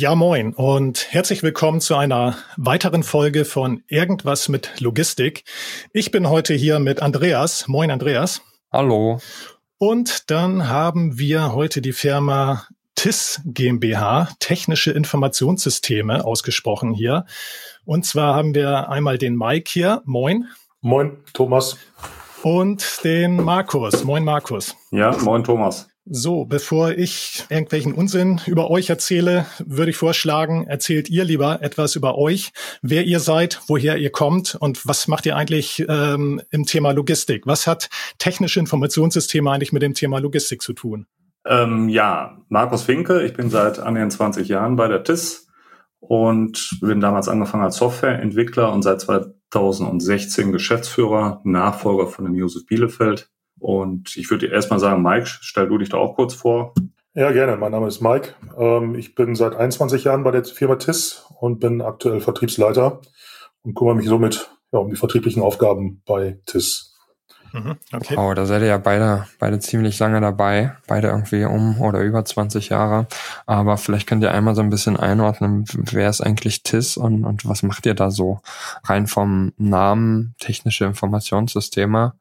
Ja, 0.00 0.14
moin 0.14 0.54
und 0.54 1.12
herzlich 1.12 1.42
willkommen 1.42 1.80
zu 1.80 1.96
einer 1.96 2.36
weiteren 2.56 3.02
Folge 3.02 3.44
von 3.44 3.82
Irgendwas 3.88 4.48
mit 4.48 4.80
Logistik. 4.80 5.42
Ich 5.92 6.12
bin 6.12 6.30
heute 6.30 6.54
hier 6.54 6.78
mit 6.78 7.02
Andreas. 7.02 7.66
Moin, 7.66 7.90
Andreas. 7.90 8.40
Hallo. 8.70 9.18
Und 9.76 10.30
dann 10.30 10.68
haben 10.68 11.18
wir 11.18 11.52
heute 11.52 11.82
die 11.82 11.92
Firma 11.92 12.68
TIS 12.94 13.40
GmbH, 13.44 14.28
Technische 14.38 14.92
Informationssysteme, 14.92 16.24
ausgesprochen 16.24 16.94
hier. 16.94 17.26
Und 17.84 18.06
zwar 18.06 18.36
haben 18.36 18.54
wir 18.54 18.90
einmal 18.90 19.18
den 19.18 19.34
Mike 19.34 19.68
hier. 19.68 20.02
Moin. 20.04 20.46
Moin, 20.80 21.16
Thomas. 21.32 21.76
Und 22.44 23.02
den 23.02 23.34
Markus. 23.34 24.04
Moin, 24.04 24.22
Markus. 24.22 24.76
Ja, 24.92 25.10
moin, 25.24 25.42
Thomas. 25.42 25.88
So, 26.10 26.46
bevor 26.46 26.92
ich 26.92 27.44
irgendwelchen 27.50 27.92
Unsinn 27.92 28.40
über 28.46 28.70
euch 28.70 28.88
erzähle, 28.88 29.44
würde 29.58 29.90
ich 29.90 29.96
vorschlagen, 29.98 30.66
erzählt 30.66 31.10
ihr 31.10 31.22
lieber 31.24 31.60
etwas 31.60 31.96
über 31.96 32.16
euch, 32.16 32.52
wer 32.80 33.04
ihr 33.04 33.20
seid, 33.20 33.60
woher 33.66 33.98
ihr 33.98 34.10
kommt 34.10 34.54
und 34.54 34.86
was 34.88 35.06
macht 35.06 35.26
ihr 35.26 35.36
eigentlich 35.36 35.84
ähm, 35.86 36.40
im 36.50 36.64
Thema 36.64 36.92
Logistik? 36.92 37.46
Was 37.46 37.66
hat 37.66 37.90
technische 38.18 38.58
Informationssysteme 38.58 39.50
eigentlich 39.50 39.72
mit 39.72 39.82
dem 39.82 39.92
Thema 39.92 40.18
Logistik 40.18 40.62
zu 40.62 40.72
tun? 40.72 41.06
Ähm, 41.44 41.90
ja, 41.90 42.38
Markus 42.48 42.84
Finke, 42.84 43.22
ich 43.22 43.34
bin 43.34 43.50
seit 43.50 43.78
annähernd 43.78 44.12
20 44.12 44.48
Jahren 44.48 44.76
bei 44.76 44.88
der 44.88 45.04
TIS 45.04 45.48
und 46.00 46.78
bin 46.80 47.00
damals 47.00 47.28
angefangen 47.28 47.64
als 47.64 47.76
Softwareentwickler 47.76 48.72
und 48.72 48.80
seit 48.80 49.02
2016 49.02 50.52
Geschäftsführer, 50.52 51.42
Nachfolger 51.44 52.06
von 52.06 52.24
dem 52.24 52.34
Josef 52.34 52.64
Bielefeld 52.64 53.30
und 53.58 54.16
ich 54.16 54.30
würde 54.30 54.46
dir 54.46 54.54
erstmal 54.54 54.78
sagen, 54.78 55.02
Mike, 55.02 55.26
stell 55.26 55.68
du 55.68 55.78
dich 55.78 55.88
da 55.88 55.96
auch 55.96 56.14
kurz 56.16 56.34
vor. 56.34 56.74
Ja, 57.14 57.32
gerne. 57.32 57.56
Mein 57.56 57.72
Name 57.72 57.88
ist 57.88 58.00
Mike. 58.00 58.34
Ähm, 58.56 58.94
ich 58.94 59.14
bin 59.14 59.34
seit 59.34 59.56
21 59.56 60.04
Jahren 60.04 60.22
bei 60.22 60.30
der 60.30 60.44
Firma 60.44 60.76
TIS 60.76 61.26
und 61.40 61.58
bin 61.58 61.82
aktuell 61.82 62.20
Vertriebsleiter 62.20 63.00
und 63.62 63.74
kümmere 63.74 63.96
mich 63.96 64.06
somit 64.06 64.50
ja, 64.72 64.78
um 64.78 64.90
die 64.90 64.96
vertrieblichen 64.96 65.42
Aufgaben 65.42 66.02
bei 66.06 66.38
TIS. 66.46 66.94
Mhm, 67.52 67.76
okay. 67.92 68.16
Oh, 68.18 68.34
da 68.34 68.46
seid 68.46 68.62
ihr 68.62 68.68
ja 68.68 68.78
beide, 68.78 69.26
beide 69.38 69.58
ziemlich 69.58 69.98
lange 69.98 70.20
dabei, 70.20 70.76
beide 70.86 71.08
irgendwie 71.08 71.44
um 71.44 71.80
oder 71.80 72.00
über 72.00 72.24
20 72.24 72.68
Jahre. 72.68 73.06
Aber 73.46 73.78
vielleicht 73.78 74.06
könnt 74.06 74.22
ihr 74.22 74.32
einmal 74.32 74.54
so 74.54 74.60
ein 74.60 74.70
bisschen 74.70 74.96
einordnen, 74.96 75.64
wer 75.72 76.10
ist 76.10 76.20
eigentlich 76.20 76.62
TIS 76.62 76.96
und, 76.96 77.24
und 77.24 77.48
was 77.48 77.62
macht 77.62 77.86
ihr 77.86 77.94
da 77.94 78.10
so? 78.10 78.40
Rein 78.84 79.06
vom 79.06 79.52
Namen, 79.56 80.34
technische 80.38 80.84
Informationssysteme. 80.84 82.12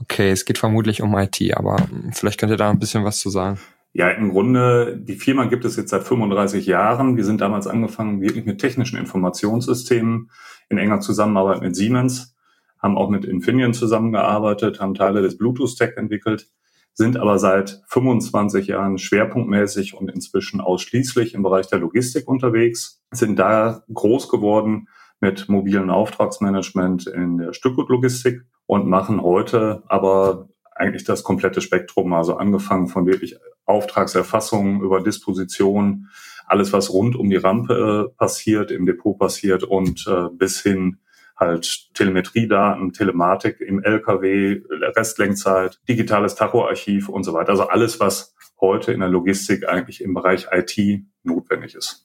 Okay, 0.00 0.30
es 0.30 0.44
geht 0.44 0.58
vermutlich 0.58 1.02
um 1.02 1.16
IT, 1.16 1.40
aber 1.56 1.76
vielleicht 2.12 2.38
könnt 2.38 2.52
ihr 2.52 2.56
da 2.56 2.70
ein 2.70 2.78
bisschen 2.78 3.04
was 3.04 3.18
zu 3.18 3.30
sagen. 3.30 3.58
Ja, 3.92 4.10
im 4.10 4.30
Grunde, 4.30 4.96
die 5.00 5.14
Firma 5.14 5.44
gibt 5.44 5.64
es 5.64 5.76
jetzt 5.76 5.90
seit 5.90 6.02
35 6.02 6.66
Jahren. 6.66 7.16
Wir 7.16 7.24
sind 7.24 7.40
damals 7.40 7.68
angefangen 7.68 8.20
wirklich 8.20 8.44
mit 8.44 8.60
technischen 8.60 8.98
Informationssystemen 8.98 10.30
in 10.68 10.78
enger 10.78 10.98
Zusammenarbeit 10.98 11.62
mit 11.62 11.76
Siemens, 11.76 12.34
haben 12.82 12.98
auch 12.98 13.08
mit 13.08 13.24
Infineon 13.24 13.72
zusammengearbeitet, 13.72 14.80
haben 14.80 14.94
Teile 14.94 15.22
des 15.22 15.38
Bluetooth-Tech 15.38 15.96
entwickelt, 15.96 16.48
sind 16.92 17.16
aber 17.16 17.38
seit 17.38 17.82
25 17.86 18.66
Jahren 18.66 18.98
schwerpunktmäßig 18.98 19.94
und 19.94 20.10
inzwischen 20.10 20.60
ausschließlich 20.60 21.34
im 21.34 21.44
Bereich 21.44 21.68
der 21.68 21.78
Logistik 21.78 22.26
unterwegs, 22.26 23.00
sind 23.12 23.38
da 23.38 23.84
groß 23.92 24.28
geworden 24.28 24.88
mit 25.24 25.48
mobilen 25.48 25.88
Auftragsmanagement 25.88 27.06
in 27.06 27.38
der 27.38 27.54
Stückgutlogistik 27.54 28.42
und 28.66 28.86
machen 28.86 29.22
heute 29.22 29.82
aber 29.88 30.50
eigentlich 30.74 31.04
das 31.04 31.22
komplette 31.22 31.62
Spektrum, 31.62 32.12
also 32.12 32.36
angefangen 32.36 32.88
von 32.88 33.06
wirklich 33.06 33.38
Auftragserfassung 33.64 34.82
über 34.82 35.00
Disposition, 35.00 36.10
alles 36.46 36.74
was 36.74 36.92
rund 36.92 37.16
um 37.16 37.30
die 37.30 37.36
Rampe 37.36 38.10
äh, 38.12 38.16
passiert, 38.18 38.70
im 38.70 38.84
Depot 38.84 39.18
passiert 39.18 39.62
und 39.62 40.06
äh, 40.06 40.28
bis 40.30 40.60
hin 40.60 40.98
halt 41.36 41.94
Telemetriedaten, 41.94 42.92
Telematik 42.92 43.62
im 43.62 43.82
LKW, 43.82 44.60
Restlenkzeit, 44.94 45.80
digitales 45.88 46.34
Tachoarchiv 46.34 47.08
und 47.08 47.24
so 47.24 47.32
weiter. 47.32 47.48
Also 47.48 47.68
alles, 47.68 47.98
was 47.98 48.34
heute 48.60 48.92
in 48.92 49.00
der 49.00 49.08
Logistik 49.08 49.66
eigentlich 49.66 50.02
im 50.02 50.12
Bereich 50.12 50.48
IT 50.52 51.02
notwendig 51.22 51.74
ist. 51.74 52.04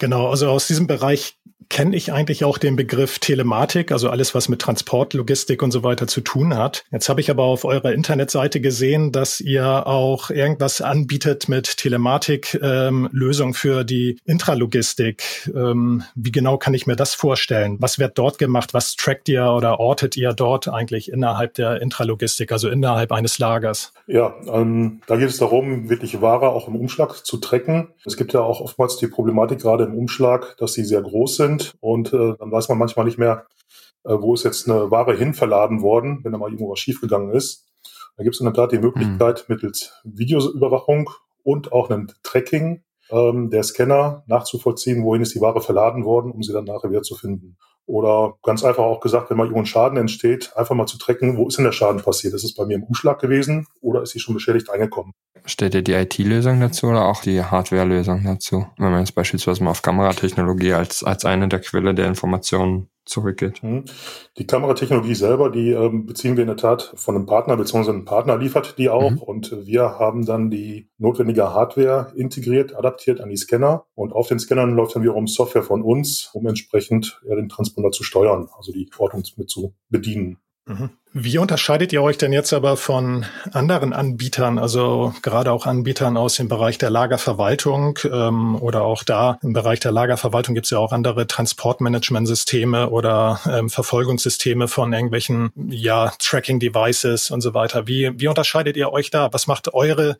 Genau, 0.00 0.30
also 0.30 0.48
aus 0.48 0.66
diesem 0.66 0.86
Bereich 0.86 1.38
kenne 1.68 1.94
ich 1.94 2.12
eigentlich 2.12 2.44
auch 2.44 2.58
den 2.58 2.76
Begriff 2.76 3.18
Telematik, 3.18 3.92
also 3.92 4.08
alles, 4.08 4.34
was 4.34 4.48
mit 4.48 4.60
Transport, 4.60 5.14
Logistik 5.14 5.62
und 5.62 5.70
so 5.70 5.82
weiter 5.82 6.06
zu 6.06 6.20
tun 6.20 6.56
hat. 6.56 6.84
Jetzt 6.90 7.08
habe 7.08 7.20
ich 7.20 7.30
aber 7.30 7.44
auf 7.44 7.64
eurer 7.64 7.92
Internetseite 7.92 8.60
gesehen, 8.60 9.12
dass 9.12 9.40
ihr 9.40 9.86
auch 9.86 10.30
irgendwas 10.30 10.80
anbietet 10.80 11.48
mit 11.48 11.76
Telematik-Lösung 11.76 13.48
ähm, 13.48 13.54
für 13.54 13.84
die 13.84 14.18
Intralogistik. 14.24 15.50
Ähm, 15.54 16.02
wie 16.14 16.32
genau 16.32 16.56
kann 16.56 16.74
ich 16.74 16.86
mir 16.86 16.96
das 16.96 17.14
vorstellen? 17.14 17.76
Was 17.80 17.98
wird 17.98 18.16
dort 18.18 18.38
gemacht? 18.38 18.72
Was 18.72 18.96
trackt 18.96 19.28
ihr 19.28 19.44
oder 19.44 19.80
ortet 19.80 20.16
ihr 20.16 20.32
dort 20.32 20.68
eigentlich 20.68 21.12
innerhalb 21.12 21.54
der 21.54 21.82
Intralogistik, 21.82 22.52
also 22.52 22.68
innerhalb 22.68 23.12
eines 23.12 23.38
Lagers? 23.38 23.92
Ja, 24.06 24.34
ähm, 24.52 25.00
da 25.06 25.16
geht 25.16 25.28
es 25.28 25.38
darum, 25.38 25.90
wirklich 25.90 26.20
Ware 26.20 26.48
auch 26.48 26.68
im 26.68 26.76
Umschlag 26.76 27.24
zu 27.24 27.36
tracken. 27.36 27.88
Es 28.04 28.16
gibt 28.16 28.32
ja 28.32 28.40
auch 28.40 28.60
oftmals 28.60 28.96
die 28.96 29.06
Problematik 29.06 29.60
gerade 29.60 29.84
im 29.84 29.94
Umschlag, 29.94 30.56
dass 30.58 30.72
sie 30.72 30.84
sehr 30.84 31.02
groß 31.02 31.36
sind 31.36 31.49
sind 31.50 31.76
und 31.80 32.12
äh, 32.12 32.34
dann 32.38 32.52
weiß 32.52 32.68
man 32.68 32.78
manchmal 32.78 33.04
nicht 33.04 33.18
mehr, 33.18 33.46
äh, 34.04 34.14
wo 34.18 34.34
ist 34.34 34.44
jetzt 34.44 34.68
eine 34.68 34.90
Ware 34.90 35.16
hin 35.16 35.34
verladen 35.34 35.82
worden, 35.82 36.20
wenn 36.22 36.32
da 36.32 36.38
mal 36.38 36.46
irgendwo 36.46 36.70
was 36.70 36.78
schiefgegangen 36.78 37.32
ist. 37.32 37.66
Da 38.16 38.22
gibt 38.22 38.34
es 38.34 38.40
in 38.40 38.46
der 38.46 38.54
Tat 38.54 38.72
die 38.72 38.78
Möglichkeit, 38.78 39.44
mhm. 39.48 39.54
mittels 39.54 39.94
Videoüberwachung 40.04 41.10
und 41.42 41.72
auch 41.72 41.90
einem 41.90 42.08
Tracking 42.22 42.82
ähm, 43.10 43.50
der 43.50 43.62
Scanner 43.62 44.24
nachzuvollziehen, 44.26 45.04
wohin 45.04 45.22
ist 45.22 45.34
die 45.34 45.40
Ware 45.40 45.60
verladen 45.60 46.04
worden, 46.04 46.30
um 46.30 46.42
sie 46.42 46.52
dann 46.52 46.64
nachher 46.64 46.90
wieder 46.90 47.02
zu 47.02 47.14
finden. 47.14 47.56
Oder 47.90 48.34
ganz 48.44 48.62
einfach 48.62 48.84
auch 48.84 49.00
gesagt, 49.00 49.30
wenn 49.30 49.36
mal 49.36 49.42
irgendwo 49.42 49.62
ein 49.62 49.66
Schaden 49.66 49.98
entsteht, 49.98 50.52
einfach 50.56 50.76
mal 50.76 50.86
zu 50.86 50.96
tracken, 50.96 51.36
wo 51.36 51.48
ist 51.48 51.58
denn 51.58 51.64
der 51.64 51.72
Schaden 51.72 52.00
passiert? 52.00 52.34
Ist 52.34 52.44
es 52.44 52.54
bei 52.54 52.64
mir 52.64 52.76
im 52.76 52.84
Umschlag 52.84 53.18
gewesen 53.18 53.66
oder 53.80 54.00
ist 54.00 54.10
sie 54.10 54.20
schon 54.20 54.34
beschädigt 54.34 54.70
eingekommen? 54.70 55.12
Stellt 55.44 55.74
ihr 55.74 55.82
die 55.82 55.94
IT-Lösung 55.94 56.60
dazu 56.60 56.86
oder 56.86 57.06
auch 57.06 57.20
die 57.20 57.42
Hardware-Lösung 57.42 58.22
dazu? 58.24 58.64
Wenn 58.78 58.92
man 58.92 59.00
jetzt 59.00 59.16
beispielsweise 59.16 59.64
mal 59.64 59.72
auf 59.72 59.82
Kameratechnologie 59.82 60.72
als, 60.74 61.02
als 61.02 61.24
eine 61.24 61.48
der 61.48 61.58
Quelle 61.58 61.92
der 61.92 62.06
Informationen 62.06 62.88
zurückgeht. 63.10 63.62
Mhm. 63.62 63.84
Die 64.38 64.46
Kameratechnologie 64.46 65.14
selber, 65.14 65.50
die 65.50 65.70
ähm, 65.70 66.06
beziehen 66.06 66.36
wir 66.36 66.42
in 66.42 66.48
der 66.48 66.56
Tat 66.56 66.92
von 66.94 67.16
einem 67.16 67.26
Partner, 67.26 67.56
beziehungsweise 67.56 67.96
ein 67.96 68.04
Partner 68.04 68.36
liefert 68.38 68.78
die 68.78 68.88
auch. 68.88 69.10
Mhm. 69.10 69.18
Und 69.18 69.66
wir 69.66 69.98
haben 69.98 70.24
dann 70.24 70.50
die 70.50 70.88
notwendige 70.98 71.52
Hardware 71.52 72.12
integriert, 72.14 72.74
adaptiert 72.74 73.20
an 73.20 73.28
die 73.28 73.36
Scanner. 73.36 73.84
Und 73.94 74.12
auf 74.12 74.28
den 74.28 74.38
Scannern 74.38 74.74
läuft 74.74 74.96
dann 74.96 75.02
wiederum 75.02 75.26
Software 75.26 75.62
von 75.62 75.82
uns, 75.82 76.30
um 76.32 76.46
entsprechend 76.46 77.20
ja, 77.28 77.34
den 77.34 77.48
Transponder 77.48 77.90
zu 77.90 78.02
steuern, 78.02 78.48
also 78.56 78.72
die 78.72 78.88
Ortung 78.96 79.22
mit 79.36 79.50
zu 79.50 79.74
bedienen. 79.88 80.38
Mhm. 80.70 80.90
Wie 81.12 81.38
unterscheidet 81.38 81.92
ihr 81.92 82.00
euch 82.00 82.18
denn 82.18 82.32
jetzt 82.32 82.52
aber 82.52 82.76
von 82.76 83.26
anderen 83.50 83.92
Anbietern, 83.92 84.60
also 84.60 85.12
gerade 85.22 85.50
auch 85.50 85.66
Anbietern 85.66 86.16
aus 86.16 86.36
dem 86.36 86.46
Bereich 86.46 86.78
der 86.78 86.90
Lagerverwaltung 86.90 87.98
ähm, 88.04 88.54
oder 88.54 88.82
auch 88.82 89.02
da 89.02 89.40
im 89.42 89.52
Bereich 89.52 89.80
der 89.80 89.90
Lagerverwaltung 89.90 90.54
gibt 90.54 90.66
es 90.66 90.70
ja 90.70 90.78
auch 90.78 90.92
andere 90.92 91.26
Transportmanagementsysteme 91.26 92.90
oder 92.90 93.40
ähm, 93.50 93.68
Verfolgungssysteme 93.70 94.68
von 94.68 94.92
irgendwelchen 94.92 95.50
ja, 95.70 96.12
Tracking-Devices 96.20 97.32
und 97.32 97.40
so 97.40 97.54
weiter. 97.54 97.88
Wie, 97.88 98.12
wie 98.20 98.28
unterscheidet 98.28 98.76
ihr 98.76 98.92
euch 98.92 99.10
da? 99.10 99.32
Was 99.32 99.48
macht 99.48 99.74
eure 99.74 100.16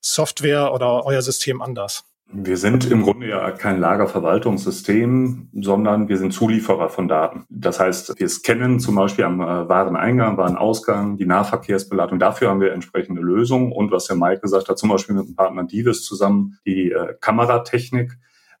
Software 0.00 0.72
oder 0.72 1.04
euer 1.04 1.22
System 1.22 1.60
anders? 1.60 2.04
Wir 2.32 2.56
sind 2.56 2.88
im 2.88 3.02
Grunde 3.02 3.28
ja 3.28 3.50
kein 3.50 3.80
Lagerverwaltungssystem, 3.80 5.48
sondern 5.52 6.08
wir 6.08 6.16
sind 6.16 6.32
Zulieferer 6.32 6.88
von 6.88 7.08
Daten. 7.08 7.44
Das 7.48 7.80
heißt, 7.80 8.20
wir 8.20 8.28
scannen 8.28 8.78
zum 8.78 8.94
Beispiel 8.94 9.24
am 9.24 9.40
äh, 9.40 9.68
Wareneingang, 9.68 10.36
Warenausgang, 10.36 11.16
die 11.16 11.26
Nahverkehrsbeladung. 11.26 12.20
Dafür 12.20 12.50
haben 12.50 12.60
wir 12.60 12.72
entsprechende 12.72 13.20
Lösungen. 13.20 13.72
Und 13.72 13.90
was 13.90 14.06
der 14.06 14.16
Mike 14.16 14.42
gesagt 14.42 14.68
hat, 14.68 14.78
zum 14.78 14.90
Beispiel 14.90 15.16
mit 15.16 15.26
dem 15.26 15.34
Partner 15.34 15.64
Divis 15.64 16.04
zusammen, 16.04 16.58
die 16.64 16.92
äh, 16.92 17.14
Kameratechnik. 17.20 18.12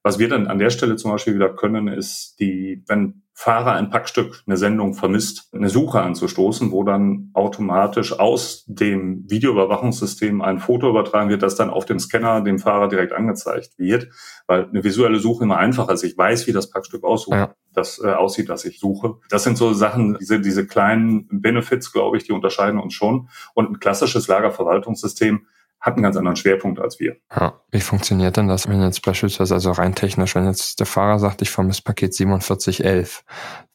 Was 0.02 0.18
wir 0.18 0.28
dann 0.28 0.48
an 0.48 0.58
der 0.58 0.70
Stelle 0.70 0.96
zum 0.96 1.12
Beispiel 1.12 1.34
wieder 1.34 1.54
können, 1.54 1.86
ist 1.86 2.40
die, 2.40 2.82
wenn 2.88 3.22
Fahrer 3.40 3.72
ein 3.72 3.88
Packstück, 3.88 4.42
eine 4.46 4.58
Sendung 4.58 4.92
vermisst, 4.92 5.48
eine 5.54 5.70
Suche 5.70 6.02
anzustoßen, 6.02 6.72
wo 6.72 6.84
dann 6.84 7.30
automatisch 7.32 8.12
aus 8.12 8.66
dem 8.66 9.24
Videoüberwachungssystem 9.30 10.42
ein 10.42 10.58
Foto 10.58 10.90
übertragen 10.90 11.30
wird, 11.30 11.42
das 11.42 11.56
dann 11.56 11.70
auf 11.70 11.86
dem 11.86 11.98
Scanner 11.98 12.42
dem 12.42 12.58
Fahrer 12.58 12.88
direkt 12.88 13.14
angezeigt 13.14 13.78
wird, 13.78 14.08
weil 14.46 14.68
eine 14.68 14.84
visuelle 14.84 15.20
Suche 15.20 15.44
immer 15.44 15.56
einfacher 15.56 15.94
ist. 15.94 16.02
Ich 16.02 16.18
weiß, 16.18 16.48
wie 16.48 16.52
das 16.52 16.68
Packstück 16.68 17.02
aussieht, 17.02 17.32
ja. 17.32 17.54
das 17.72 17.98
äh, 18.04 18.12
aussieht, 18.12 18.50
das 18.50 18.66
ich 18.66 18.78
suche. 18.78 19.14
Das 19.30 19.42
sind 19.42 19.56
so 19.56 19.72
Sachen, 19.72 20.18
diese, 20.20 20.38
diese 20.42 20.66
kleinen 20.66 21.26
Benefits, 21.30 21.92
glaube 21.92 22.18
ich, 22.18 22.24
die 22.24 22.32
unterscheiden 22.32 22.78
uns 22.78 22.92
schon. 22.92 23.30
Und 23.54 23.70
ein 23.70 23.80
klassisches 23.80 24.28
Lagerverwaltungssystem 24.28 25.46
hat 25.80 25.94
einen 25.94 26.02
ganz 26.02 26.16
anderen 26.16 26.36
Schwerpunkt 26.36 26.78
als 26.78 27.00
wir. 27.00 27.16
Ja, 27.34 27.60
wie 27.70 27.80
funktioniert 27.80 28.36
denn 28.36 28.48
das, 28.48 28.68
wenn 28.68 28.82
jetzt 28.82 29.02
beispielsweise, 29.02 29.54
also 29.54 29.72
rein 29.72 29.94
technisch, 29.94 30.34
wenn 30.34 30.44
jetzt 30.44 30.78
der 30.78 30.86
Fahrer 30.86 31.18
sagt, 31.18 31.40
ich 31.40 31.50
vermisse 31.50 31.82
Paket 31.82 32.14
4711, 32.14 33.24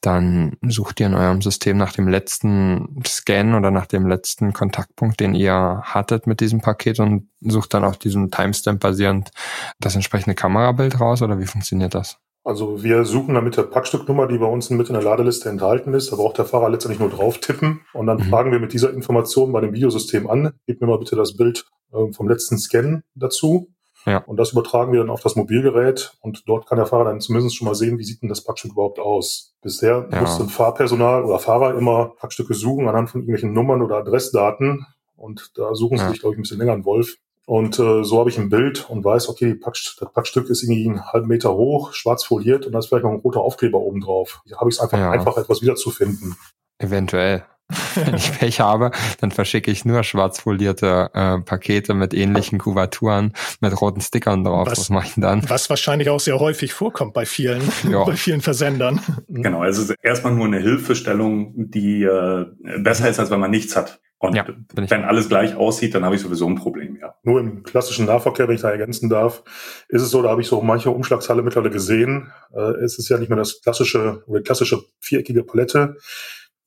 dann 0.02 0.56
sucht 0.62 1.00
ihr 1.00 1.07
in 1.07 1.16
eurem 1.16 1.42
System 1.42 1.78
nach 1.78 1.94
dem 1.94 2.07
letzten 2.07 3.02
Scan 3.07 3.56
oder 3.56 3.72
nach 3.72 3.88
dem 3.88 4.06
letzten 4.06 4.54
Kontaktpunkt, 4.54 5.19
den 5.19 5.34
ihr 5.34 5.81
hattet 5.84 6.28
mit 6.28 6.42
diesem 6.42 6.62
Paket 6.62 7.00
und 7.00 7.30
sucht 7.42 7.74
dann 7.74 7.84
auf 7.84 7.98
diesem 7.98 8.30
Timestamp 8.30 8.81
basierend 8.81 9.31
das 9.80 9.96
entsprechende 9.96 10.36
Kamerabild 10.36 11.00
raus 11.00 11.24
oder 11.24 11.40
wie 11.40 11.48
funktioniert 11.48 11.96
das? 11.96 12.19
Also 12.45 12.83
wir 12.83 13.06
suchen 13.06 13.33
dann 13.33 13.44
mit 13.44 13.57
der 13.57 13.63
Packstücknummer, 13.63 14.27
die 14.27 14.38
bei 14.38 14.45
uns 14.45 14.69
mit 14.69 14.88
in 14.88 14.94
der 14.94 15.01
Ladeliste 15.01 15.50
enthalten 15.50 15.95
ist. 15.95 16.12
Da 16.12 16.15
braucht 16.15 16.38
der 16.38 16.45
Fahrer 16.45 16.69
letztendlich 16.69 17.00
nur 17.00 17.09
drauf 17.09 17.39
tippen 17.39 17.81
und 17.92 18.06
dann 18.06 18.18
mhm. 18.18 18.30
fragen 18.30 18.51
wir 18.51 18.59
mit 18.59 18.71
dieser 18.71 18.94
Information 18.94 19.51
bei 19.51 19.62
dem 19.62 19.74
Videosystem 19.74 20.30
an, 20.30 20.53
gib 20.68 20.80
mir 20.80 20.86
mal 20.86 21.00
bitte 21.00 21.15
das 21.15 21.36
Bild 21.36 21.65
äh, 21.92 22.13
vom 22.13 22.30
letzten 22.30 22.59
Scan 22.59 23.01
dazu. 23.15 23.69
Ja. 24.06 24.19
Und 24.19 24.38
das 24.38 24.51
übertragen 24.51 24.94
wir 24.94 25.00
dann 25.00 25.09
auf 25.09 25.21
das 25.21 25.36
Mobilgerät 25.36 26.15
und 26.21 26.47
dort 26.47 26.68
kann 26.68 26.77
der 26.77 26.86
Fahrer 26.86 27.06
dann 27.06 27.19
zumindest 27.19 27.56
schon 27.56 27.65
mal 27.65 27.74
sehen, 27.74 27.97
wie 27.97 28.03
sieht 28.03 28.21
denn 28.21 28.30
das 28.30 28.44
Packstück 28.44 28.74
überhaupt 28.74 29.00
aus. 29.00 29.56
Bisher 29.63 30.07
ja. 30.12 30.21
musste 30.21 30.45
Fahrpersonal 30.45 31.24
oder 31.24 31.39
Fahrer 31.39 31.75
immer 31.75 32.13
Packstücke 32.19 32.53
suchen 32.53 32.88
anhand 32.88 33.09
von 33.09 33.21
irgendwelchen 33.21 33.53
Nummern 33.53 33.81
oder 33.81 33.98
Adressdaten 33.98 34.86
und 35.15 35.53
da 35.56 35.74
suchen 35.74 35.98
sie 35.98 36.03
ja. 36.03 36.09
sich, 36.12 36.19
glaube 36.19 36.36
ich, 36.36 36.39
ein 36.39 36.44
bisschen 36.44 36.59
länger 36.59 36.74
einen 36.74 36.86
Wolf. 36.86 37.18
Und 37.45 37.77
äh, 37.77 38.03
so 38.03 38.19
habe 38.19 38.30
ich 38.30 38.39
ein 38.39 38.50
Bild 38.50 38.89
und 38.89 39.03
weiß, 39.03 39.30
okay, 39.30 39.53
Packst 39.53 39.97
das 40.01 40.12
Packstück 40.12 40.50
ist 40.50 40.63
irgendwie 40.63 40.89
einen 40.89 41.06
halben 41.06 41.27
Meter 41.27 41.53
hoch, 41.53 41.94
schwarz 41.94 42.24
foliert 42.24 42.65
und 42.65 42.71
da 42.71 42.80
ist 42.80 42.88
vielleicht 42.88 43.03
noch 43.03 43.12
ein 43.12 43.19
roter 43.19 43.42
Aufkleber 43.42 43.80
oben 43.80 44.01
drauf. 44.01 44.42
Hier 44.45 44.57
habe 44.57 44.69
ich 44.69 44.77
es 44.77 44.81
einfach 44.81 44.97
ja. 44.97 45.12
einfach 45.12 45.38
etwas 45.38 45.62
wiederzufinden. 45.62 46.36
Eventuell. 46.80 47.45
Wenn 47.95 48.13
ich 48.13 48.31
Pech 48.38 48.59
habe, 48.59 48.92
dann 49.21 49.31
verschicke 49.31 49.71
ich 49.71 49.86
nur 49.86 50.03
schwarz 50.03 50.39
folierte 50.39 51.09
äh, 51.13 51.39
Pakete 51.39 51.95
mit 51.95 52.13
ähnlichen 52.13 52.59
Kubaturen 52.59 53.33
mit 53.59 53.81
roten 53.81 54.01
Stickern 54.01 54.44
drauf. 54.44 54.68
Was, 54.68 54.77
was 54.77 54.89
mache 54.91 55.07
ich 55.07 55.13
denn 55.15 55.24
dann? 55.24 55.50
Was 55.50 55.68
wahrscheinlich 55.69 56.09
auch 56.09 56.19
sehr 56.19 56.39
häufig 56.39 56.74
vorkommt 56.74 57.13
bei 57.13 57.25
vielen, 57.25 57.62
bei 58.06 58.15
vielen 58.15 58.41
Versendern. 58.41 59.01
Genau, 59.27 59.62
also 59.62 59.81
es 59.81 59.89
ist 59.89 59.95
erstmal 60.03 60.33
nur 60.33 60.45
eine 60.45 60.59
Hilfestellung, 60.59 61.53
die 61.56 62.03
äh, 62.03 62.45
besser 62.80 63.09
ist, 63.09 63.19
als 63.19 63.31
wenn 63.31 63.39
man 63.39 63.51
nichts 63.51 63.75
hat. 63.75 64.00
Und 64.27 64.36
ja, 64.36 64.45
wenn 64.74 65.04
alles 65.04 65.30
gleich 65.30 65.56
aussieht, 65.56 65.95
dann 65.95 66.06
habe 66.06 66.16
ich 66.16 66.22
sowieso 66.22 66.48
ein 66.48 66.56
Problem, 66.56 66.98
ja. 67.00 67.16
Nur 67.24 67.39
im 67.39 67.63
klassischen 67.63 68.06
Nahverkehr, 68.06 68.48
wenn 68.48 68.56
ich 68.56 68.62
da 68.62 68.72
ergänzen 68.72 69.10
darf, 69.10 69.44
ist 69.89 70.01
es 70.01 70.12
so, 70.12 70.22
da 70.22 70.30
habe 70.30 70.42
ich 70.42 70.48
so 70.48 70.62
manche 70.62 70.92
Umschlagshalle 70.92 71.42
mittlerweile 71.42 71.72
gesehen. 71.72 72.31
Äh, 72.54 72.83
es 72.83 72.98
ist 72.98 73.10
ja 73.10 73.18
nicht 73.18 73.30
mehr 73.30 73.38
das 73.38 73.62
klassische 73.62 74.24
oder 74.27 74.42
klassische 74.42 74.81
viereckige 75.00 75.44
Palette, 75.44 75.98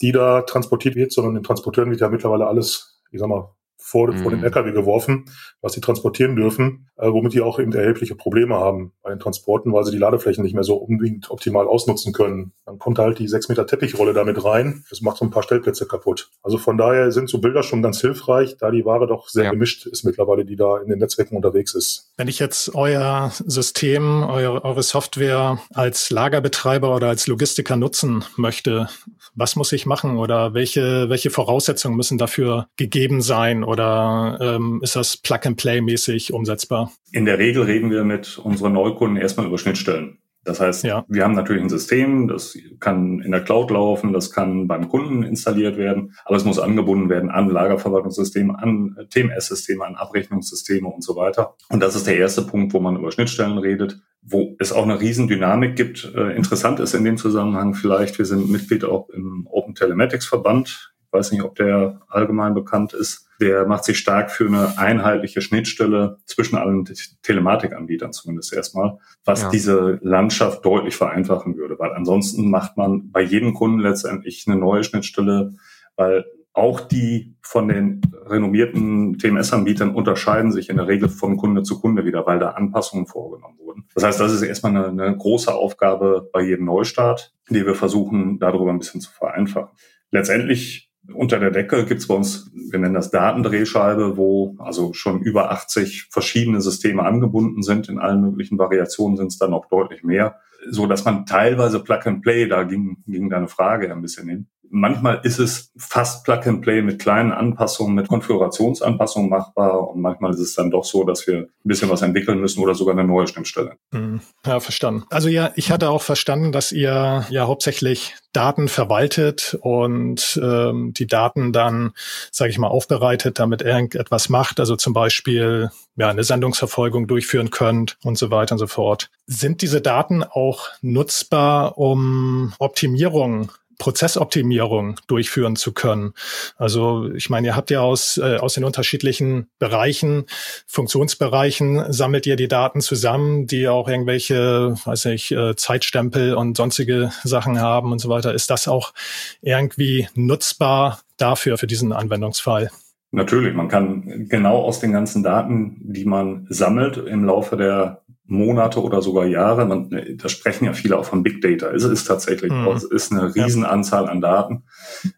die 0.01 0.13
da 0.13 0.43
transportiert 0.43 0.97
wird, 0.97 1.13
sondern 1.13 1.35
den 1.35 1.43
Transporteuren 1.43 1.91
wird 1.91 2.01
ja 2.01 2.09
mittlerweile 2.09 2.47
alles, 2.47 3.01
ich 3.11 3.21
sag 3.21 3.29
mal, 3.29 3.55
vor, 3.89 4.13
mhm. 4.13 4.19
vor 4.19 4.31
den 4.31 4.45
LKW 4.45 4.73
geworfen, 4.73 5.25
was 5.63 5.73
sie 5.73 5.81
transportieren 5.81 6.37
dürfen, 6.37 6.89
äh, 6.97 7.11
womit 7.11 7.33
die 7.33 7.41
auch 7.41 7.59
eben 7.59 7.73
erhebliche 7.73 8.15
Probleme 8.15 8.57
haben 8.57 8.93
bei 9.03 9.11
den 9.11 9.19
Transporten, 9.19 9.73
weil 9.73 9.85
sie 9.85 9.93
die 9.93 9.99
Ladeflächen 9.99 10.45
nicht 10.45 10.55
mehr 10.55 10.65
so 10.65 10.77
unbedingt 10.77 11.31
optimal 11.31 11.67
ausnutzen 11.67 12.13
können. 12.13 12.53
Dann 12.67 12.79
kommt 12.79 12.99
halt 12.99 13.19
die 13.19 13.29
sechs 13.29 13.49
Meter 13.49 13.67
Teppichrolle 13.67 14.13
damit 14.13 14.45
rein. 14.45 14.85
Das 14.91 15.01
macht 15.01 15.17
so 15.17 15.25
ein 15.25 15.31
paar 15.31 15.43
Stellplätze 15.43 15.87
kaputt. 15.87 16.31
Also 16.43 16.59
von 16.59 16.77
daher 16.77 17.13
sind 17.13 17.31
so 17.31 17.39
Bilder 17.39 17.63
schon 17.63 17.83
ganz 17.83 18.01
hilfreich, 18.01 18.57
da 18.59 18.71
die 18.71 18.85
Ware 18.85 19.07
doch 19.07 19.29
sehr 19.29 19.45
ja. 19.45 19.51
gemischt 19.51 19.87
ist 19.87 20.05
mittlerweile, 20.05 20.45
die 20.45 20.57
da 20.57 20.79
in 20.79 20.89
den 20.89 20.99
Netzwerken 20.99 21.37
unterwegs 21.37 21.75
ist. 21.75 22.13
Wenn 22.19 22.29
ich 22.29 22.39
jetzt 22.39 22.75
euer 22.75 23.33
System, 23.47 24.23
eure, 24.23 24.65
eure 24.65 24.83
Software 24.83 25.61
als 25.73 26.11
Lagerbetreiber 26.11 26.95
oder 26.95 27.09
als 27.09 27.27
Logistiker 27.27 27.77
nutzen 27.77 28.25
möchte, 28.37 28.89
was 29.35 29.57
muss 29.57 29.73
ich 29.73 29.87
machen 29.87 30.19
oder 30.19 30.53
welche, 30.53 31.09
welche 31.09 31.31
Voraussetzungen 31.31 31.97
müssen 31.97 32.19
dafür 32.19 32.69
gegeben 32.77 33.23
sein 33.23 33.65
oder 33.65 33.78
ähm, 33.81 34.81
ist 34.83 34.97
das 34.97 35.17
Plug-and-Play-mäßig 35.17 36.33
umsetzbar? 36.33 36.93
In 37.13 37.25
der 37.25 37.39
Regel 37.39 37.63
reden 37.63 37.91
wir 37.91 38.05
mit 38.05 38.39
unseren 38.39 38.73
Neukunden 38.73 39.17
erstmal 39.17 39.47
über 39.47 39.59
Schnittstellen. 39.59 40.19
Das 40.49 40.61
heißt, 40.61 40.85
ja. 40.85 41.05
wir 41.09 41.25
haben 41.25 41.35
natürlich 41.35 41.63
ein 41.63 41.69
System, 41.69 42.27
das 42.27 42.57
kann 42.81 43.21
in 43.21 43.33
der 43.33 43.43
Cloud 43.43 43.71
laufen, 43.71 44.15
das 44.15 44.33
kann 44.33 44.67
beim 44.67 44.89
Kunden 44.89 45.23
installiert 45.23 45.77
werden, 45.77 46.15
aber 46.25 46.37
es 46.37 46.45
muss 46.47 46.59
angebunden 46.59 47.11
werden 47.11 47.31
an 47.31 47.51
Lagerverwaltungssysteme, 47.51 48.59
an 48.59 48.97
TMS-Systeme, 49.11 49.85
an 49.85 49.97
Abrechnungssysteme 49.97 50.89
und 50.89 51.05
so 51.05 51.17
weiter. 51.17 51.55
Und 51.69 51.81
das 51.81 51.97
ist 51.97 52.07
der 52.07 52.17
erste 52.17 52.43
Punkt, 52.43 52.73
wo 52.73 52.81
man 52.81 52.97
über 52.97 53.13
Schnittstellen 53.13 53.59
redet, 53.59 54.01
wo 54.23 54.57
es 54.59 54.73
auch 54.73 54.85
eine 54.85 54.99
Riesendynamik 54.99 55.77
gibt. 55.77 56.11
Äh, 56.17 56.35
interessant 56.35 56.81
ist 56.81 56.95
in 56.95 57.05
dem 57.05 57.19
Zusammenhang 57.19 57.75
vielleicht, 57.75 58.17
wir 58.17 58.25
sind 58.25 58.49
Mitglied 58.49 58.85
auch 58.85 59.11
im 59.11 59.47
Open 59.51 59.75
Telematics 59.75 60.27
Verband. 60.27 60.95
Ich 61.07 61.13
weiß 61.13 61.33
nicht, 61.33 61.43
ob 61.43 61.57
der 61.57 62.01
allgemein 62.09 62.55
bekannt 62.55 62.95
ist 62.95 63.28
der 63.41 63.67
macht 63.67 63.85
sich 63.85 63.99
stark 63.99 64.31
für 64.31 64.47
eine 64.47 64.79
einheitliche 64.79 65.41
Schnittstelle 65.41 66.19
zwischen 66.25 66.57
allen 66.57 66.85
Telematikanbietern 67.23 68.13
zumindest 68.13 68.53
erstmal, 68.53 68.99
was 69.25 69.43
ja. 69.43 69.51
diese 69.51 69.99
Landschaft 70.03 70.65
deutlich 70.65 70.97
vereinfachen 70.97 71.57
würde, 71.57 71.79
weil 71.79 71.93
ansonsten 71.93 72.51
macht 72.51 72.77
man 72.77 73.11
bei 73.13 73.23
jedem 73.23 73.55
Kunden 73.55 73.79
letztendlich 73.79 74.45
eine 74.47 74.57
neue 74.57 74.85
Schnittstelle, 74.85 75.55
weil 75.97 76.25
auch 76.53 76.81
die 76.81 77.37
von 77.41 77.69
den 77.69 78.01
renommierten 78.27 79.17
TMS-Anbietern 79.19 79.95
unterscheiden 79.95 80.51
sich 80.51 80.69
in 80.69 80.77
der 80.77 80.89
Regel 80.89 81.09
von 81.09 81.37
Kunde 81.37 81.63
zu 81.63 81.81
Kunde 81.81 82.05
wieder, 82.05 82.27
weil 82.27 82.41
da 82.41 82.51
Anpassungen 82.51 83.07
vorgenommen 83.07 83.59
wurden. 83.59 83.87
Das 83.95 84.03
heißt, 84.03 84.19
das 84.19 84.33
ist 84.33 84.43
erstmal 84.43 84.75
eine, 84.75 85.03
eine 85.05 85.17
große 85.17 85.55
Aufgabe 85.55 86.29
bei 86.33 86.43
jedem 86.43 86.65
Neustart, 86.65 87.33
die 87.49 87.65
wir 87.65 87.77
versuchen, 87.77 88.41
darüber 88.41 88.71
ein 88.71 88.81
bisschen 88.81 89.01
zu 89.01 89.13
vereinfachen. 89.13 89.71
Letztendlich 90.11 90.88
unter 91.15 91.39
der 91.39 91.51
Decke 91.51 91.85
gibt 91.87 92.01
es 92.01 92.09
bei 92.09 92.15
uns, 92.15 92.51
wir 92.53 92.79
nennen 92.79 92.95
das 92.95 93.11
Datendrehscheibe, 93.11 94.17
wo 94.17 94.57
also 94.59 94.93
schon 94.93 95.21
über 95.21 95.51
80 95.51 96.09
verschiedene 96.11 96.61
Systeme 96.61 97.03
angebunden 97.03 97.63
sind. 97.63 97.89
In 97.89 97.99
allen 97.99 98.21
möglichen 98.21 98.59
Variationen 98.59 99.17
sind 99.17 99.29
es 99.29 99.39
dann 99.39 99.51
noch 99.51 99.67
deutlich 99.67 100.03
mehr, 100.03 100.37
so 100.71 100.87
dass 100.87 101.05
man 101.05 101.27
teilweise 101.27 101.81
Plug 101.81 102.01
and 102.05 102.23
Play, 102.23 102.47
da 102.47 102.65
ging, 102.65 102.99
ging 103.07 103.31
deine 103.31 103.49
Frage 103.49 103.91
ein 103.91 104.03
bisschen 104.03 104.29
hin, 104.29 104.47
Manchmal 104.71 105.21
ist 105.23 105.39
es 105.39 105.73
fast 105.77 106.25
Plug 106.25 106.41
and 106.47 106.63
Play 106.63 106.83
mit 106.83 106.99
kleinen 106.99 107.33
Anpassungen, 107.33 107.95
mit 107.95 108.09
Konfigurationsanpassungen 108.09 109.31
machbar 109.31 109.89
und 109.91 110.01
manchmal 110.01 110.33
ist 110.33 110.41
es 110.41 110.55
dann 110.55 110.71
doch 110.71 110.85
so, 110.85 111.05
dass 111.05 111.27
wir 111.27 111.37
ein 111.39 111.49
bisschen 111.65 111.91
was 111.91 112.03
entwickeln 112.03 112.41
müssen 112.41 112.63
oder 112.63 112.75
sogar 112.75 112.97
eine 112.97 113.07
neue 113.07 113.27
Schnittstelle. 113.27 113.77
Hm. 113.93 114.21
Ja, 114.45 114.61
verstanden. 114.61 115.05
Also 115.11 115.29
ja, 115.29 115.53
ich 115.57 115.71
hatte 115.71 115.91
auch 115.91 116.03
verstanden, 116.03 116.53
dass 116.53 116.73
ihr 116.73 117.27
ja 117.29 117.47
hauptsächlich 117.47 118.15
Daten 118.33 118.69
verwaltet 118.69 119.59
und 119.61 120.39
ähm, 120.43 120.93
die 120.95 121.07
Daten 121.07 121.53
dann, 121.53 121.93
sage 122.31 122.51
ich 122.51 122.59
mal, 122.59 122.69
aufbereitet, 122.69 123.39
damit 123.39 123.63
irgendetwas 123.63 124.29
macht, 124.29 124.61
also 124.61 124.77
zum 124.77 124.93
Beispiel 124.93 125.71
ja 125.97 126.09
eine 126.09 126.25
Sendungsverfolgung 126.25 127.07
durchführen 127.07 127.51
könnt 127.51 127.97
und 128.05 128.19
so 128.19 128.31
weiter 128.31 128.53
und 128.53 128.59
so 128.59 128.67
fort. 128.67 129.11
Sind 129.27 129.63
diese 129.63 129.81
Daten 129.81 130.23
auch 130.23 130.69
nutzbar, 130.83 131.79
um 131.79 132.53
Optimierungen 132.59 133.51
Prozessoptimierung 133.79 135.01
durchführen 135.07 135.57
zu 135.57 135.73
können. 135.73 136.13
Also 136.57 137.11
ich 137.15 137.31
meine, 137.31 137.49
ihr 137.49 137.57
habt 137.57 137.71
ja 137.71 137.81
aus, 137.81 138.19
äh, 138.19 138.37
aus 138.37 138.55
den 138.55 138.65
unterschiedlichen 138.65 139.49
Bereichen, 139.59 140.27
Funktionsbereichen, 140.67 141.93
sammelt 141.93 142.27
ihr 142.27 142.37
die 142.37 142.49
Daten 142.49 142.81
zusammen, 142.81 143.47
die 143.47 143.69
auch 143.69 143.89
irgendwelche, 143.89 144.75
weiß 144.85 145.07
nicht, 145.07 145.31
äh, 145.31 145.57
Zeitstempel 145.57 146.35
und 146.35 146.57
sonstige 146.57 147.13
Sachen 147.23 147.61
haben 147.61 147.93
und 147.93 148.01
so 148.01 148.09
weiter. 148.09 148.35
Ist 148.35 148.51
das 148.51 148.69
auch 148.69 148.93
irgendwie 149.41 150.09
nutzbar 150.15 151.01
dafür, 151.17 151.59
für 151.59 151.67
diesen 151.67 151.93
Anwendungsfall? 151.93 152.71
Natürlich, 153.11 153.55
man 153.55 153.69
kann 153.69 154.29
genau 154.29 154.59
aus 154.59 154.81
den 154.81 154.93
ganzen 154.93 155.23
Daten, 155.23 155.77
die 155.81 156.05
man 156.05 156.47
sammelt 156.51 156.99
im 156.99 157.25
Laufe 157.25 157.57
der 157.57 158.03
Monate 158.29 158.83
oder 158.83 159.01
sogar 159.01 159.25
Jahre. 159.25 159.65
Man, 159.65 159.91
da 160.17 160.29
sprechen 160.29 160.67
ja 160.67 160.75
viele 160.75 160.99
auch 160.99 161.07
von 161.07 161.23
Big 161.23 161.41
Data. 161.41 161.73
Es 161.73 161.83
ist 161.83 162.05
tatsächlich, 162.05 162.53
mhm. 162.53 162.69
es 162.69 162.85
ist 162.85 163.11
eine 163.11 163.35
Riesenanzahl 163.35 164.07
an 164.09 164.21
Daten 164.21 164.65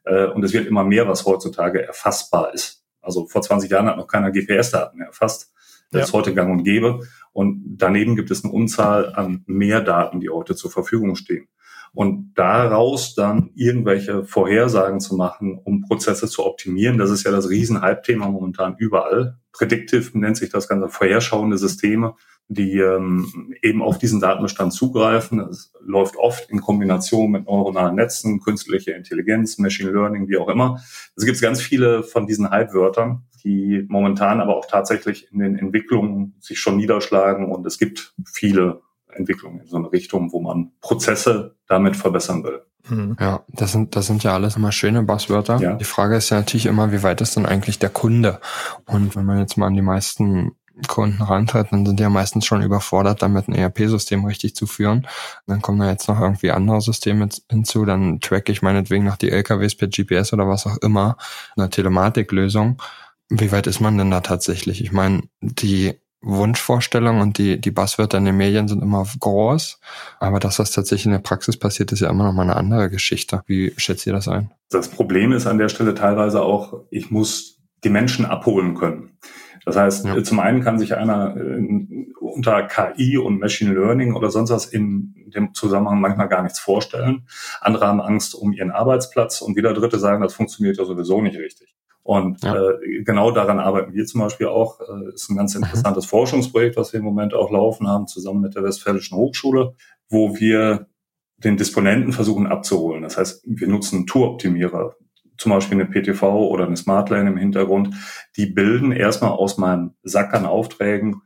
äh, 0.05 0.26
und 0.26 0.45
es 0.45 0.52
wird 0.52 0.67
immer 0.67 0.85
mehr, 0.85 1.09
was 1.09 1.26
heutzutage 1.26 1.85
erfassbar 1.85 2.55
ist. 2.55 2.85
Also 3.02 3.26
vor 3.26 3.43
20 3.43 3.69
Jahren 3.69 3.87
hat 3.87 3.97
noch 3.97 4.07
keiner 4.07 4.31
GPS-Daten 4.31 5.00
erfasst. 5.00 5.52
Das 5.90 6.00
ja. 6.00 6.05
ist 6.07 6.12
heute 6.12 6.35
gang 6.35 6.52
und 6.52 6.62
gäbe. 6.62 7.00
Und 7.33 7.79
daneben 7.79 8.14
gibt 8.14 8.31
es 8.31 8.45
eine 8.45 8.52
Unzahl 8.52 9.12
an 9.14 9.43
mehr 9.47 9.81
Daten, 9.81 10.21
die 10.21 10.31
heute 10.31 10.55
zur 10.55 10.71
Verfügung 10.71 11.17
stehen. 11.17 11.49
Und 11.93 12.35
daraus 12.37 13.17
dann 13.17 13.50
irgendwelche 13.57 14.25
Vorhersagen 14.25 15.00
zu 15.00 15.17
machen, 15.17 15.59
um 15.64 15.81
Prozesse 15.81 16.29
zu 16.29 16.47
optimieren, 16.47 16.99
das 16.99 17.11
ist 17.11 17.25
ja 17.25 17.33
das 17.33 17.49
Riesenhype-Thema 17.49 18.29
momentan 18.29 18.76
überall 18.79 19.39
Predictive 19.52 20.19
nennt 20.19 20.37
sich 20.37 20.50
das 20.50 20.69
Ganze, 20.69 20.88
vorherschauende 20.88 21.59
Systeme, 21.59 22.14
die 22.49 22.78
ähm, 22.78 23.54
eben 23.62 23.83
auf 23.83 23.99
diesen 23.99 24.21
Datenbestand 24.21 24.73
zugreifen. 24.73 25.40
Es 25.40 25.73
läuft 25.80 26.16
oft 26.16 26.50
in 26.50 26.61
Kombination 26.61 27.30
mit 27.30 27.47
neuronalen 27.47 27.95
Netzen, 27.95 28.40
künstliche 28.40 28.92
Intelligenz, 28.92 29.59
Machine 29.59 29.92
Learning, 29.92 30.28
wie 30.28 30.37
auch 30.37 30.49
immer. 30.49 30.83
Es 31.16 31.25
gibt 31.25 31.40
ganz 31.40 31.61
viele 31.61 32.02
von 32.02 32.26
diesen 32.26 32.50
Hype-Wörtern, 32.50 33.23
die 33.45 33.87
momentan 33.88 34.40
aber 34.40 34.57
auch 34.57 34.66
tatsächlich 34.66 35.33
in 35.33 35.38
den 35.38 35.57
Entwicklungen 35.57 36.35
sich 36.40 36.59
schon 36.59 36.76
niederschlagen 36.76 37.50
und 37.50 37.66
es 37.66 37.78
gibt 37.78 38.14
viele 38.26 38.83
Entwicklungen 39.14 39.61
in 39.61 39.67
so 39.67 39.76
eine 39.76 39.93
Richtung, 39.93 40.33
wo 40.33 40.40
man 40.40 40.73
Prozesse 40.81 41.57
damit 41.67 41.97
verbessern 41.97 42.45
will. 42.45 42.62
Mhm. 42.88 43.17
Ja, 43.21 43.45
das 43.49 43.73
sind, 43.73 43.95
das 43.97 44.07
sind 44.07 44.23
ja 44.23 44.35
alles 44.35 44.57
immer 44.57 44.73
schöne 44.73 45.02
Buzzwörter. 45.02 45.61
Ja. 45.61 45.75
Die 45.75 45.85
Frage 45.85 46.17
ist 46.17 46.31
ja 46.31 46.38
natürlich 46.38 46.67
immer, 46.67 46.93
wie 46.93 47.02
weit 47.02 47.21
ist 47.21 47.37
denn 47.37 47.47
eigentlich 47.47 47.79
der 47.79 47.90
Kunde? 47.90 48.40
Und 48.87 49.17
wenn 49.17 49.26
man 49.26 49.38
jetzt 49.38 49.57
mal 49.57 49.67
an 49.67 49.75
die 49.75 49.83
meisten 49.83 50.52
Kunden 50.88 51.23
rantritt, 51.23 51.69
dann 51.71 51.85
sind 51.85 51.99
die 51.99 52.02
ja 52.02 52.09
meistens 52.09 52.47
schon 52.47 52.62
überfordert, 52.62 53.23
damit 53.23 53.49
ein 53.49 53.55
ERP-System 53.55 54.25
richtig 54.25 54.55
zu 54.55 54.67
führen. 54.67 55.07
Dann 55.47 55.61
kommen 55.61 55.79
da 55.79 55.90
jetzt 55.90 56.09
noch 56.09 56.21
irgendwie 56.21 56.52
andere 56.52 56.81
Systeme 56.81 57.29
hinzu, 57.50 57.85
dann 57.85 58.21
track 58.21 58.49
ich 58.49 58.62
meinetwegen 58.62 59.05
noch 59.05 59.17
die 59.17 59.31
LKWs 59.31 59.75
per 59.75 59.88
GPS 59.88 60.33
oder 60.33 60.49
was 60.49 60.67
auch 60.67 60.79
immer, 60.79 61.17
eine 61.57 61.71
Telematiklösung. 61.71 62.81
Wie 63.29 63.52
weit 63.52 63.67
ist 63.67 63.81
man 63.81 63.99
denn 63.99 64.11
da 64.11 64.21
tatsächlich? 64.21 64.83
Ich 64.83 64.93
meine, 64.93 65.23
die 65.40 66.00
Wunschvorstellungen 66.22 67.22
und 67.22 67.38
die, 67.38 67.60
die 67.60 67.70
Buzzwörter 67.70 68.18
in 68.18 68.26
den 68.26 68.36
Medien 68.36 68.68
sind 68.68 68.82
immer 68.82 69.06
groß. 69.18 69.80
Aber 70.18 70.38
das 70.38 70.56
tatsächlich 70.56 71.06
in 71.06 71.12
der 71.12 71.18
Praxis 71.18 71.58
passiert, 71.58 71.92
ist 71.92 72.00
ja 72.00 72.10
immer 72.10 72.24
noch 72.24 72.32
mal 72.32 72.42
eine 72.42 72.56
andere 72.56 72.90
Geschichte. 72.90 73.42
Wie 73.46 73.72
schätzt 73.76 74.06
ihr 74.06 74.12
das 74.12 74.28
ein? 74.28 74.50
Das 74.70 74.88
Problem 74.88 75.32
ist 75.32 75.46
an 75.46 75.58
der 75.58 75.68
Stelle 75.68 75.94
teilweise 75.94 76.42
auch, 76.42 76.82
ich 76.90 77.10
muss 77.10 77.58
die 77.84 77.90
Menschen 77.90 78.26
abholen 78.26 78.74
können. 78.74 79.16
Das 79.64 79.76
heißt, 79.76 80.04
ja. 80.06 80.22
zum 80.22 80.40
einen 80.40 80.62
kann 80.62 80.78
sich 80.78 80.96
einer 80.96 81.36
äh, 81.36 82.06
unter 82.20 82.62
KI 82.62 83.18
und 83.18 83.40
Machine 83.40 83.74
Learning 83.74 84.14
oder 84.14 84.30
sonst 84.30 84.50
was 84.50 84.66
in 84.66 85.14
dem 85.34 85.54
Zusammenhang 85.54 86.00
manchmal 86.00 86.28
gar 86.28 86.42
nichts 86.42 86.58
vorstellen. 86.58 87.26
Andere 87.60 87.86
haben 87.86 88.00
Angst 88.00 88.34
um 88.34 88.52
ihren 88.52 88.70
Arbeitsplatz 88.70 89.40
und 89.40 89.56
wieder 89.56 89.74
Dritte 89.74 89.98
sagen, 89.98 90.22
das 90.22 90.34
funktioniert 90.34 90.78
ja 90.78 90.84
sowieso 90.84 91.20
nicht 91.20 91.38
richtig. 91.38 91.74
Und 92.11 92.43
ja. 92.43 92.57
äh, 92.57 93.05
genau 93.05 93.31
daran 93.31 93.61
arbeiten 93.61 93.93
wir 93.93 94.05
zum 94.05 94.21
Beispiel 94.21 94.49
auch. 94.49 94.81
Äh, 94.81 95.14
ist 95.14 95.31
ein 95.31 95.37
ganz 95.37 95.55
interessantes 95.55 96.07
mhm. 96.07 96.09
Forschungsprojekt, 96.09 96.76
was 96.76 96.93
wir 96.93 96.99
im 96.99 97.07
Moment 97.07 97.35
auch 97.35 97.52
laufen 97.52 97.87
haben, 97.87 98.09
zusammen 98.09 98.40
mit 98.40 98.57
der 98.57 98.64
Westfälischen 98.64 99.17
Hochschule, 99.17 99.76
wo 100.09 100.35
wir 100.35 100.88
den 101.37 101.57
Disponenten 101.57 102.12
versuchen 102.12 102.49
abzuholen. 102.49 103.05
Das 103.05 103.17
heißt, 103.17 103.45
wir 103.47 103.69
nutzen 103.69 104.09
Touroptimierer, 104.09 104.97
zum 105.38 105.52
Beispiel 105.52 105.81
eine 105.81 105.88
PTV 105.88 106.49
oder 106.49 106.67
eine 106.67 106.76
Smartlane 106.76 107.31
im 107.31 107.37
Hintergrund. 107.37 107.95
Die 108.37 108.47
bilden 108.47 108.90
erstmal 108.90 109.31
aus 109.31 109.57
meinem 109.57 109.93
Sack 110.02 110.35
an 110.35 110.47
Aufträgen 110.47 111.23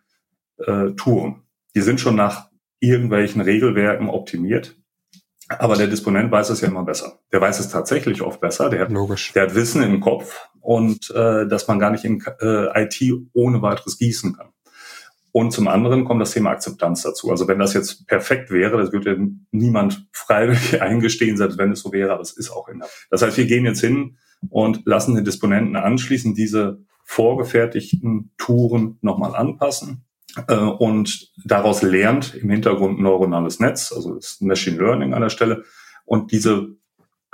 äh, 0.58 0.90
Touren. 0.98 1.44
Die 1.74 1.80
sind 1.80 1.98
schon 1.98 2.14
nach 2.14 2.50
irgendwelchen 2.78 3.40
Regelwerken 3.40 4.10
optimiert. 4.10 4.76
Aber 5.48 5.76
der 5.76 5.86
Disponent 5.86 6.30
weiß 6.30 6.50
es 6.50 6.60
ja 6.60 6.68
immer 6.68 6.84
besser. 6.84 7.20
Der 7.32 7.40
weiß 7.40 7.58
es 7.58 7.70
tatsächlich 7.70 8.20
oft 8.20 8.42
besser. 8.42 8.68
Der 8.68 8.80
hat, 8.80 8.90
Logisch. 8.90 9.32
Der 9.32 9.44
hat 9.44 9.54
Wissen 9.54 9.82
im 9.82 10.00
Kopf 10.00 10.46
und 10.64 11.10
äh, 11.10 11.46
dass 11.46 11.68
man 11.68 11.78
gar 11.78 11.90
nicht 11.90 12.04
in 12.04 12.22
äh, 12.40 12.82
IT 12.82 12.98
ohne 13.34 13.60
weiteres 13.60 13.98
gießen 13.98 14.36
kann. 14.36 14.48
Und 15.30 15.50
zum 15.50 15.68
anderen 15.68 16.04
kommt 16.04 16.22
das 16.22 16.30
Thema 16.30 16.50
Akzeptanz 16.50 17.02
dazu. 17.02 17.30
Also 17.30 17.46
wenn 17.48 17.58
das 17.58 17.74
jetzt 17.74 18.06
perfekt 18.06 18.50
wäre, 18.50 18.78
das 18.78 18.92
würde 18.92 19.18
niemand 19.50 20.06
freiwillig 20.12 20.80
eingestehen, 20.82 21.36
selbst 21.36 21.58
wenn 21.58 21.72
es 21.72 21.80
so 21.80 21.92
wäre, 21.92 22.12
aber 22.12 22.22
es 22.22 22.32
ist 22.32 22.50
auch 22.50 22.68
in 22.68 22.78
der. 22.78 22.88
Das 23.10 23.20
heißt, 23.20 23.36
wir 23.36 23.46
gehen 23.46 23.66
jetzt 23.66 23.80
hin 23.80 24.16
und 24.48 24.82
lassen 24.86 25.14
den 25.14 25.24
Disponenten 25.24 25.76
anschließend 25.76 26.38
diese 26.38 26.78
vorgefertigten 27.04 28.32
Touren 28.38 28.98
nochmal 29.02 29.34
anpassen 29.34 30.04
äh, 30.48 30.54
und 30.54 31.30
daraus 31.44 31.82
lernt 31.82 32.34
im 32.34 32.48
Hintergrund 32.48 33.00
neuronales 33.00 33.60
Netz, 33.60 33.92
also 33.94 34.14
das 34.14 34.40
Machine 34.40 34.78
Learning 34.78 35.12
an 35.12 35.20
der 35.20 35.28
Stelle. 35.28 35.64
Und 36.06 36.32
diese 36.32 36.76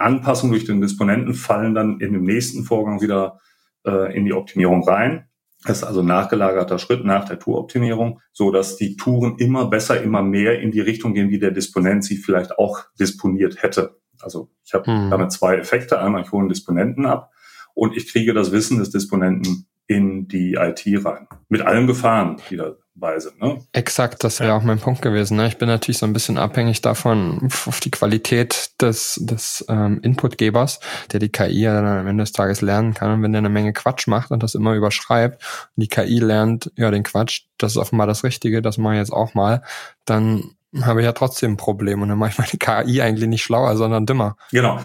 Anpassungen 0.00 0.52
durch 0.52 0.64
den 0.64 0.80
Disponenten 0.80 1.35
fallen 1.35 1.75
dann 1.75 2.00
in 2.00 2.12
dem 2.12 2.25
nächsten 2.25 2.64
Vorgang 2.64 3.00
wieder 3.00 3.40
äh, 3.87 4.16
in 4.16 4.25
die 4.25 4.33
Optimierung 4.33 4.87
rein. 4.87 5.26
Das 5.64 5.78
ist 5.78 5.85
also 5.85 6.02
nachgelagerter 6.02 6.78
Schritt 6.78 7.04
nach 7.04 7.26
der 7.28 7.38
Touroptimierung, 7.38 8.21
so 8.33 8.50
dass 8.50 8.76
die 8.76 8.97
Touren 8.97 9.37
immer 9.37 9.66
besser, 9.66 10.02
immer 10.02 10.23
mehr 10.23 10.61
in 10.61 10.71
die 10.71 10.80
Richtung 10.80 11.12
gehen, 11.12 11.28
wie 11.28 11.38
der 11.38 11.50
Disponent 11.50 12.02
sie 12.04 12.16
vielleicht 12.16 12.59
auch 12.59 12.85
disponiert 12.99 13.62
hätte. 13.62 14.00
Also 14.21 14.50
ich 14.64 14.73
habe 14.73 14.87
hm. 14.87 15.11
damit 15.11 15.33
zwei 15.33 15.57
Effekte. 15.57 16.00
Einmal, 16.00 16.23
ich 16.23 16.33
hole 16.33 16.40
einen 16.40 16.49
Disponenten 16.49 17.04
ab 17.04 17.30
und 17.75 17.97
ich 17.97 18.11
kriege 18.11 18.33
das 18.33 18.52
Wissen 18.52 18.78
des 18.78 18.90
Disponenten 18.90 19.66
in 19.87 20.28
die 20.28 20.54
IT 20.54 20.85
rein. 21.04 21.26
Mit 21.49 21.62
allen 21.62 21.87
Gefahren, 21.87 22.40
die 22.49 22.57
dabei 22.57 22.79
sind. 23.18 23.40
Ne? 23.40 23.59
Exakt, 23.73 24.25
das 24.25 24.40
wäre 24.40 24.50
ja. 24.50 24.56
auch 24.56 24.62
mein 24.62 24.78
Punkt 24.78 25.02
gewesen. 25.02 25.37
Ne? 25.37 25.47
Ich 25.47 25.59
bin 25.59 25.68
natürlich 25.68 25.99
so 25.99 26.06
ein 26.06 26.12
bisschen 26.12 26.38
abhängig 26.38 26.80
davon, 26.80 27.49
auf 27.66 27.80
die 27.80 27.90
Qualität 27.90 28.70
des, 28.80 29.18
des 29.23 29.64
ähm, 29.68 30.00
Inputgebers, 30.02 30.80
der 31.12 31.20
die 31.20 31.30
KI 31.30 31.62
ja 31.62 31.75
dann 31.75 31.99
am 31.99 32.06
Ende 32.06 32.23
des 32.23 32.32
Tages 32.32 32.61
lernen 32.61 32.94
kann. 32.94 33.12
Und 33.12 33.23
wenn 33.23 33.32
der 33.32 33.40
eine 33.40 33.49
Menge 33.49 33.73
Quatsch 33.73 34.06
macht 34.06 34.30
und 34.30 34.42
das 34.42 34.54
immer 34.54 34.75
überschreibt 34.75 35.42
und 35.76 35.80
die 35.82 35.88
KI 35.88 36.18
lernt, 36.18 36.70
ja, 36.76 36.90
den 36.90 37.02
Quatsch, 37.02 37.42
das 37.59 37.73
ist 37.73 37.78
offenbar 37.78 38.06
das 38.06 38.25
Richtige, 38.25 38.62
das 38.62 38.78
mache 38.78 38.94
ich 38.94 38.99
jetzt 38.99 39.12
auch 39.12 39.35
mal, 39.35 39.62
dann 40.04 40.54
habe 40.82 41.00
ich 41.00 41.04
ja 41.04 41.12
trotzdem 41.12 41.52
ein 41.52 41.56
Problem 41.56 42.00
und 42.02 42.09
dann 42.09 42.18
mache 42.18 42.30
ich 42.30 42.38
meine 42.38 42.85
KI 42.85 43.02
eigentlich 43.02 43.28
nicht 43.28 43.42
schlauer, 43.42 43.76
sondern 43.76 44.06
dümmer. 44.06 44.37
Genau. 44.52 44.80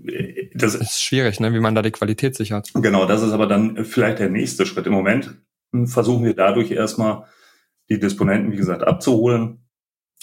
Das 0.54 0.74
ist 0.74 1.02
schwierig, 1.02 1.40
ne, 1.40 1.54
wie 1.54 1.60
man 1.60 1.76
da 1.76 1.82
die 1.82 1.92
Qualität 1.92 2.36
sichert. 2.36 2.72
Genau, 2.74 3.06
das 3.06 3.22
ist 3.22 3.32
aber 3.32 3.46
dann 3.46 3.84
vielleicht 3.86 4.20
der 4.20 4.30
nächste 4.30 4.66
Schritt. 4.66 4.88
Im 4.88 4.94
Moment 4.94 5.36
versuchen 5.86 6.24
wir 6.24 6.34
dadurch 6.34 6.72
erstmal 6.72 7.26
die 7.90 8.00
Disponenten, 8.00 8.52
wie 8.52 8.58
gesagt, 8.58 8.84
abzuholen 8.84 9.66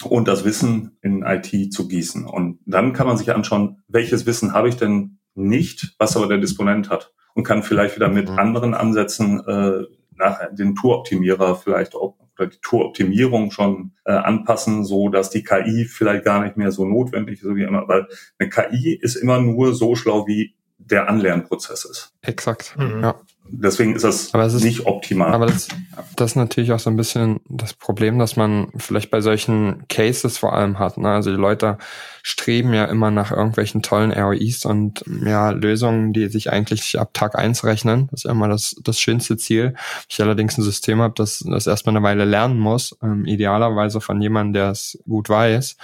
und 0.04 0.28
das 0.28 0.44
Wissen 0.44 0.98
in 1.02 1.22
IT 1.22 1.72
zu 1.72 1.88
gießen. 1.88 2.26
Und 2.26 2.60
dann 2.66 2.92
kann 2.92 3.06
man 3.06 3.16
sich 3.16 3.32
anschauen, 3.34 3.82
welches 3.88 4.26
Wissen 4.26 4.52
habe 4.52 4.68
ich 4.68 4.76
denn 4.76 5.18
nicht, 5.34 5.94
was 5.98 6.16
aber 6.16 6.26
der 6.26 6.38
Disponent 6.38 6.90
hat 6.90 7.12
und 7.34 7.44
kann 7.44 7.62
vielleicht 7.62 7.96
wieder 7.96 8.08
mit 8.08 8.28
mhm. 8.28 8.38
anderen 8.38 8.74
Ansätzen 8.74 9.40
äh, 9.46 9.84
nach 10.16 10.40
den 10.52 10.74
Touroptimierer 10.74 11.56
vielleicht 11.56 11.94
auch 11.94 12.16
oder 12.38 12.48
die 12.48 12.58
Touroptimierung 12.62 13.50
schon 13.50 13.92
äh, 14.04 14.12
anpassen, 14.12 14.84
so 14.84 15.08
dass 15.08 15.30
die 15.30 15.44
KI 15.44 15.84
vielleicht 15.84 16.24
gar 16.24 16.42
nicht 16.42 16.56
mehr 16.56 16.72
so 16.72 16.84
notwendig 16.84 17.36
ist, 17.36 17.44
so 17.44 17.56
wie 17.56 17.62
immer, 17.62 17.86
weil 17.88 18.08
eine 18.38 18.48
KI 18.48 18.94
ist 18.94 19.16
immer 19.16 19.40
nur 19.40 19.74
so 19.74 19.94
schlau, 19.94 20.26
wie 20.26 20.54
der 20.78 21.08
Anlernprozess 21.08 21.84
ist. 21.84 22.14
Exakt. 22.22 22.74
Mhm. 22.78 23.02
Ja. 23.02 23.20
Deswegen 23.54 23.94
ist 23.94 24.02
das 24.04 24.32
ist, 24.32 24.64
nicht 24.64 24.86
optimal. 24.86 25.32
Aber 25.32 25.46
das, 25.46 25.68
das 26.16 26.32
ist 26.32 26.36
natürlich 26.36 26.72
auch 26.72 26.78
so 26.78 26.88
ein 26.88 26.96
bisschen 26.96 27.40
das 27.48 27.74
Problem, 27.74 28.18
dass 28.18 28.36
man 28.36 28.68
vielleicht 28.76 29.10
bei 29.10 29.20
solchen 29.20 29.86
Cases 29.88 30.38
vor 30.38 30.54
allem 30.54 30.78
hat. 30.78 30.96
Ne? 30.96 31.10
Also 31.10 31.30
die 31.30 31.36
Leute 31.36 31.76
streben 32.22 32.72
ja 32.72 32.84
immer 32.86 33.10
nach 33.10 33.30
irgendwelchen 33.30 33.82
tollen 33.82 34.12
ROIs 34.12 34.64
und 34.64 35.04
ja, 35.24 35.50
Lösungen, 35.50 36.12
die 36.12 36.28
sich 36.28 36.50
eigentlich 36.50 36.98
ab 36.98 37.10
Tag 37.12 37.36
eins 37.36 37.64
rechnen. 37.64 38.08
Das 38.10 38.20
ist 38.20 38.24
ja 38.24 38.30
immer 38.30 38.48
das, 38.48 38.76
das 38.82 38.98
schönste 38.98 39.36
Ziel. 39.36 39.74
Ich 40.08 40.20
allerdings 40.20 40.56
ein 40.56 40.62
System 40.62 41.00
habe, 41.00 41.14
das 41.16 41.44
das 41.46 41.66
erstmal 41.66 41.96
eine 41.96 42.04
Weile 42.04 42.24
lernen 42.24 42.58
muss, 42.58 42.96
ähm, 43.02 43.26
idealerweise 43.26 44.00
von 44.00 44.22
jemandem, 44.22 44.54
der 44.54 44.70
es 44.70 44.98
gut 45.06 45.28
weiß, 45.28 45.76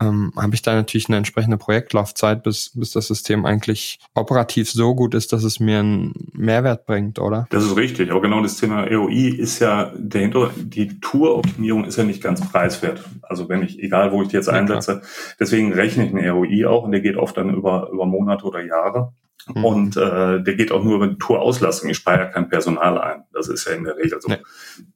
ähm, 0.00 0.32
habe 0.36 0.54
ich 0.54 0.62
da 0.62 0.74
natürlich 0.74 1.08
eine 1.08 1.16
entsprechende 1.16 1.56
Projektlaufzeit, 1.56 2.42
bis, 2.42 2.70
bis 2.74 2.92
das 2.92 3.06
System 3.06 3.44
eigentlich 3.46 3.98
operativ 4.14 4.70
so 4.70 4.94
gut 4.94 5.14
ist, 5.14 5.32
dass 5.32 5.44
es 5.44 5.60
mir 5.60 5.80
einen 5.80 6.30
Mehrwert 6.32 6.86
bringt, 6.86 7.18
oder? 7.18 7.46
Das 7.50 7.64
ist 7.64 7.76
richtig. 7.76 8.10
Aber 8.10 8.20
genau 8.20 8.42
das 8.42 8.56
Thema 8.56 8.86
EOI 8.86 9.28
ist 9.28 9.58
ja 9.58 9.92
dahinter, 9.98 10.50
die 10.56 11.00
Touroptimierung 11.00 11.84
ist 11.84 11.96
ja 11.96 12.04
nicht 12.04 12.22
ganz 12.22 12.40
preiswert. 12.48 13.02
Also 13.22 13.48
wenn 13.48 13.62
ich, 13.62 13.78
egal 13.82 14.12
wo 14.12 14.22
ich 14.22 14.28
die 14.28 14.36
jetzt 14.36 14.48
einsetze, 14.48 14.92
ja, 14.92 15.00
deswegen 15.40 15.72
rechne 15.72 16.06
ich 16.06 16.14
einen 16.14 16.28
ROI 16.28 16.66
auch 16.66 16.84
und 16.84 16.92
der 16.92 17.00
geht 17.00 17.16
oft 17.16 17.36
dann 17.36 17.54
über, 17.54 17.90
über 17.92 18.06
Monate 18.06 18.44
oder 18.44 18.64
Jahre. 18.64 19.12
Mhm. 19.52 19.64
Und 19.64 19.96
äh, 19.96 20.42
der 20.42 20.54
geht 20.54 20.72
auch 20.72 20.82
nur 20.82 20.96
über 20.96 21.18
Tourauslastung. 21.18 21.90
Ich 21.90 21.98
spare 21.98 22.18
ja 22.18 22.24
kein 22.26 22.48
Personal 22.48 22.98
ein. 22.98 23.24
Das 23.32 23.48
ist 23.48 23.66
ja 23.66 23.74
in 23.74 23.84
der 23.84 23.96
Regel 23.96 24.20
so. 24.20 24.28
Nee. 24.28 24.38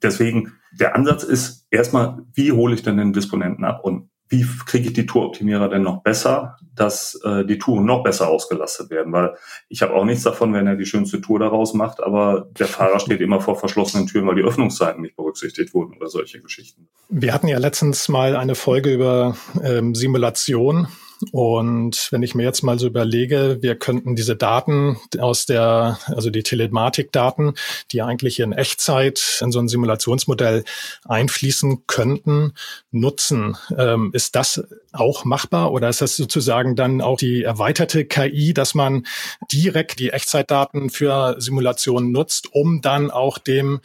Deswegen, 0.02 0.52
der 0.72 0.94
Ansatz 0.94 1.22
ist 1.22 1.66
erstmal, 1.70 2.22
wie 2.34 2.52
hole 2.52 2.74
ich 2.74 2.82
denn 2.82 2.96
den 2.96 3.12
Disponenten 3.12 3.64
ab? 3.64 3.80
Und 3.84 3.97
wie 4.28 4.46
kriege 4.66 4.88
ich 4.88 4.92
die 4.92 5.06
Touroptimierer 5.06 5.68
denn 5.68 5.82
noch 5.82 6.02
besser, 6.02 6.58
dass 6.74 7.18
äh, 7.24 7.44
die 7.44 7.58
Touren 7.58 7.84
noch 7.84 8.02
besser 8.02 8.28
ausgelastet 8.28 8.90
werden? 8.90 9.12
Weil 9.12 9.34
ich 9.68 9.82
habe 9.82 9.94
auch 9.94 10.04
nichts 10.04 10.22
davon, 10.22 10.52
wenn 10.52 10.66
er 10.66 10.76
die 10.76 10.86
schönste 10.86 11.20
Tour 11.20 11.38
daraus 11.38 11.74
macht, 11.74 12.02
aber 12.02 12.48
der 12.58 12.66
Fahrer 12.66 13.00
steht 13.00 13.20
immer 13.20 13.40
vor 13.40 13.56
verschlossenen 13.56 14.06
Türen, 14.06 14.26
weil 14.26 14.36
die 14.36 14.42
Öffnungszeiten 14.42 15.02
nicht 15.02 15.16
berücksichtigt 15.16 15.72
wurden 15.74 15.96
oder 15.96 16.08
solche 16.08 16.40
Geschichten. 16.40 16.88
Wir 17.08 17.32
hatten 17.32 17.48
ja 17.48 17.58
letztens 17.58 18.08
mal 18.08 18.36
eine 18.36 18.54
Folge 18.54 18.92
über 18.92 19.36
ähm, 19.62 19.94
Simulation 19.94 20.88
Und 21.32 22.08
wenn 22.10 22.22
ich 22.22 22.34
mir 22.34 22.44
jetzt 22.44 22.62
mal 22.62 22.78
so 22.78 22.86
überlege, 22.86 23.58
wir 23.60 23.76
könnten 23.76 24.14
diese 24.14 24.36
Daten 24.36 24.98
aus 25.18 25.46
der, 25.46 25.98
also 26.06 26.30
die 26.30 26.42
Telematikdaten, 26.42 27.54
die 27.90 28.02
eigentlich 28.02 28.40
in 28.40 28.52
Echtzeit 28.52 29.40
in 29.40 29.50
so 29.50 29.58
ein 29.58 29.68
Simulationsmodell 29.68 30.64
einfließen 31.04 31.86
könnten, 31.86 32.52
nutzen. 32.90 33.56
Ähm, 33.76 34.10
ist 34.12 34.36
das 34.36 34.62
auch 34.92 35.24
machbar 35.24 35.72
oder 35.72 35.88
ist 35.88 36.00
das 36.00 36.16
sozusagen 36.16 36.76
dann 36.76 37.00
auch 37.00 37.18
die 37.18 37.42
erweiterte 37.42 38.04
KI, 38.04 38.54
dass 38.54 38.74
man 38.74 39.06
direkt 39.50 39.98
die 39.98 40.10
Echtzeitdaten 40.10 40.90
für 40.90 41.36
Simulationen 41.38 42.12
nutzt, 42.12 42.52
um 42.52 42.80
dann 42.80 43.10
auch 43.10 43.38
dem 43.38 43.80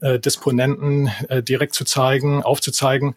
äh, 0.00 0.18
Disponenten 0.18 1.10
äh, 1.28 1.42
direkt 1.42 1.74
zu 1.74 1.84
zeigen, 1.84 2.42
aufzuzeigen, 2.42 3.14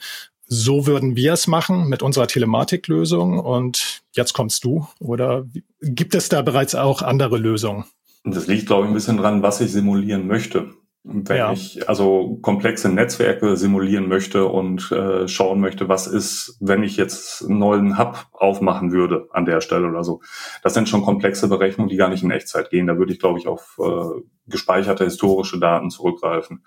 so 0.48 0.88
würden 0.88 1.16
wir 1.16 1.34
es 1.34 1.48
machen 1.48 1.90
mit 1.90 2.02
unserer 2.02 2.28
Telematiklösung 2.28 3.40
und 3.40 4.02
jetzt 4.12 4.34
kommst 4.34 4.64
du. 4.64 4.88
Oder 5.00 5.46
gibt 5.82 6.16
es 6.16 6.30
da 6.30 6.42
bereits 6.42 6.76
auch 6.76 7.02
andere 7.02 7.38
Lösungen? 7.38 7.86
Das 8.24 8.48
liegt, 8.48 8.68
glaube 8.68 8.86
ich, 8.86 8.92
ein 8.92 8.94
bisschen 8.94 9.18
dran, 9.18 9.42
was 9.42 9.62
ich 9.62 9.72
simulieren 9.72 10.28
möchte. 10.28 10.74
Wenn 11.10 11.38
ja. 11.38 11.54
ich 11.54 11.88
also 11.88 12.38
komplexe 12.42 12.90
Netzwerke 12.90 13.56
simulieren 13.56 14.10
möchte 14.10 14.46
und 14.46 14.92
äh, 14.92 15.28
schauen 15.30 15.62
möchte, 15.62 15.88
was 15.88 16.06
ist, 16.06 16.58
wenn 16.60 16.84
ich 16.84 16.98
jetzt 16.98 17.46
einen 17.46 17.60
neuen 17.60 17.98
Hub 17.98 18.28
aufmachen 18.34 18.92
würde 18.92 19.28
an 19.32 19.46
der 19.46 19.62
Stelle 19.62 19.88
oder 19.88 20.04
so. 20.04 20.22
Das 20.64 20.74
sind 20.74 20.90
schon 20.90 21.04
komplexe 21.04 21.48
Berechnungen, 21.48 21.90
die 21.90 21.96
gar 21.96 22.10
nicht 22.10 22.24
in 22.24 22.32
Echtzeit 22.32 22.70
gehen. 22.72 22.88
Da 22.88 22.98
würde 22.98 23.14
ich, 23.14 23.20
glaube 23.20 23.40
ich, 23.40 23.48
auf 23.48 23.80
äh, 23.80 24.22
gespeicherte 24.48 25.06
historische 25.06 25.60
Daten 25.60 25.92
zurückgreifen. 25.92 26.66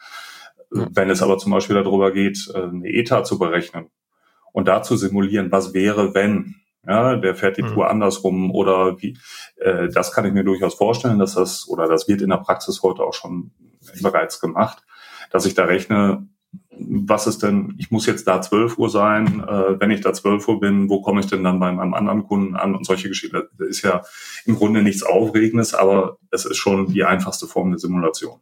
Wenn 0.71 1.11
es 1.11 1.23
aber 1.23 1.39
zum 1.39 1.53
Beispiel 1.53 1.77
darüber 1.77 2.13
geht, 2.13 2.51
äh, 2.55 2.63
eine 2.63 2.89
ETA 2.89 3.25
zu 3.25 3.39
berechnen 3.39 3.91
und 4.53 4.69
da 4.69 4.83
zu 4.83 4.97
simulieren, 4.97 5.51
was 5.51 5.75
wäre, 5.75 6.15
wenn, 6.15 6.57
ja, 6.87 7.17
der 7.17 7.35
fährt 7.35 7.57
die 7.57 7.63
mhm. 7.63 7.75
Tour 7.75 7.91
andersrum 7.91 8.51
oder 8.53 9.01
wie, 9.01 9.19
äh, 9.57 9.89
das 9.89 10.13
kann 10.13 10.25
ich 10.25 10.33
mir 10.33 10.45
durchaus 10.45 10.75
vorstellen, 10.75 11.19
dass 11.19 11.35
das, 11.35 11.69
oder 11.69 11.89
das 11.89 12.09
wird 12.09 12.23
in 12.23 12.31
der 12.31 12.37
Praxis 12.39 12.83
heute 12.83 13.03
auch 13.03 13.15
schon 13.15 13.51
bereits 14.01 14.41
gemacht, 14.41 14.85
dass 15.31 15.47
ich 15.47 15.55
da 15.55 15.65
rechne, 15.65 16.29
was 16.73 17.27
ist 17.27 17.43
denn, 17.43 17.75
ich 17.79 17.91
muss 17.91 18.07
jetzt 18.07 18.27
da 18.27 18.41
12 18.41 18.79
Uhr 18.79 18.91
sein, 18.91 19.45
äh, 19.47 19.81
wenn 19.81 19.91
ich 19.91 20.01
da 20.01 20.13
12 20.13 20.49
Uhr 20.49 20.61
bin, 20.61 20.89
wo 20.89 21.03
komme 21.03 21.21
ich 21.21 21.27
denn 21.27 21.45
dann 21.45 21.61
bei 21.61 21.71
meinem 21.71 21.95
anderen 21.95 22.25
Kunden 22.25 22.57
an 22.57 22.75
und 22.75 22.87
solche 22.87 23.09
Geschichten. 23.09 23.43
Das 23.59 23.69
ist 23.69 23.83
ja 23.83 24.03
im 24.47 24.57
Grunde 24.57 24.83
nichts 24.83 25.03
Aufregendes, 25.03 25.75
aber 25.75 26.19
es 26.31 26.45
ist 26.45 26.57
schon 26.57 26.93
die 26.93 27.05
einfachste 27.05 27.47
Form 27.47 27.71
der 27.71 27.79
Simulation. 27.79 28.41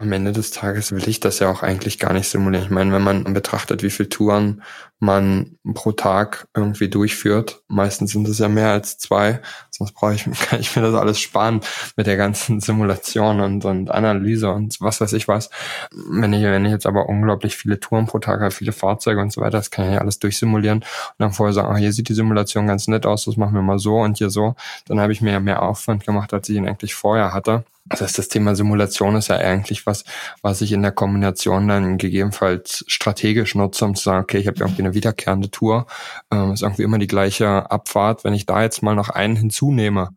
Am 0.00 0.12
Ende 0.12 0.32
des 0.32 0.50
Tages 0.50 0.92
will 0.92 1.06
ich 1.10 1.20
das 1.20 1.40
ja 1.40 1.50
auch 1.50 1.62
eigentlich 1.62 1.98
gar 1.98 2.14
nicht 2.14 2.26
simulieren. 2.26 2.64
Ich 2.64 2.70
meine, 2.70 2.90
wenn 2.90 3.02
man 3.02 3.34
betrachtet, 3.34 3.82
wie 3.82 3.90
viele 3.90 4.08
Touren 4.08 4.62
man 4.98 5.58
pro 5.74 5.92
Tag 5.92 6.48
irgendwie 6.56 6.88
durchführt, 6.88 7.62
meistens 7.68 8.12
sind 8.12 8.26
es 8.26 8.38
ja 8.38 8.48
mehr 8.48 8.70
als 8.70 8.96
zwei, 8.96 9.42
sonst 9.80 9.92
brauche 9.92 10.14
ich, 10.14 10.24
kann 10.48 10.60
ich 10.60 10.76
mir 10.76 10.82
das 10.82 10.94
alles 10.94 11.18
sparen 11.18 11.60
mit 11.96 12.06
der 12.06 12.16
ganzen 12.16 12.60
Simulation 12.60 13.40
und, 13.40 13.64
und 13.64 13.90
Analyse 13.90 14.50
und 14.50 14.80
was 14.80 15.00
weiß 15.00 15.12
ich 15.14 15.26
was. 15.26 15.50
Wenn 15.90 16.32
ich, 16.32 16.42
wenn 16.42 16.64
ich 16.64 16.72
jetzt 16.72 16.86
aber 16.86 17.08
unglaublich 17.08 17.56
viele 17.56 17.80
Touren 17.80 18.06
pro 18.06 18.18
Tag 18.18 18.40
habe, 18.40 18.50
viele 18.50 18.72
Fahrzeuge 18.72 19.20
und 19.20 19.32
so 19.32 19.40
weiter, 19.40 19.58
das 19.58 19.70
kann 19.70 19.86
ich 19.86 19.94
ja 19.94 19.98
alles 19.98 20.18
durchsimulieren 20.18 20.78
und 20.78 21.14
dann 21.18 21.32
vorher 21.32 21.52
sagen, 21.52 21.74
ah, 21.74 21.76
hier 21.76 21.92
sieht 21.92 22.08
die 22.08 22.14
Simulation 22.14 22.66
ganz 22.66 22.86
nett 22.88 23.06
aus, 23.06 23.24
das 23.24 23.36
machen 23.36 23.54
wir 23.54 23.62
mal 23.62 23.78
so 23.78 23.98
und 23.98 24.18
hier 24.18 24.30
so, 24.30 24.54
dann 24.86 25.00
habe 25.00 25.12
ich 25.12 25.20
mir 25.20 25.32
ja 25.32 25.40
mehr 25.40 25.62
Aufwand 25.62 26.04
gemacht, 26.04 26.32
als 26.34 26.48
ich 26.48 26.56
ihn 26.56 26.68
eigentlich 26.68 26.94
vorher 26.94 27.32
hatte. 27.32 27.64
Das 27.90 28.02
heißt, 28.02 28.18
das 28.18 28.28
Thema 28.28 28.54
Simulation 28.54 29.16
ist 29.16 29.28
ja 29.28 29.36
eigentlich 29.36 29.84
was, 29.84 30.04
was 30.42 30.60
ich 30.60 30.70
in 30.70 30.82
der 30.82 30.92
Kombination 30.92 31.66
dann 31.66 31.98
gegebenenfalls 31.98 32.84
strategisch 32.86 33.56
nutze, 33.56 33.84
um 33.84 33.96
zu 33.96 34.04
sagen, 34.04 34.22
okay, 34.22 34.38
ich 34.38 34.46
habe 34.46 34.60
irgendwie 34.60 34.82
eine 34.82 34.94
wiederkehrende 34.94 35.50
Tour, 35.50 35.86
ähm, 36.30 36.52
ist 36.52 36.62
irgendwie 36.62 36.84
immer 36.84 36.98
die 36.98 37.08
gleiche 37.08 37.68
Abfahrt. 37.70 38.22
Wenn 38.22 38.32
ich 38.32 38.46
da 38.46 38.62
jetzt 38.62 38.82
mal 38.82 38.94
noch 38.94 39.08
einen 39.08 39.36
hinzunehme, 39.70 40.10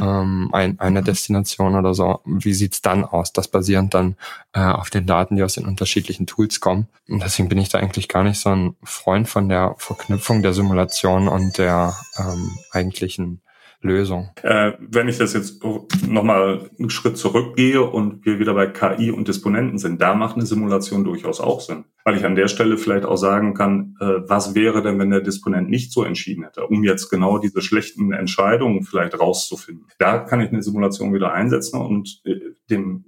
ähm, 0.00 0.50
ein, 0.52 0.78
eine 0.78 1.02
Destination 1.02 1.74
oder 1.74 1.94
so, 1.94 2.20
wie 2.24 2.52
sieht's 2.52 2.82
dann 2.82 3.04
aus? 3.04 3.32
Das 3.32 3.48
basierend 3.48 3.94
dann 3.94 4.16
äh, 4.52 4.60
auf 4.60 4.90
den 4.90 5.06
Daten, 5.06 5.36
die 5.36 5.42
aus 5.42 5.54
den 5.54 5.66
unterschiedlichen 5.66 6.26
Tools 6.26 6.60
kommen. 6.60 6.88
Und 7.08 7.22
deswegen 7.22 7.48
bin 7.48 7.58
ich 7.58 7.68
da 7.68 7.78
eigentlich 7.78 8.08
gar 8.08 8.24
nicht 8.24 8.38
so 8.38 8.50
ein 8.50 8.76
Freund 8.82 9.28
von 9.28 9.48
der 9.48 9.74
Verknüpfung 9.78 10.42
der 10.42 10.52
Simulation 10.52 11.28
und 11.28 11.58
der 11.58 11.94
ähm, 12.18 12.50
eigentlichen 12.72 13.40
Lösung. 13.80 14.30
Äh, 14.42 14.72
wenn 14.80 15.08
ich 15.08 15.18
das 15.18 15.34
jetzt 15.34 15.62
nochmal 16.06 16.68
einen 16.78 16.90
Schritt 16.90 17.16
zurückgehe 17.16 17.82
und 17.82 18.26
wir 18.26 18.40
wieder 18.40 18.54
bei 18.54 18.66
KI 18.66 19.12
und 19.12 19.28
Disponenten 19.28 19.78
sind, 19.78 20.02
da 20.02 20.14
macht 20.14 20.34
eine 20.34 20.46
Simulation 20.46 21.04
durchaus 21.04 21.40
auch 21.40 21.60
Sinn. 21.60 21.84
Weil 22.04 22.16
ich 22.16 22.24
an 22.24 22.34
der 22.34 22.48
Stelle 22.48 22.76
vielleicht 22.76 23.04
auch 23.04 23.16
sagen 23.16 23.54
kann, 23.54 23.94
äh, 24.00 24.28
was 24.28 24.56
wäre 24.56 24.82
denn, 24.82 24.98
wenn 24.98 25.10
der 25.10 25.20
Disponent 25.20 25.70
nicht 25.70 25.92
so 25.92 26.02
entschieden 26.02 26.42
hätte, 26.42 26.66
um 26.66 26.82
jetzt 26.82 27.08
genau 27.08 27.38
diese 27.38 27.62
schlechten 27.62 28.12
Entscheidungen 28.12 28.82
vielleicht 28.82 29.18
rauszufinden. 29.18 29.86
Da 29.98 30.18
kann 30.18 30.40
ich 30.40 30.50
eine 30.50 30.62
Simulation 30.62 31.14
wieder 31.14 31.32
einsetzen 31.32 31.80
und 31.80 32.20
äh, 32.24 32.34
dem 32.70 33.04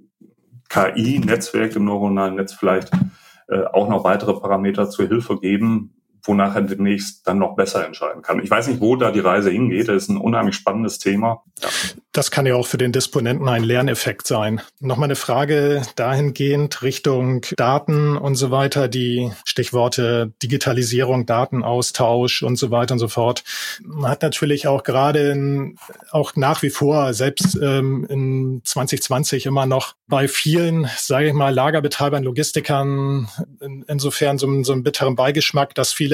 KI-Netzwerk, 0.69 1.73
dem 1.73 1.83
neuronalen 1.83 2.35
Netz 2.35 2.53
vielleicht 2.53 2.91
äh, 3.49 3.65
auch 3.65 3.89
noch 3.89 4.05
weitere 4.05 4.33
Parameter 4.39 4.89
zur 4.89 5.07
Hilfe 5.09 5.37
geben, 5.37 6.00
wonach 6.23 6.55
er 6.55 6.61
demnächst 6.61 7.27
dann 7.27 7.39
noch 7.39 7.55
besser 7.55 7.85
entscheiden 7.85 8.21
kann. 8.21 8.41
Ich 8.43 8.49
weiß 8.49 8.67
nicht, 8.67 8.81
wo 8.81 8.95
da 8.95 9.11
die 9.11 9.19
Reise 9.19 9.49
hingeht. 9.49 9.87
Das 9.87 10.03
ist 10.03 10.09
ein 10.09 10.17
unheimlich 10.17 10.55
spannendes 10.55 10.99
Thema. 10.99 11.43
Ja. 11.61 11.69
Das 12.13 12.29
kann 12.29 12.45
ja 12.45 12.55
auch 12.55 12.67
für 12.67 12.77
den 12.77 12.91
Disponenten 12.91 13.47
ein 13.47 13.63
Lerneffekt 13.63 14.27
sein. 14.27 14.59
Nochmal 14.81 15.07
eine 15.07 15.15
Frage 15.15 15.81
dahingehend 15.95 16.81
Richtung 16.81 17.45
Daten 17.55 18.17
und 18.17 18.35
so 18.35 18.51
weiter, 18.51 18.89
die 18.89 19.31
Stichworte 19.45 20.33
Digitalisierung, 20.43 21.25
Datenaustausch 21.25 22.43
und 22.43 22.57
so 22.57 22.69
weiter 22.69 22.95
und 22.95 22.99
so 22.99 23.07
fort. 23.07 23.45
Man 23.81 24.11
hat 24.11 24.23
natürlich 24.23 24.67
auch 24.67 24.83
gerade 24.83 25.71
auch 26.11 26.35
nach 26.35 26.61
wie 26.63 26.69
vor, 26.69 27.13
selbst 27.13 27.57
ähm, 27.61 28.05
in 28.09 28.61
2020 28.65 29.45
immer 29.45 29.65
noch 29.65 29.95
bei 30.07 30.27
vielen, 30.27 30.89
sage 30.97 31.29
ich 31.29 31.33
mal, 31.33 31.53
Lagerbetreibern, 31.53 32.23
Logistikern 32.23 33.29
in, 33.61 33.85
insofern 33.87 34.37
so, 34.37 34.63
so 34.63 34.73
einen 34.73 34.83
bitteren 34.83 35.15
Beigeschmack, 35.15 35.73
dass 35.75 35.93
viele 35.93 36.10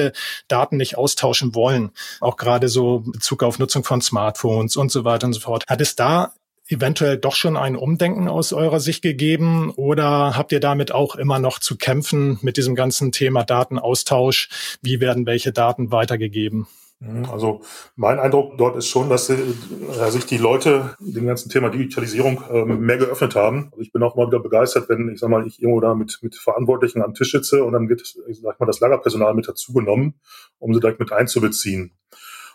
Daten 0.48 0.76
nicht 0.76 0.96
austauschen 0.96 1.54
wollen. 1.54 1.90
Auch 2.20 2.36
gerade 2.36 2.68
so 2.68 3.00
Bezug 3.00 3.42
auf 3.42 3.58
Nutzung 3.58 3.84
von 3.84 4.00
Smartphones 4.00 4.76
und 4.76 4.90
so 4.90 5.04
weiter 5.04 5.26
und 5.26 5.32
so 5.32 5.40
fort. 5.40 5.64
Hat 5.66 5.80
es 5.80 5.96
da 5.96 6.32
eventuell 6.68 7.16
doch 7.16 7.34
schon 7.34 7.56
ein 7.56 7.76
Umdenken 7.76 8.28
aus 8.28 8.52
eurer 8.52 8.80
Sicht 8.80 9.02
gegeben 9.02 9.70
oder 9.70 10.36
habt 10.36 10.52
ihr 10.52 10.60
damit 10.60 10.92
auch 10.92 11.16
immer 11.16 11.38
noch 11.38 11.58
zu 11.58 11.76
kämpfen 11.76 12.38
mit 12.42 12.56
diesem 12.56 12.74
ganzen 12.74 13.10
Thema 13.10 13.44
Datenaustausch? 13.44 14.48
Wie 14.82 15.00
werden 15.00 15.26
welche 15.26 15.52
Daten 15.52 15.90
weitergegeben? 15.90 16.68
Mhm, 17.00 17.26
also 17.26 17.62
mein 17.94 18.18
Eindruck 18.18 18.58
dort 18.58 18.76
ist 18.76 18.88
schon, 18.88 19.08
dass 19.08 19.30
äh, 19.30 19.36
sich 20.08 20.26
die 20.26 20.38
Leute 20.38 20.96
dem 20.98 21.26
ganzen 21.26 21.48
Thema 21.48 21.70
Digitalisierung 21.70 22.42
ähm, 22.50 22.80
mehr 22.80 22.98
geöffnet 22.98 23.36
haben. 23.36 23.68
Also 23.70 23.82
ich 23.82 23.92
bin 23.92 24.02
auch 24.02 24.16
mal 24.16 24.26
wieder 24.26 24.40
begeistert, 24.40 24.88
wenn 24.88 25.08
ich 25.08 25.20
sag 25.20 25.30
mal, 25.30 25.46
ich 25.46 25.62
irgendwo 25.62 25.80
da 25.80 25.94
mit, 25.94 26.18
mit 26.22 26.34
Verantwortlichen 26.34 27.02
am 27.02 27.14
Tisch 27.14 27.30
sitze 27.30 27.62
und 27.62 27.72
dann 27.72 27.88
wird, 27.88 28.02
ich 28.26 28.40
sag 28.40 28.58
mal, 28.58 28.66
das 28.66 28.80
Lagerpersonal 28.80 29.34
mit 29.34 29.46
dazugenommen, 29.46 30.14
um 30.58 30.74
sie 30.74 30.80
direkt 30.80 30.98
mit 30.98 31.12
einzubeziehen. 31.12 31.92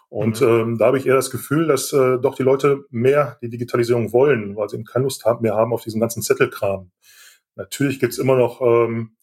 Und 0.09 0.41
mhm. 0.41 0.47
ähm, 0.47 0.77
da 0.77 0.87
habe 0.87 0.97
ich 0.97 1.07
eher 1.07 1.15
das 1.15 1.31
Gefühl, 1.31 1.65
dass 1.67 1.93
äh, 1.93 2.19
doch 2.19 2.35
die 2.35 2.43
Leute 2.43 2.85
mehr 2.91 3.37
die 3.41 3.49
Digitalisierung 3.49 4.11
wollen, 4.11 4.55
weil 4.55 4.69
sie 4.69 4.75
eben 4.75 4.85
keine 4.85 5.05
Lust 5.05 5.25
haben, 5.25 5.41
mehr 5.41 5.55
haben 5.55 5.73
auf 5.73 5.83
diesen 5.83 6.01
ganzen 6.01 6.21
Zettelkram. 6.21 6.91
Natürlich 7.55 7.99
gibt's 7.99 8.17
immer 8.17 8.35
noch 8.35 8.61
ähm, 8.61 9.15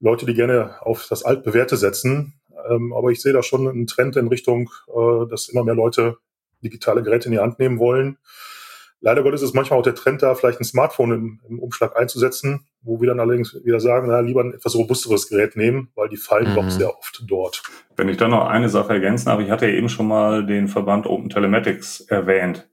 Leute, 0.00 0.26
die 0.26 0.34
gerne 0.34 0.82
auf 0.82 1.06
das 1.08 1.24
Altbewährte 1.24 1.76
setzen, 1.76 2.34
ähm, 2.70 2.92
aber 2.92 3.10
ich 3.10 3.20
sehe 3.20 3.32
da 3.32 3.42
schon 3.42 3.68
einen 3.68 3.86
Trend 3.86 4.16
in 4.16 4.28
Richtung, 4.28 4.70
äh, 4.88 5.26
dass 5.28 5.48
immer 5.48 5.64
mehr 5.64 5.74
Leute 5.74 6.18
digitale 6.62 7.02
Geräte 7.02 7.26
in 7.26 7.32
die 7.32 7.38
Hand 7.38 7.58
nehmen 7.58 7.78
wollen. 7.78 8.18
Leider 9.00 9.22
Gottes 9.22 9.42
ist 9.42 9.54
manchmal 9.54 9.78
auch 9.78 9.84
der 9.84 9.94
Trend 9.94 10.22
da, 10.22 10.34
vielleicht 10.34 10.60
ein 10.60 10.64
Smartphone 10.64 11.12
im, 11.12 11.40
im 11.48 11.58
Umschlag 11.58 11.96
einzusetzen, 11.96 12.66
wo 12.80 13.00
wir 13.00 13.08
dann 13.08 13.20
allerdings 13.20 13.54
wieder 13.64 13.78
sagen, 13.78 14.08
na, 14.08 14.20
lieber 14.20 14.42
ein 14.42 14.54
etwas 14.54 14.74
robusteres 14.74 15.28
Gerät 15.28 15.54
nehmen, 15.54 15.90
weil 15.94 16.08
die 16.08 16.16
fallen 16.16 16.50
mhm. 16.50 16.54
doch 16.54 16.70
sehr 16.70 16.96
oft 16.96 17.22
dort. 17.26 17.62
Wenn 17.96 18.08
ich 18.08 18.16
dann 18.16 18.30
noch 18.30 18.46
eine 18.46 18.68
Sache 18.68 18.94
ergänzen 18.94 19.30
habe, 19.30 19.42
ich 19.42 19.50
hatte 19.50 19.66
ja 19.66 19.74
eben 19.74 19.88
schon 19.88 20.08
mal 20.08 20.46
den 20.46 20.66
Verband 20.66 21.06
Open 21.06 21.28
Telematics 21.28 22.00
erwähnt. 22.00 22.68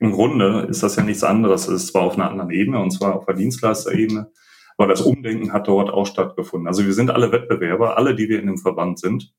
Im 0.00 0.12
Grunde 0.12 0.66
ist 0.68 0.82
das 0.82 0.96
ja 0.96 1.02
nichts 1.02 1.22
anderes. 1.22 1.68
Es 1.68 1.84
ist 1.84 1.88
zwar 1.88 2.02
auf 2.02 2.14
einer 2.14 2.28
anderen 2.28 2.50
Ebene, 2.50 2.80
und 2.80 2.90
zwar 2.90 3.14
auf 3.14 3.26
der 3.26 3.34
Dienstleisterebene, 3.34 4.30
aber 4.78 4.86
das 4.86 5.02
Umdenken 5.02 5.52
hat 5.52 5.66
dort 5.66 5.90
auch 5.90 6.06
stattgefunden. 6.06 6.68
Also 6.68 6.86
wir 6.86 6.92
sind 6.92 7.10
alle 7.10 7.32
Wettbewerber, 7.32 7.98
alle, 7.98 8.14
die 8.14 8.28
wir 8.28 8.38
in 8.38 8.46
dem 8.46 8.58
Verband 8.58 9.00
sind. 9.00 9.34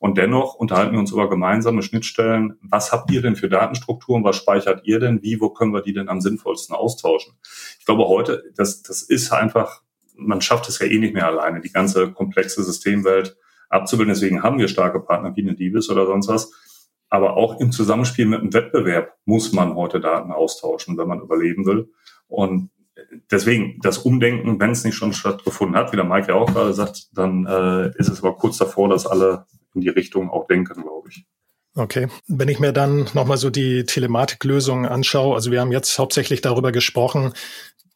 Und 0.00 0.18
dennoch 0.18 0.54
unterhalten 0.54 0.92
wir 0.92 0.98
uns 0.98 1.12
über 1.12 1.28
gemeinsame 1.28 1.82
Schnittstellen. 1.82 2.58
Was 2.60 2.90
habt 2.90 3.10
ihr 3.12 3.22
denn 3.22 3.36
für 3.36 3.48
Datenstrukturen? 3.48 4.24
Was 4.24 4.36
speichert 4.36 4.84
ihr 4.84 4.98
denn? 4.98 5.22
Wie, 5.22 5.40
wo 5.40 5.50
können 5.50 5.72
wir 5.72 5.82
die 5.82 5.92
denn 5.92 6.08
am 6.08 6.20
sinnvollsten 6.20 6.74
austauschen? 6.74 7.34
Ich 7.78 7.86
glaube 7.86 8.08
heute, 8.08 8.42
das, 8.56 8.82
das 8.82 9.02
ist 9.02 9.32
einfach, 9.32 9.82
man 10.16 10.40
schafft 10.40 10.68
es 10.68 10.80
ja 10.80 10.86
eh 10.86 10.98
nicht 10.98 11.14
mehr 11.14 11.26
alleine, 11.26 11.60
die 11.60 11.72
ganze 11.72 12.10
komplexe 12.10 12.64
Systemwelt 12.64 13.36
abzubilden. 13.68 14.12
Deswegen 14.12 14.42
haben 14.42 14.58
wir 14.58 14.66
starke 14.66 14.98
Partner 14.98 15.36
wie 15.36 15.42
eine 15.42 15.54
Divis 15.54 15.88
oder 15.88 16.06
sonst 16.06 16.26
was. 16.26 16.52
Aber 17.10 17.36
auch 17.36 17.60
im 17.60 17.70
Zusammenspiel 17.70 18.26
mit 18.26 18.40
einem 18.40 18.54
Wettbewerb 18.54 19.16
muss 19.24 19.52
man 19.52 19.76
heute 19.76 20.00
Daten 20.00 20.32
austauschen, 20.32 20.98
wenn 20.98 21.08
man 21.08 21.20
überleben 21.20 21.64
will. 21.64 21.92
Und 22.26 22.70
deswegen 23.30 23.78
das 23.82 23.98
Umdenken, 23.98 24.60
wenn 24.60 24.70
es 24.70 24.84
nicht 24.84 24.94
schon 24.94 25.12
stattgefunden 25.12 25.76
hat, 25.76 25.92
wie 25.92 25.96
der 25.96 26.04
Mike 26.04 26.28
ja 26.28 26.34
auch 26.34 26.52
gerade 26.52 26.74
sagt, 26.74 27.08
dann 27.16 27.46
äh, 27.46 27.90
ist 27.98 28.08
es 28.08 28.22
aber 28.22 28.36
kurz 28.36 28.58
davor, 28.58 28.88
dass 28.88 29.06
alle 29.06 29.46
in 29.74 29.80
die 29.80 29.88
Richtung 29.88 30.30
auch 30.30 30.46
denken, 30.46 30.82
glaube 30.82 31.08
ich. 31.10 31.24
Okay. 31.74 32.08
Wenn 32.26 32.48
ich 32.48 32.58
mir 32.58 32.72
dann 32.72 33.08
nochmal 33.14 33.36
so 33.36 33.50
die 33.50 33.84
Telematiklösungen 33.84 34.86
anschaue, 34.86 35.34
also 35.34 35.50
wir 35.50 35.60
haben 35.60 35.72
jetzt 35.72 35.98
hauptsächlich 35.98 36.40
darüber 36.40 36.72
gesprochen, 36.72 37.32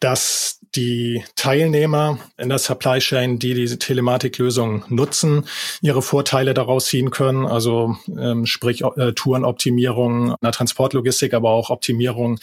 dass 0.01 0.61
die 0.77 1.25
Teilnehmer 1.37 2.19
in 2.37 2.49
der 2.49 2.59
Supply 2.59 2.99
Chain, 2.99 3.39
die 3.39 3.55
diese 3.55 3.79
Telematiklösung 3.79 4.85
nutzen, 4.89 5.47
ihre 5.81 6.03
Vorteile 6.03 6.55
daraus 6.55 6.87
ziehen 6.87 7.11
können. 7.11 7.47
Also 7.47 7.97
ähm, 8.09 8.47
sprich 8.47 8.83
äh, 8.83 9.13
Tourenoptimierung 9.13 10.31
in 10.31 10.37
der 10.43 10.53
Transportlogistik, 10.53 11.35
aber 11.35 11.51
auch 11.51 11.71
Optimierung 11.71 12.39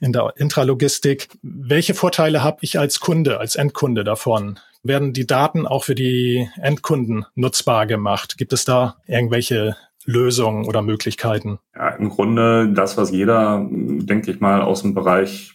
in 0.00 0.12
der 0.12 0.32
Intralogistik. 0.36 1.28
Welche 1.42 1.94
Vorteile 1.94 2.42
habe 2.42 2.58
ich 2.62 2.78
als 2.78 3.00
Kunde, 3.00 3.38
als 3.38 3.56
Endkunde 3.56 4.04
davon? 4.04 4.58
Werden 4.82 5.12
die 5.14 5.26
Daten 5.26 5.66
auch 5.66 5.84
für 5.84 5.94
die 5.94 6.48
Endkunden 6.60 7.24
nutzbar 7.34 7.86
gemacht? 7.86 8.36
Gibt 8.36 8.52
es 8.52 8.64
da 8.64 8.96
irgendwelche 9.06 9.76
Lösungen 10.04 10.66
oder 10.66 10.82
Möglichkeiten? 10.82 11.58
Ja, 11.74 11.90
im 11.90 12.08
Grunde 12.08 12.72
das, 12.72 12.96
was 12.96 13.10
jeder, 13.10 13.66
denke 13.70 14.30
ich 14.30 14.40
mal, 14.40 14.62
aus 14.62 14.82
dem 14.82 14.94
Bereich 14.94 15.52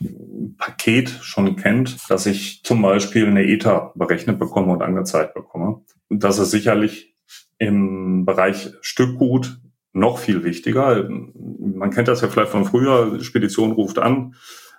Paket 0.57 1.09
schon 1.21 1.55
kennt, 1.55 2.09
dass 2.09 2.25
ich 2.25 2.63
zum 2.63 2.81
Beispiel 2.81 3.27
eine 3.27 3.45
ETA 3.45 3.93
berechnet 3.95 4.39
bekomme 4.39 4.73
und 4.73 4.81
angezeigt 4.81 5.33
bekomme. 5.33 5.81
Das 6.09 6.39
ist 6.39 6.51
sicherlich 6.51 7.15
im 7.57 8.25
Bereich 8.25 8.71
Stückgut 8.81 9.59
noch 9.93 10.17
viel 10.17 10.43
wichtiger. 10.43 11.07
Man 11.09 11.91
kennt 11.91 12.07
das 12.07 12.21
ja 12.21 12.27
vielleicht 12.27 12.51
von 12.51 12.65
früher, 12.65 13.21
Spedition 13.21 13.71
ruft 13.71 13.99
an. 13.99 14.35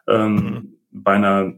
Ähm, 0.08 0.34
mhm. 0.34 0.74
Bei 0.90 1.12
einer 1.12 1.54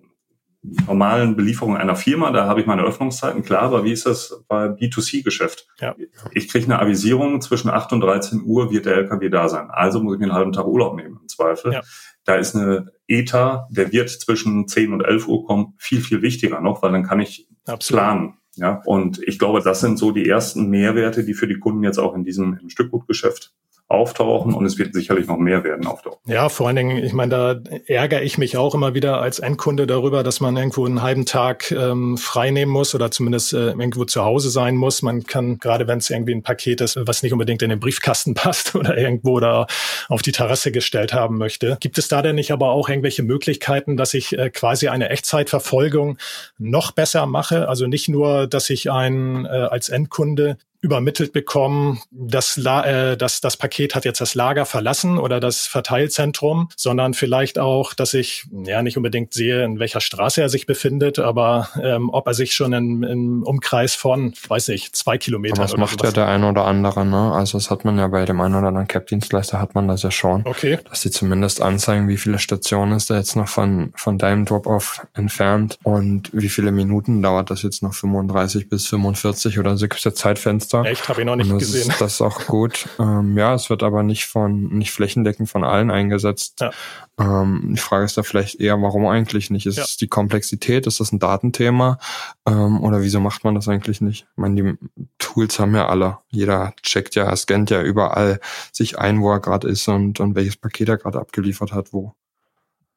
normalen 0.62 1.34
Belieferung 1.34 1.76
einer 1.76 1.96
Firma, 1.96 2.30
da 2.30 2.46
habe 2.46 2.60
ich 2.60 2.66
meine 2.66 2.82
Öffnungszeiten, 2.82 3.42
klar, 3.42 3.62
aber 3.62 3.84
wie 3.84 3.92
ist 3.92 4.06
das 4.06 4.44
bei 4.46 4.66
B2C-Geschäft? 4.66 5.66
Ja. 5.80 5.94
Ich 6.30 6.48
kriege 6.48 6.66
eine 6.66 6.78
Avisierung, 6.78 7.40
zwischen 7.40 7.68
8 7.68 7.92
und 7.92 8.00
13 8.00 8.42
Uhr 8.44 8.70
wird 8.70 8.86
der 8.86 8.94
LKW 8.94 9.28
da 9.28 9.48
sein. 9.48 9.70
Also 9.70 10.00
muss 10.00 10.14
ich 10.14 10.20
mir 10.20 10.26
einen 10.26 10.34
halben 10.34 10.52
Tag 10.52 10.66
Urlaub 10.66 10.96
nehmen, 10.96 11.18
im 11.20 11.28
Zweifel. 11.28 11.72
Ja. 11.72 11.82
Da 12.24 12.36
ist 12.36 12.54
eine 12.54 12.92
ETA, 13.08 13.68
der 13.70 13.92
wird 13.92 14.10
zwischen 14.10 14.68
10 14.68 14.92
und 14.92 15.00
11 15.00 15.26
Uhr 15.26 15.44
kommen, 15.44 15.74
viel, 15.78 16.00
viel 16.00 16.22
wichtiger 16.22 16.60
noch, 16.60 16.82
weil 16.82 16.92
dann 16.92 17.02
kann 17.02 17.18
ich 17.18 17.48
Absolut. 17.66 18.00
planen. 18.00 18.34
Ja, 18.54 18.82
und 18.84 19.18
ich 19.26 19.38
glaube, 19.38 19.62
das 19.62 19.80
sind 19.80 19.98
so 19.98 20.12
die 20.12 20.28
ersten 20.28 20.68
Mehrwerte, 20.68 21.24
die 21.24 21.32
für 21.32 21.48
die 21.48 21.58
Kunden 21.58 21.82
jetzt 21.84 21.98
auch 21.98 22.14
in 22.14 22.22
diesem 22.22 22.58
Stückgutgeschäft 22.68 23.54
auftauchen 23.88 24.54
und 24.54 24.64
es 24.64 24.78
wird 24.78 24.94
sicherlich 24.94 25.26
noch 25.26 25.36
mehr 25.36 25.64
werden 25.64 25.86
auftauchen. 25.86 26.18
Ja, 26.26 26.48
vor 26.48 26.66
allen 26.66 26.76
Dingen, 26.76 26.96
ich 26.96 27.12
meine, 27.12 27.30
da 27.30 27.60
ärgere 27.86 28.22
ich 28.22 28.38
mich 28.38 28.56
auch 28.56 28.74
immer 28.74 28.94
wieder 28.94 29.20
als 29.20 29.38
Endkunde 29.38 29.86
darüber, 29.86 30.22
dass 30.22 30.40
man 30.40 30.56
irgendwo 30.56 30.86
einen 30.86 31.02
halben 31.02 31.26
Tag 31.26 31.70
ähm, 31.70 32.16
frei 32.16 32.50
nehmen 32.50 32.72
muss 32.72 32.94
oder 32.94 33.10
zumindest 33.10 33.52
äh, 33.52 33.68
irgendwo 33.68 34.04
zu 34.04 34.24
Hause 34.24 34.50
sein 34.50 34.76
muss. 34.76 35.02
Man 35.02 35.24
kann, 35.24 35.58
gerade 35.58 35.86
wenn 35.88 35.98
es 35.98 36.08
irgendwie 36.08 36.34
ein 36.34 36.42
Paket 36.42 36.80
ist, 36.80 36.96
was 37.06 37.22
nicht 37.22 37.32
unbedingt 37.32 37.62
in 37.62 37.68
den 37.68 37.80
Briefkasten 37.80 38.34
passt 38.34 38.74
oder 38.74 38.96
irgendwo 38.96 39.40
da 39.40 39.66
auf 40.08 40.22
die 40.22 40.32
Terrasse 40.32 40.72
gestellt 40.72 41.12
haben 41.12 41.36
möchte. 41.36 41.76
Gibt 41.80 41.98
es 41.98 42.08
da 42.08 42.22
denn 42.22 42.36
nicht 42.36 42.50
aber 42.50 42.70
auch 42.70 42.88
irgendwelche 42.88 43.22
Möglichkeiten, 43.22 43.96
dass 43.96 44.14
ich 44.14 44.38
äh, 44.38 44.48
quasi 44.50 44.88
eine 44.88 45.10
Echtzeitverfolgung 45.10 46.16
noch 46.58 46.92
besser 46.92 47.26
mache? 47.26 47.68
Also 47.68 47.86
nicht 47.86 48.08
nur, 48.08 48.46
dass 48.46 48.70
ich 48.70 48.90
einen 48.90 49.44
äh, 49.44 49.48
als 49.48 49.90
Endkunde 49.90 50.56
übermittelt 50.82 51.32
bekommen, 51.32 52.00
das, 52.10 52.58
äh, 52.58 53.16
das, 53.16 53.40
das 53.40 53.56
Paket 53.56 53.94
hat 53.94 54.04
jetzt 54.04 54.20
das 54.20 54.34
Lager 54.34 54.66
verlassen 54.66 55.16
oder 55.16 55.38
das 55.38 55.66
Verteilzentrum, 55.66 56.68
sondern 56.76 57.14
vielleicht 57.14 57.60
auch, 57.60 57.94
dass 57.94 58.14
ich 58.14 58.46
ja 58.64 58.82
nicht 58.82 58.96
unbedingt 58.96 59.32
sehe, 59.32 59.64
in 59.64 59.78
welcher 59.78 60.00
Straße 60.00 60.42
er 60.42 60.48
sich 60.48 60.66
befindet, 60.66 61.20
aber 61.20 61.68
ähm, 61.80 62.10
ob 62.10 62.26
er 62.26 62.34
sich 62.34 62.52
schon 62.52 62.72
in, 62.72 63.04
im 63.04 63.42
Umkreis 63.44 63.94
von, 63.94 64.34
weiß 64.48 64.70
ich, 64.70 64.92
zwei 64.92 65.18
Kilometern. 65.18 65.60
Aber 65.60 65.68
das 65.68 65.76
macht 65.76 66.00
sowas. 66.00 66.10
ja 66.10 66.12
der 66.12 66.26
ein 66.26 66.42
oder 66.42 66.64
andere, 66.64 67.06
ne? 67.06 67.32
Also 67.32 67.58
das 67.58 67.70
hat 67.70 67.84
man 67.84 67.96
ja 67.96 68.08
bei 68.08 68.24
dem 68.24 68.40
einen 68.40 68.56
oder 68.56 68.68
anderen 68.68 68.88
Cap-Dienstleister 68.88 69.60
hat 69.60 69.76
man 69.76 69.86
das 69.86 70.02
ja 70.02 70.10
schon. 70.10 70.44
Okay. 70.44 70.80
Dass 70.90 71.02
sie 71.02 71.12
zumindest 71.12 71.62
anzeigen, 71.62 72.08
wie 72.08 72.16
viele 72.16 72.40
Stationen 72.40 72.96
ist 72.96 73.08
da 73.08 73.16
jetzt 73.16 73.36
noch 73.36 73.48
von, 73.48 73.92
von 73.94 74.18
deinem 74.18 74.46
Drop-Off 74.46 75.06
entfernt 75.14 75.78
und 75.84 76.30
wie 76.32 76.48
viele 76.48 76.72
Minuten 76.72 77.22
dauert 77.22 77.50
das 77.50 77.62
jetzt 77.62 77.84
noch 77.84 77.94
35 77.94 78.68
bis 78.68 78.88
45 78.88 79.60
oder 79.60 79.76
so 79.76 79.86
gibt 79.86 80.04
es 80.04 80.14
Zeitfenster 80.14 80.71
Fenster. 80.72 80.90
Echt, 80.90 81.08
habe 81.08 81.20
ich 81.20 81.26
noch 81.26 81.36
nicht 81.36 81.50
das 81.50 81.58
gesehen. 81.58 81.90
Ist, 81.90 82.00
das 82.00 82.14
ist 82.14 82.20
auch 82.20 82.46
gut. 82.46 82.88
ähm, 82.98 83.36
ja, 83.36 83.54
es 83.54 83.70
wird 83.70 83.82
aber 83.82 84.02
nicht 84.02 84.26
von 84.26 84.68
nicht 84.68 84.92
flächendeckend 84.92 85.48
von 85.48 85.64
allen 85.64 85.90
eingesetzt. 85.90 86.60
Ja. 86.60 86.70
Ähm, 87.18 87.72
die 87.74 87.80
Frage 87.80 88.04
ist 88.04 88.16
da 88.16 88.22
vielleicht 88.22 88.60
eher, 88.60 88.80
warum 88.80 89.06
eigentlich 89.06 89.50
nicht? 89.50 89.66
Ist 89.66 89.76
ja. 89.76 89.84
es 89.84 89.96
die 89.96 90.08
Komplexität? 90.08 90.86
Ist 90.86 91.00
das 91.00 91.12
ein 91.12 91.18
Datenthema? 91.18 91.98
Ähm, 92.46 92.82
oder 92.82 93.02
wieso 93.02 93.20
macht 93.20 93.44
man 93.44 93.54
das 93.54 93.68
eigentlich 93.68 94.00
nicht? 94.00 94.26
Ich 94.30 94.36
meine, 94.36 94.62
die 94.62 94.78
Tools 95.18 95.58
haben 95.58 95.74
ja 95.74 95.88
alle. 95.88 96.18
Jeder 96.30 96.74
checkt 96.82 97.14
ja, 97.14 97.34
scannt 97.36 97.70
ja 97.70 97.82
überall 97.82 98.40
sich 98.72 98.98
ein, 98.98 99.20
wo 99.20 99.30
er 99.30 99.40
gerade 99.40 99.68
ist 99.68 99.86
und, 99.88 100.20
und 100.20 100.34
welches 100.34 100.56
Paket 100.56 100.88
er 100.88 100.96
gerade 100.96 101.20
abgeliefert 101.20 101.72
hat, 101.72 101.92
wo. 101.92 102.14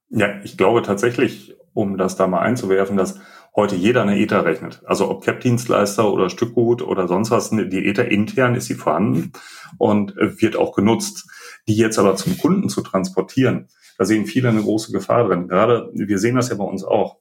Ja, 0.10 0.40
ich 0.44 0.58
glaube 0.58 0.82
tatsächlich, 0.82 1.56
um 1.74 1.98
das 1.98 2.16
da 2.16 2.28
mal 2.28 2.40
einzuwerfen, 2.40 2.96
dass 2.96 3.20
heute 3.56 3.76
jeder 3.76 4.02
eine 4.02 4.20
ETA 4.20 4.42
rechnet. 4.42 4.82
Also 4.86 5.10
ob 5.10 5.24
Cap-Dienstleister 5.24 6.12
oder 6.12 6.30
Stückgut 6.30 6.82
oder 6.82 7.08
sonst 7.08 7.32
was, 7.32 7.50
die 7.50 7.88
ETA 7.88 8.04
intern 8.04 8.56
ist 8.56 8.66
sie 8.66 8.76
vorhanden 8.76 9.32
und 9.78 10.16
wird 10.18 10.56
auch 10.56 10.76
genutzt. 10.76 11.30
Die 11.68 11.76
jetzt 11.76 11.98
aber 11.98 12.16
zum 12.16 12.38
Kunden 12.38 12.70
zu 12.70 12.82
transportieren, 12.82 13.70
da 13.98 14.06
sehen 14.06 14.26
viele 14.26 14.50
eine 14.50 14.62
große 14.62 14.92
Gefahr 14.92 15.28
drin. 15.28 15.48
Gerade, 15.48 15.90
wir 15.94 16.20
sehen 16.20 16.36
das 16.36 16.50
ja 16.50 16.56
bei 16.56 16.66
uns 16.66 16.84
auch. 16.84 17.18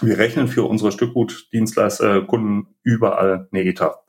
Wir 0.00 0.18
rechnen 0.18 0.48
für 0.48 0.64
unsere 0.64 0.92
Stückgut-Dienstleister, 0.92 2.22
Kunden 2.22 2.74
überall 2.82 3.48
eine 3.50 3.64
ETA. 3.64 4.00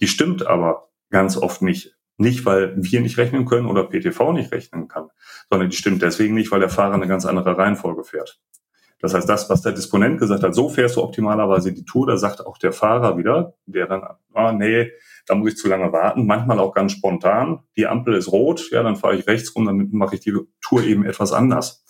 Die 0.00 0.08
stimmt 0.08 0.46
aber 0.46 0.90
ganz 1.10 1.36
oft 1.36 1.62
nicht. 1.62 1.96
Nicht, 2.16 2.46
weil 2.46 2.74
wir 2.76 3.00
nicht 3.00 3.18
rechnen 3.18 3.46
können 3.46 3.66
oder 3.66 3.84
PTV 3.88 4.32
nicht 4.32 4.52
rechnen 4.52 4.86
kann, 4.86 5.08
sondern 5.50 5.70
die 5.70 5.76
stimmt 5.76 6.02
deswegen 6.02 6.34
nicht, 6.34 6.52
weil 6.52 6.60
der 6.60 6.68
Fahrer 6.68 6.94
eine 6.94 7.08
ganz 7.08 7.24
andere 7.24 7.56
Reihenfolge 7.56 8.04
fährt. 8.04 8.40
Das 9.02 9.14
heißt, 9.14 9.28
das, 9.28 9.50
was 9.50 9.62
der 9.62 9.72
Disponent 9.72 10.20
gesagt 10.20 10.44
hat, 10.44 10.54
so 10.54 10.68
fährst 10.68 10.94
du 10.94 11.02
optimalerweise 11.02 11.72
die 11.72 11.84
Tour, 11.84 12.06
da 12.06 12.16
sagt 12.16 12.46
auch 12.46 12.56
der 12.56 12.72
Fahrer 12.72 13.18
wieder, 13.18 13.54
der 13.66 13.88
dann, 13.88 14.04
ah, 14.32 14.52
nee, 14.52 14.92
da 15.26 15.34
muss 15.34 15.50
ich 15.50 15.56
zu 15.56 15.68
lange 15.68 15.92
warten, 15.92 16.24
manchmal 16.24 16.60
auch 16.60 16.72
ganz 16.72 16.92
spontan. 16.92 17.64
Die 17.76 17.88
Ampel 17.88 18.14
ist 18.14 18.30
rot, 18.30 18.70
ja, 18.70 18.84
dann 18.84 18.94
fahre 18.94 19.16
ich 19.16 19.26
rechts 19.26 19.56
rum, 19.56 19.66
dann 19.66 19.88
mache 19.90 20.14
ich 20.14 20.20
die 20.20 20.36
Tour 20.60 20.84
eben 20.84 21.04
etwas 21.04 21.32
anders. 21.32 21.84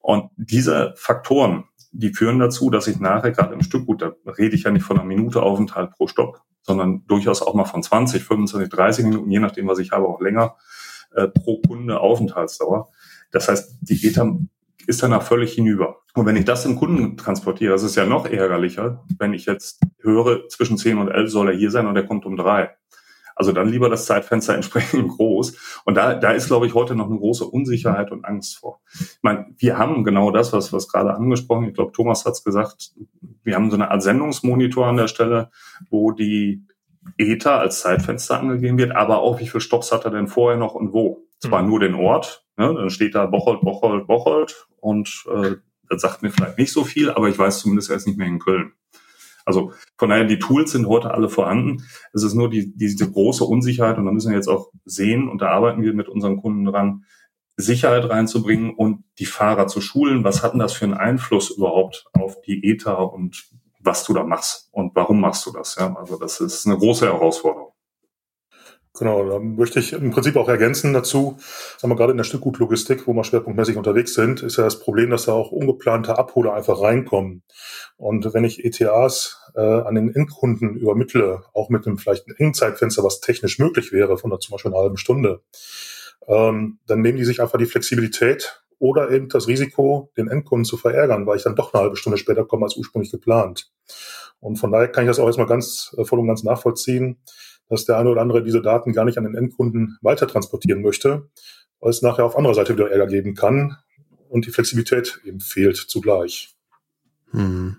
Und 0.00 0.30
diese 0.36 0.92
Faktoren, 0.96 1.64
die 1.92 2.12
führen 2.12 2.40
dazu, 2.40 2.68
dass 2.68 2.88
ich 2.88 2.98
nachher 2.98 3.30
gerade 3.30 3.54
im 3.54 3.62
Stückgut, 3.62 4.02
da 4.02 4.12
rede 4.26 4.56
ich 4.56 4.64
ja 4.64 4.72
nicht 4.72 4.84
von 4.84 4.98
einer 4.98 5.06
Minute 5.06 5.42
Aufenthalt 5.42 5.92
pro 5.92 6.08
Stopp, 6.08 6.40
sondern 6.62 7.06
durchaus 7.06 7.42
auch 7.42 7.54
mal 7.54 7.64
von 7.64 7.84
20, 7.84 8.24
25, 8.24 8.68
30 8.68 9.04
Minuten, 9.04 9.30
je 9.30 9.38
nachdem, 9.38 9.68
was 9.68 9.78
ich 9.78 9.92
habe, 9.92 10.08
auch 10.08 10.20
länger 10.20 10.56
äh, 11.14 11.28
pro 11.28 11.60
Kunde 11.60 12.00
Aufenthaltsdauer. 12.00 12.88
Das 13.30 13.48
heißt, 13.48 13.78
die 13.82 14.04
ETA 14.04 14.36
ist 14.90 15.02
danach 15.02 15.22
völlig 15.22 15.52
hinüber. 15.54 16.02
Und 16.14 16.26
wenn 16.26 16.36
ich 16.36 16.44
das 16.44 16.64
dem 16.64 16.76
Kunden 16.76 17.16
transportiere, 17.16 17.72
das 17.72 17.84
ist 17.84 17.96
ja 17.96 18.04
noch 18.04 18.26
ärgerlicher, 18.26 19.04
wenn 19.18 19.32
ich 19.32 19.46
jetzt 19.46 19.80
höre, 20.00 20.48
zwischen 20.48 20.76
10 20.76 20.98
und 20.98 21.08
11 21.08 21.30
soll 21.30 21.48
er 21.48 21.56
hier 21.56 21.70
sein 21.70 21.86
und 21.86 21.96
er 21.96 22.04
kommt 22.04 22.26
um 22.26 22.36
drei. 22.36 22.70
Also 23.36 23.52
dann 23.52 23.68
lieber 23.68 23.88
das 23.88 24.04
Zeitfenster 24.04 24.54
entsprechend 24.56 25.08
groß. 25.08 25.82
Und 25.84 25.94
da, 25.94 26.14
da 26.14 26.32
ist, 26.32 26.48
glaube 26.48 26.66
ich, 26.66 26.74
heute 26.74 26.96
noch 26.96 27.06
eine 27.06 27.18
große 27.18 27.44
Unsicherheit 27.44 28.10
und 28.10 28.24
Angst 28.24 28.58
vor. 28.58 28.80
Ich 28.92 29.22
meine, 29.22 29.46
wir 29.56 29.78
haben 29.78 30.04
genau 30.04 30.32
das, 30.32 30.52
was, 30.52 30.72
was 30.72 30.88
gerade 30.88 31.14
angesprochen, 31.14 31.68
ich 31.68 31.74
glaube, 31.74 31.92
Thomas 31.92 32.26
hat 32.26 32.32
es 32.32 32.44
gesagt, 32.44 32.90
wir 33.42 33.54
haben 33.54 33.70
so 33.70 33.76
eine 33.76 33.90
Art 33.90 34.02
Sendungsmonitor 34.02 34.86
an 34.86 34.96
der 34.96 35.08
Stelle, 35.08 35.50
wo 35.88 36.10
die 36.10 36.66
ETA 37.16 37.58
als 37.58 37.80
Zeitfenster 37.80 38.38
angegeben 38.38 38.76
wird, 38.76 38.94
aber 38.94 39.20
auch 39.20 39.40
wie 39.40 39.48
viel 39.48 39.60
Stops 39.60 39.92
hat 39.92 40.04
er 40.04 40.10
denn 40.10 40.28
vorher 40.28 40.58
noch 40.58 40.74
und 40.74 40.92
wo. 40.92 41.26
Zwar 41.38 41.62
mhm. 41.62 41.68
nur 41.68 41.80
den 41.80 41.94
Ort, 41.94 42.44
ne, 42.60 42.74
dann 42.74 42.90
steht 42.90 43.14
da 43.14 43.26
Bocholt, 43.26 43.62
Bocholt, 43.62 44.06
Bocholt 44.06 44.66
und 44.80 45.24
äh, 45.32 45.56
das 45.88 46.02
sagt 46.02 46.22
mir 46.22 46.30
vielleicht 46.30 46.58
nicht 46.58 46.72
so 46.72 46.84
viel, 46.84 47.10
aber 47.10 47.28
ich 47.28 47.38
weiß 47.38 47.60
zumindest, 47.60 47.90
er 47.90 47.96
ist 47.96 48.06
nicht 48.06 48.18
mehr 48.18 48.28
in 48.28 48.38
Köln. 48.38 48.72
Also 49.44 49.72
von 49.98 50.10
daher, 50.10 50.24
die 50.24 50.38
Tools 50.38 50.70
sind 50.70 50.86
heute 50.86 51.12
alle 51.12 51.28
vorhanden. 51.28 51.82
Es 52.12 52.22
ist 52.22 52.34
nur 52.34 52.50
die, 52.50 52.76
diese 52.76 53.10
große 53.10 53.44
Unsicherheit 53.44 53.98
und 53.98 54.04
da 54.04 54.12
müssen 54.12 54.30
wir 54.30 54.36
jetzt 54.36 54.48
auch 54.48 54.70
sehen 54.84 55.28
und 55.28 55.40
da 55.40 55.48
arbeiten 55.48 55.82
wir 55.82 55.94
mit 55.94 56.08
unseren 56.08 56.36
Kunden 56.36 56.66
dran, 56.66 57.04
Sicherheit 57.56 58.08
reinzubringen 58.08 58.74
und 58.74 59.04
die 59.18 59.26
Fahrer 59.26 59.66
zu 59.66 59.80
schulen. 59.80 60.22
Was 60.22 60.42
hat 60.42 60.52
denn 60.52 60.60
das 60.60 60.72
für 60.72 60.84
einen 60.84 60.94
Einfluss 60.94 61.50
überhaupt 61.50 62.06
auf 62.12 62.40
die 62.42 62.62
ETA 62.64 62.94
und 62.94 63.44
was 63.80 64.04
du 64.04 64.12
da 64.12 64.22
machst 64.22 64.68
und 64.72 64.94
warum 64.94 65.20
machst 65.20 65.46
du 65.46 65.52
das? 65.52 65.76
Ja, 65.76 65.94
also 65.94 66.18
das 66.18 66.40
ist 66.40 66.66
eine 66.66 66.78
große 66.78 67.06
Herausforderung. 67.06 67.69
Genau, 68.98 69.24
da 69.28 69.38
möchte 69.38 69.78
ich 69.78 69.92
im 69.92 70.10
Prinzip 70.10 70.34
auch 70.36 70.48
ergänzen 70.48 70.92
dazu, 70.92 71.36
sagen 71.78 71.92
wir 71.92 71.96
gerade 71.96 72.10
in 72.10 72.16
der 72.16 72.24
Stückgutlogistik, 72.24 73.06
wo 73.06 73.12
wir 73.12 73.22
schwerpunktmäßig 73.22 73.76
unterwegs 73.76 74.14
sind, 74.14 74.42
ist 74.42 74.56
ja 74.56 74.64
das 74.64 74.80
Problem, 74.80 75.10
dass 75.10 75.26
da 75.26 75.32
auch 75.32 75.52
ungeplante 75.52 76.18
Abholer 76.18 76.54
einfach 76.54 76.80
reinkommen. 76.80 77.44
Und 77.96 78.34
wenn 78.34 78.42
ich 78.42 78.64
ETAs 78.64 79.38
äh, 79.54 79.60
an 79.60 79.94
den 79.94 80.12
Endkunden 80.12 80.76
übermittle, 80.76 81.42
auch 81.54 81.68
mit 81.68 81.86
einem 81.86 81.98
vielleicht 81.98 82.26
ein 82.26 82.34
engen 82.36 82.52
Zeitfenster, 82.52 83.04
was 83.04 83.20
technisch 83.20 83.60
möglich 83.60 83.92
wäre, 83.92 84.18
von 84.18 84.30
der, 84.30 84.40
zum 84.40 84.52
Beispiel 84.52 84.72
einer 84.72 84.82
halben 84.82 84.96
Stunde, 84.96 85.40
ähm, 86.26 86.80
dann 86.86 87.00
nehmen 87.00 87.18
die 87.18 87.24
sich 87.24 87.40
einfach 87.40 87.58
die 87.58 87.66
Flexibilität 87.66 88.60
oder 88.80 89.10
eben 89.12 89.28
das 89.28 89.46
Risiko, 89.46 90.10
den 90.16 90.26
Endkunden 90.26 90.64
zu 90.64 90.76
verärgern, 90.76 91.26
weil 91.26 91.36
ich 91.36 91.44
dann 91.44 91.54
doch 91.54 91.72
eine 91.72 91.84
halbe 91.84 91.96
Stunde 91.96 92.18
später 92.18 92.44
komme 92.44 92.64
als 92.64 92.76
ursprünglich 92.76 93.12
geplant. 93.12 93.70
Und 94.40 94.56
von 94.56 94.72
daher 94.72 94.88
kann 94.88 95.04
ich 95.04 95.10
das 95.10 95.20
auch 95.20 95.26
erstmal 95.26 95.46
ganz 95.46 95.94
äh, 95.96 96.04
voll 96.04 96.18
und 96.18 96.26
ganz 96.26 96.42
nachvollziehen 96.42 97.18
dass 97.70 97.86
der 97.86 97.96
eine 97.96 98.10
oder 98.10 98.20
andere 98.20 98.42
diese 98.42 98.60
Daten 98.60 98.92
gar 98.92 99.06
nicht 99.06 99.16
an 99.16 99.24
den 99.24 99.36
Endkunden 99.36 99.96
weiter 100.02 100.28
transportieren 100.28 100.82
möchte, 100.82 101.30
weil 101.80 101.90
es 101.90 102.02
nachher 102.02 102.26
auf 102.26 102.36
anderer 102.36 102.54
Seite 102.54 102.74
wieder 102.74 102.90
Ärger 102.90 103.06
geben 103.06 103.34
kann 103.34 103.76
und 104.28 104.46
die 104.46 104.50
Flexibilität 104.50 105.20
eben 105.24 105.40
fehlt 105.40 105.76
zugleich. 105.76 106.54
Hm. 107.30 107.76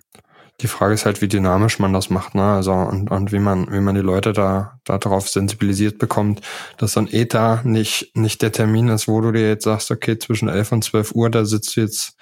Die 0.61 0.67
Frage 0.67 0.93
ist 0.93 1.05
halt, 1.05 1.21
wie 1.21 1.27
dynamisch 1.27 1.79
man 1.79 1.91
das 1.91 2.09
macht, 2.11 2.35
ne? 2.35 2.43
Also 2.43 2.71
und, 2.73 3.09
und 3.09 3.31
wie 3.31 3.39
man, 3.39 3.71
wie 3.71 3.79
man 3.79 3.95
die 3.95 4.01
Leute 4.01 4.31
da 4.31 4.79
darauf 4.83 5.27
sensibilisiert 5.27 5.97
bekommt, 5.97 6.41
dass 6.77 6.93
so 6.93 6.99
ein 6.99 7.07
ETA 7.11 7.61
nicht 7.63 8.15
nicht 8.15 8.41
der 8.41 8.51
Termin 8.51 8.87
ist, 8.89 9.07
wo 9.07 9.21
du 9.21 9.31
dir 9.31 9.47
jetzt 9.47 9.63
sagst, 9.63 9.89
okay, 9.89 10.19
zwischen 10.19 10.49
11 10.49 10.71
und 10.71 10.83
12 10.83 11.13
Uhr, 11.13 11.29
da 11.31 11.45
sitzt 11.45 11.75
du 11.75 11.81
jetzt 11.81 12.15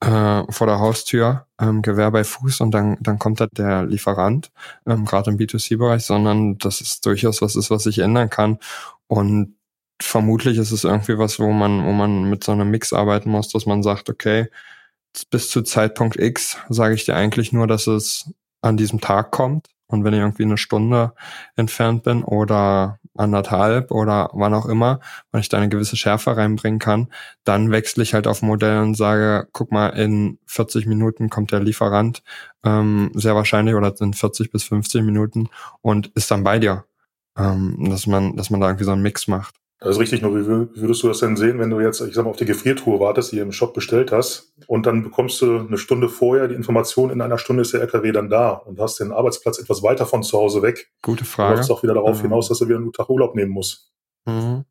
äh, 0.00 0.42
vor 0.50 0.66
der 0.66 0.80
Haustür, 0.80 1.46
ähm, 1.60 1.82
Gewehr 1.82 2.10
bei 2.10 2.24
Fuß 2.24 2.60
und 2.60 2.72
dann 2.72 2.96
dann 3.00 3.18
kommt 3.20 3.40
da 3.40 3.46
der 3.46 3.84
Lieferant, 3.84 4.50
ähm, 4.86 5.04
gerade 5.04 5.30
im 5.30 5.38
B2C-Bereich, 5.38 6.04
sondern 6.04 6.58
das 6.58 6.80
ist 6.80 7.06
durchaus 7.06 7.40
was 7.40 7.54
ist, 7.54 7.70
was 7.70 7.84
sich 7.84 8.00
ändern 8.00 8.30
kann 8.30 8.58
und 9.06 9.54
vermutlich 10.02 10.58
ist 10.58 10.72
es 10.72 10.84
irgendwie 10.84 11.18
was, 11.18 11.38
wo 11.38 11.52
man 11.52 11.84
wo 11.86 11.92
man 11.92 12.24
mit 12.28 12.44
so 12.44 12.52
einem 12.52 12.70
Mix 12.70 12.92
arbeiten 12.92 13.30
muss, 13.30 13.48
dass 13.48 13.66
man 13.66 13.82
sagt, 13.82 14.10
okay, 14.10 14.48
bis 15.24 15.50
zu 15.50 15.62
Zeitpunkt 15.62 16.16
X 16.16 16.58
sage 16.68 16.94
ich 16.94 17.04
dir 17.04 17.16
eigentlich 17.16 17.52
nur, 17.52 17.66
dass 17.66 17.86
es 17.86 18.32
an 18.60 18.76
diesem 18.76 19.00
Tag 19.00 19.30
kommt. 19.30 19.68
Und 19.88 20.02
wenn 20.02 20.14
ich 20.14 20.20
irgendwie 20.20 20.42
eine 20.42 20.58
Stunde 20.58 21.12
entfernt 21.54 22.02
bin 22.02 22.24
oder 22.24 22.98
anderthalb 23.14 23.92
oder 23.92 24.30
wann 24.32 24.52
auch 24.52 24.66
immer, 24.66 25.00
wenn 25.30 25.40
ich 25.40 25.48
da 25.48 25.58
eine 25.58 25.68
gewisse 25.68 25.96
Schärfe 25.96 26.36
reinbringen 26.36 26.80
kann, 26.80 27.08
dann 27.44 27.70
wechsle 27.70 28.02
ich 28.02 28.12
halt 28.12 28.26
auf 28.26 28.42
Modell 28.42 28.80
und 28.80 28.96
sage, 28.96 29.48
guck 29.52 29.70
mal, 29.70 29.90
in 29.90 30.38
40 30.46 30.86
Minuten 30.86 31.30
kommt 31.30 31.52
der 31.52 31.60
Lieferant, 31.60 32.22
ähm, 32.64 33.12
sehr 33.14 33.36
wahrscheinlich, 33.36 33.76
oder 33.76 33.94
in 34.00 34.12
40 34.12 34.50
bis 34.50 34.64
50 34.64 35.02
Minuten 35.02 35.48
und 35.82 36.08
ist 36.08 36.30
dann 36.30 36.42
bei 36.42 36.58
dir. 36.58 36.84
Ähm, 37.38 37.90
dass 37.90 38.06
man, 38.06 38.34
dass 38.36 38.50
man 38.50 38.60
da 38.60 38.68
irgendwie 38.68 38.84
so 38.86 38.92
einen 38.92 39.02
Mix 39.02 39.28
macht. 39.28 39.54
Das 39.78 39.90
ist 39.90 40.00
richtig, 40.00 40.22
nur 40.22 40.34
wie 40.34 40.46
würdest 40.46 41.02
du 41.02 41.08
das 41.08 41.18
denn 41.18 41.36
sehen, 41.36 41.58
wenn 41.58 41.68
du 41.68 41.80
jetzt, 41.80 42.00
ich 42.00 42.14
sag 42.14 42.24
mal, 42.24 42.30
auf 42.30 42.36
die 42.36 42.46
Gefriertruhe 42.46 42.98
wartest, 42.98 43.32
die 43.32 43.36
du 43.36 43.42
im 43.42 43.52
Shop 43.52 43.74
bestellt 43.74 44.10
hast, 44.10 44.54
und 44.66 44.86
dann 44.86 45.02
bekommst 45.02 45.42
du 45.42 45.58
eine 45.58 45.76
Stunde 45.76 46.08
vorher 46.08 46.48
die 46.48 46.54
Information, 46.54 47.10
in 47.10 47.20
einer 47.20 47.36
Stunde 47.36 47.60
ist 47.60 47.74
der 47.74 47.82
LKW 47.82 48.10
dann 48.12 48.30
da 48.30 48.52
und 48.52 48.80
hast 48.80 49.00
den 49.00 49.12
Arbeitsplatz 49.12 49.58
etwas 49.58 49.82
weiter 49.82 50.06
von 50.06 50.22
zu 50.22 50.38
Hause 50.38 50.62
weg. 50.62 50.90
Gute 51.02 51.26
Frage. 51.26 51.60
Du 51.60 51.72
auch 51.74 51.82
wieder 51.82 51.94
darauf 51.94 52.18
mhm. 52.18 52.22
hinaus, 52.22 52.48
dass 52.48 52.58
du 52.58 52.68
wieder 52.68 52.78
einen 52.78 52.92
Tag 52.92 53.10
Urlaub 53.10 53.34
nehmen 53.34 53.52
musst. 53.52 53.92
Mhm. 54.24 54.64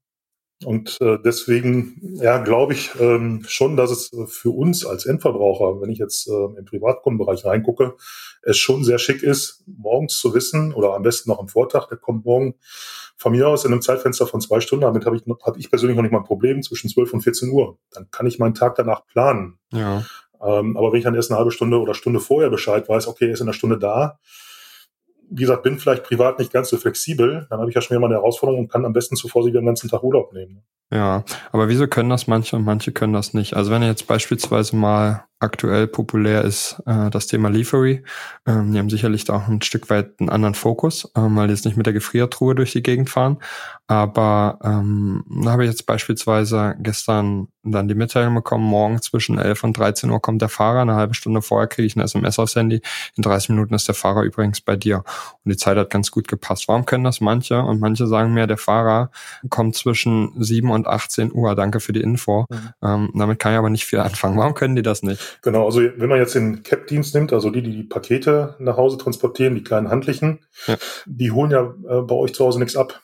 Und 0.64 0.98
äh, 1.02 1.18
deswegen, 1.24 2.00
ja, 2.16 2.38
glaube 2.38 2.74
ich 2.74 2.92
ähm, 3.00 3.44
schon, 3.46 3.76
dass 3.76 3.92
es 3.92 4.12
für 4.28 4.52
uns 4.52 4.86
als 4.86 5.06
Endverbraucher, 5.06 5.82
wenn 5.82 5.90
ich 5.90 6.00
jetzt 6.00 6.28
äh, 6.28 6.58
im 6.58 6.66
Privatkundenbereich 6.66 7.44
reingucke, 7.46 7.96
es 8.42 8.58
schon 8.58 8.84
sehr 8.84 8.98
schick 8.98 9.22
ist, 9.22 9.64
morgens 9.68 10.18
zu 10.18 10.34
wissen 10.34 10.74
oder 10.74 10.94
am 10.94 11.04
besten 11.04 11.30
noch 11.30 11.40
am 11.40 11.50
Vortag, 11.50 11.88
der 11.88 11.98
kommt 11.98 12.26
morgen 12.26 12.56
von 13.18 13.32
mir 13.32 13.48
aus 13.48 13.66
in 13.66 13.72
einem 13.72 13.82
Zeitfenster 13.82 14.28
von 14.28 14.42
zwei 14.42 14.60
Stunden, 14.60 14.84
damit 14.84 15.06
habe 15.06 15.16
ich, 15.16 15.24
hab 15.44 15.58
ich 15.58 15.70
persönlich 15.70 15.96
noch 15.96 16.04
nicht 16.04 16.12
mal 16.12 16.20
ein 16.20 16.26
Problem, 16.26 16.62
zwischen 16.62 16.90
12 16.90 17.14
und 17.14 17.22
14 17.22 17.50
Uhr. 17.50 17.78
Dann 17.92 18.10
kann 18.12 18.28
ich 18.28 18.40
meinen 18.40 18.54
Tag 18.54 18.76
danach 18.76 19.06
planen. 19.06 19.58
Ja. 19.72 20.04
Ähm, 20.44 20.76
aber 20.78 20.92
wenn 20.92 21.00
ich 21.00 21.06
dann 21.06 21.16
erst 21.16 21.32
eine 21.32 21.38
halbe 21.38 21.52
Stunde 21.52 21.80
oder 21.80 21.94
Stunde 21.94 22.20
vorher 22.20 22.50
Bescheid 22.50 22.88
weiß, 22.88 23.08
okay, 23.08 23.28
er 23.28 23.34
ist 23.34 23.40
in 23.40 23.48
einer 23.48 23.54
Stunde 23.54 23.80
da, 23.80 24.20
wie 25.30 25.42
gesagt, 25.42 25.64
bin 25.64 25.80
vielleicht 25.80 26.04
privat 26.04 26.40
nicht 26.40 26.52
ganz 26.52 26.70
so 26.70 26.78
flexibel, 26.78 27.48
dann 27.50 27.60
habe 27.60 27.70
ich 27.70 27.76
ja 27.76 27.82
schon 27.82 28.00
mal 28.00 28.08
eine 28.08 28.16
Herausforderung 28.16 28.62
und 28.62 28.72
kann 28.72 28.86
am 28.86 28.94
besten 28.94 29.16
zuvor 29.16 29.44
sie 29.44 29.52
den 29.52 29.66
ganzen 29.66 29.90
Tag 29.90 30.04
Urlaub 30.04 30.34
nehmen. 30.34 30.64
Ja, 30.92 31.24
aber 31.52 31.68
wieso 31.68 31.88
können 31.88 32.10
das 32.10 32.28
manche 32.28 32.56
und 32.56 32.64
manche 32.64 32.92
können 32.92 33.14
das 33.14 33.34
nicht? 33.34 33.56
Also 33.56 33.72
wenn 33.72 33.82
ihr 33.82 33.88
jetzt 33.88 34.08
beispielsweise 34.08 34.76
mal 34.76 35.26
aktuell 35.40 35.88
populär 35.88 36.44
ist 36.44 36.82
äh, 36.86 37.10
das 37.10 37.28
Thema 37.28 37.50
Leafery. 37.50 38.04
Ähm, 38.46 38.72
die 38.72 38.80
haben 38.80 38.90
sicherlich 38.90 39.26
da 39.26 39.36
auch 39.38 39.48
ein 39.48 39.62
Stück 39.62 39.90
weit 39.90 40.20
einen 40.20 40.30
anderen 40.30 40.56
Fokus, 40.56 41.12
ähm, 41.16 41.36
weil 41.36 41.48
die 41.48 41.54
jetzt 41.54 41.66
nicht 41.66 41.78
mit 41.78 41.86
der 41.86 41.94
Gefriertruhe 41.94 42.56
durch 42.56 42.72
die 42.72 42.84
Gegend 42.84 43.10
fahren. 43.10 43.38
Aber 43.88 44.60
ähm, 44.64 45.24
da 45.44 45.52
habe 45.52 45.64
ich 45.64 45.70
jetzt 45.70 45.86
beispielsweise 45.86 46.76
gestern 46.80 47.50
dann 47.64 47.88
die 47.88 47.96
Mitteilung 47.96 48.36
bekommen, 48.36 48.64
morgen 48.64 49.02
zwischen 49.02 49.38
11 49.38 49.64
und 49.64 49.78
13 49.78 50.10
Uhr 50.10 50.22
kommt 50.22 50.42
der 50.42 50.50
Fahrer, 50.50 50.82
eine 50.82 50.96
halbe 50.96 51.14
Stunde 51.14 51.42
vorher 51.42 51.68
kriege 51.68 51.86
ich 51.86 51.96
eine 51.96 52.06
SMS 52.06 52.40
aufs 52.40 52.56
Handy, 52.56 52.82
in 53.16 53.24
30 53.24 53.50
Minuten 53.50 53.74
ist 53.74 53.88
der 53.88 53.96
Fahrer 53.96 54.22
übrigens 54.22 54.62
bei 54.62 54.76
dir. 54.76 54.98
Und 54.98 55.52
die 55.52 55.58
Zeit 55.58 55.78
hat 55.78 55.90
ganz 55.90 56.12
gut 56.12 56.28
gepasst. 56.28 56.68
Warum 56.68 56.86
können 56.86 57.04
das 57.04 57.22
manche? 57.22 57.62
Und 57.62 57.80
manche 57.80 58.08
sagen 58.08 58.34
mir, 58.34 58.48
der 58.48 58.58
Fahrer 58.58 59.12
kommt 59.50 59.76
zwischen 59.76 60.32
7 60.42 60.70
und 60.70 60.88
18 60.88 61.34
Uhr, 61.34 61.56
danke 61.56 61.80
für 61.80 61.94
die 61.94 62.02
Info. 62.02 62.46
Mhm. 62.50 62.70
Ähm, 62.84 63.12
damit 63.14 63.40
kann 63.40 63.54
ich 63.54 63.60
aber 63.60 63.70
nicht 63.70 63.86
viel 63.86 64.00
anfangen. 64.00 64.38
Warum 64.38 64.54
können 64.54 64.76
die 64.76 64.84
das 64.84 65.04
nicht? 65.04 65.22
Genau, 65.42 65.66
also 65.66 65.82
wenn 65.82 66.10
man 66.10 66.20
jetzt 66.20 66.36
den 66.36 66.64
CAP-Dienst 66.64 67.16
nimmt, 67.16 67.34
also 67.34 67.50
die, 67.50 67.62
die 67.62 67.72
die 67.72 67.84
Pakete 67.84 68.56
nach 68.60 68.78
Hause 68.78 68.98
transportieren, 68.98 69.56
die 69.56 69.64
kleinen 69.64 69.90
handlichen, 69.90 70.40
ja. 70.68 70.76
die 71.06 71.32
holen 71.32 71.52
ja 71.52 71.74
äh, 71.88 72.02
bei 72.02 72.16
euch 72.16 72.34
zu 72.34 72.46
Hause 72.46 72.60
nichts 72.60 72.76
ab, 72.76 73.02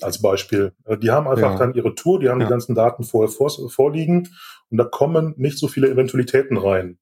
als 0.00 0.20
Beispiel. 0.20 0.72
Äh, 0.84 0.98
die 0.98 1.10
haben 1.10 1.28
einfach 1.28 1.52
ja. 1.52 1.58
dann 1.58 1.74
ihre 1.74 1.94
Tour, 1.94 2.20
die 2.20 2.28
haben 2.28 2.40
ja. 2.40 2.46
die 2.46 2.50
ganzen 2.50 2.74
Daten 2.74 3.04
vorher 3.04 3.30
vor, 3.30 3.50
vorliegen 3.70 4.28
und 4.70 4.78
da 4.78 4.84
kommen 4.84 5.34
nicht 5.36 5.58
so 5.58 5.68
viele 5.68 5.90
Eventualitäten 5.90 6.56
rein. 6.56 6.98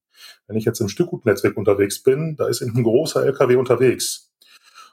Wenn 0.47 0.57
ich 0.57 0.65
jetzt 0.65 0.79
im 0.79 0.89
Stückgutnetzwerk 0.89 1.57
unterwegs 1.57 2.03
bin, 2.03 2.35
da 2.37 2.47
ist 2.47 2.61
ein 2.61 2.83
großer 2.83 3.25
LKW 3.25 3.55
unterwegs. 3.55 4.31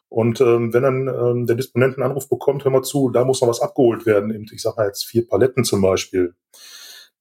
Und 0.08 0.40
ähm, 0.40 0.74
wenn 0.74 0.82
dann 0.82 1.08
ähm, 1.08 1.46
der 1.46 1.54
Disponent 1.56 1.96
einen 1.96 2.06
Anruf 2.06 2.28
bekommt, 2.28 2.64
hör 2.64 2.72
mal 2.72 2.82
zu, 2.82 3.10
da 3.10 3.24
muss 3.24 3.40
noch 3.40 3.48
was 3.48 3.60
abgeholt 3.60 4.06
werden, 4.06 4.48
ich 4.52 4.60
sage 4.60 4.76
mal 4.76 4.86
jetzt 4.86 5.04
vier 5.04 5.26
Paletten 5.26 5.62
zum 5.62 5.82
Beispiel, 5.82 6.34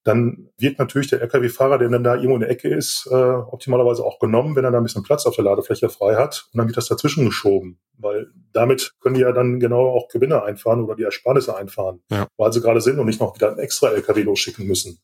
dann 0.03 0.49
wird 0.57 0.79
natürlich 0.79 1.09
der 1.09 1.21
Lkw-Fahrer, 1.21 1.77
der 1.77 1.89
dann 1.89 2.03
da 2.03 2.15
irgendwo 2.15 2.35
in 2.35 2.41
der 2.41 2.49
Ecke 2.49 2.69
ist, 2.69 3.07
äh, 3.11 3.13
optimalerweise 3.13 4.03
auch 4.03 4.19
genommen, 4.19 4.55
wenn 4.55 4.63
er 4.63 4.71
da 4.71 4.77
ein 4.77 4.83
bisschen 4.83 5.03
Platz 5.03 5.25
auf 5.25 5.35
der 5.35 5.45
Ladefläche 5.45 5.89
frei 5.89 6.15
hat. 6.15 6.47
Und 6.53 6.57
dann 6.57 6.67
wird 6.67 6.77
das 6.77 6.87
dazwischen 6.87 7.25
geschoben, 7.25 7.79
weil 7.97 8.27
damit 8.53 8.93
können 9.01 9.15
die 9.15 9.21
ja 9.21 9.31
dann 9.31 9.59
genau 9.59 9.89
auch 9.89 10.07
Gewinne 10.07 10.43
einfahren 10.43 10.83
oder 10.83 10.95
die 10.95 11.03
Ersparnisse 11.03 11.55
einfahren, 11.55 12.01
ja. 12.09 12.27
weil 12.37 12.51
sie 12.51 12.61
gerade 12.61 12.81
sind 12.81 12.97
und 12.99 13.05
nicht 13.05 13.19
noch 13.19 13.35
wieder 13.35 13.49
einen 13.49 13.59
extra 13.59 13.89
LKW 13.89 14.23
losschicken 14.23 14.65
müssen. 14.65 14.99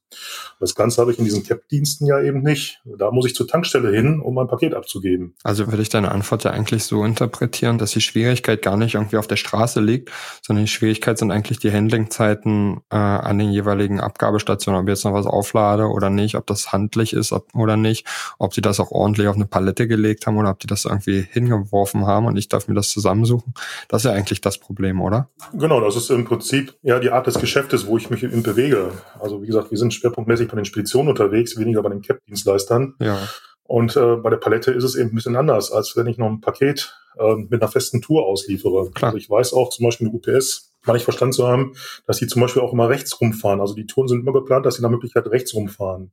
Das 0.60 0.76
Ganze 0.76 1.02
habe 1.02 1.12
ich 1.12 1.20
in 1.20 1.26
diesen 1.26 1.44
CAP-Diensten 1.44 2.08
ja 2.08 2.22
eben 2.22 2.42
nicht. 2.42 2.82
Da 2.86 3.12
muss 3.12 3.26
ich 3.26 3.36
zur 3.36 3.48
Tankstelle 3.48 3.92
hin, 3.92 4.20
um 4.20 4.34
mein 4.34 4.48
Paket 4.48 4.74
abzugeben. 4.74 5.36
Also 5.44 5.68
würde 5.68 5.82
ich 5.82 5.90
deine 5.90 6.12
Antwort 6.12 6.44
ja 6.44 6.52
eigentlich 6.52 6.86
so 6.86 7.04
interpretieren, 7.04 7.78
dass 7.78 7.92
die 7.92 8.02
Schwierigkeit 8.02 8.62
gar 8.62 8.78
nicht 8.78 8.96
irgendwie 8.96 9.18
auf 9.18 9.28
der 9.28 9.36
Straße 9.36 9.82
liegt, 9.82 10.12
sondern 10.42 10.66
die 10.66 10.72
Schwierigkeit 10.72 11.18
sind 11.18 11.32
eigentlich 11.32 11.60
die 11.60 11.72
Handlingzeiten 11.72 12.82
äh, 12.90 12.96
an 12.96 13.38
den 13.38 13.52
jeweiligen 13.52 14.00
Abgabestationen 14.00 14.80
ob 14.86 14.90
ich 14.90 14.94
jetzt 14.94 15.06
noch 15.06 15.14
was 15.14 15.26
auflade 15.26 15.88
oder 15.88 16.10
nicht, 16.10 16.36
ob 16.36 16.46
das 16.46 16.72
handlich 16.72 17.14
ist 17.14 17.32
ob, 17.32 17.48
oder 17.56 17.76
nicht, 17.76 18.06
ob 18.38 18.54
sie 18.54 18.62
das 18.62 18.80
auch 18.80 18.92
ordentlich 18.92 19.28
auf 19.28 19.36
eine 19.36 19.46
Palette 19.46 19.88
gelegt 19.88 20.28
haben 20.28 20.38
oder 20.38 20.52
ob 20.52 20.60
die 20.60 20.68
das 20.68 20.86
irgendwie 20.86 21.26
hingeworfen 21.32 22.06
haben 22.06 22.28
und 22.28 22.38
ich 22.38 22.48
darf 22.48 22.68
mir 22.68 22.76
das 22.76 22.90
zusammensuchen. 22.90 23.54
Das 23.88 24.04
ist 24.04 24.10
ja 24.10 24.16
eigentlich 24.16 24.42
das 24.42 24.58
Problem, 24.58 25.02
oder? 25.02 25.30
Genau, 25.54 25.82
das 25.82 25.96
ist 25.96 26.10
im 26.10 26.26
Prinzip 26.26 26.76
ja 26.84 27.00
die 27.00 27.12
Art 27.12 27.28
des 27.28 27.40
Geschäftes, 27.40 27.88
wo 27.88 27.98
ich 27.98 28.10
mich 28.10 28.24
eben 28.24 28.44
bewege. 28.44 28.92
Also 29.20 29.42
wie 29.42 29.48
gesagt, 29.48 29.72
wir 29.72 29.78
sind 29.78 29.94
schwerpunktmäßig 29.94 30.48
bei 30.48 30.56
den 30.56 30.66
Speditionen 30.66 31.10
unterwegs, 31.10 31.58
weniger 31.58 31.82
bei 31.82 31.90
den 31.90 32.02
CAP-Dienstleistern. 32.02 32.96
Ja. 33.00 33.18
Und 33.64 33.96
äh, 33.96 34.16
bei 34.18 34.30
der 34.30 34.38
Palette 34.38 34.72
ist 34.72 34.84
es 34.84 34.96
eben 34.96 35.10
ein 35.10 35.16
bisschen 35.16 35.36
anders, 35.36 35.72
als 35.72 35.96
wenn 35.98 36.06
ich 36.06 36.20
noch 36.20 36.28
ein 36.28 36.40
Paket 36.40 36.96
äh, 37.18 37.36
mit 37.36 37.62
einer 37.62 37.72
festen 37.72 38.02
Tour 38.02 38.26
ausliefere. 38.26 38.92
Klar. 38.92 39.10
Also 39.10 39.18
ich 39.18 39.30
weiß 39.30 39.54
auch 39.54 39.70
zum 39.70 39.86
Beispiel 39.86 40.08
eine 40.08 40.16
UPS, 40.16 40.75
meine 40.86 40.98
ich 40.98 41.04
verstanden 41.04 41.34
zu 41.34 41.48
haben, 41.48 41.74
dass 42.08 42.18
die 42.18 42.28
zum 42.28 42.42
Beispiel 42.42 42.62
auch 42.62 42.74
immer 42.74 42.90
rechts 42.90 43.20
rumfahren. 43.20 43.62
Also 43.62 43.74
die 43.76 43.86
Touren 43.86 44.08
sind 44.08 44.22
immer 44.22 44.34
geplant, 44.34 44.66
dass 44.66 44.76
sie 44.76 44.82
nach 44.82 44.90
Möglichkeit 44.90 45.28
rechts 45.28 45.54
rumfahren. 45.54 46.12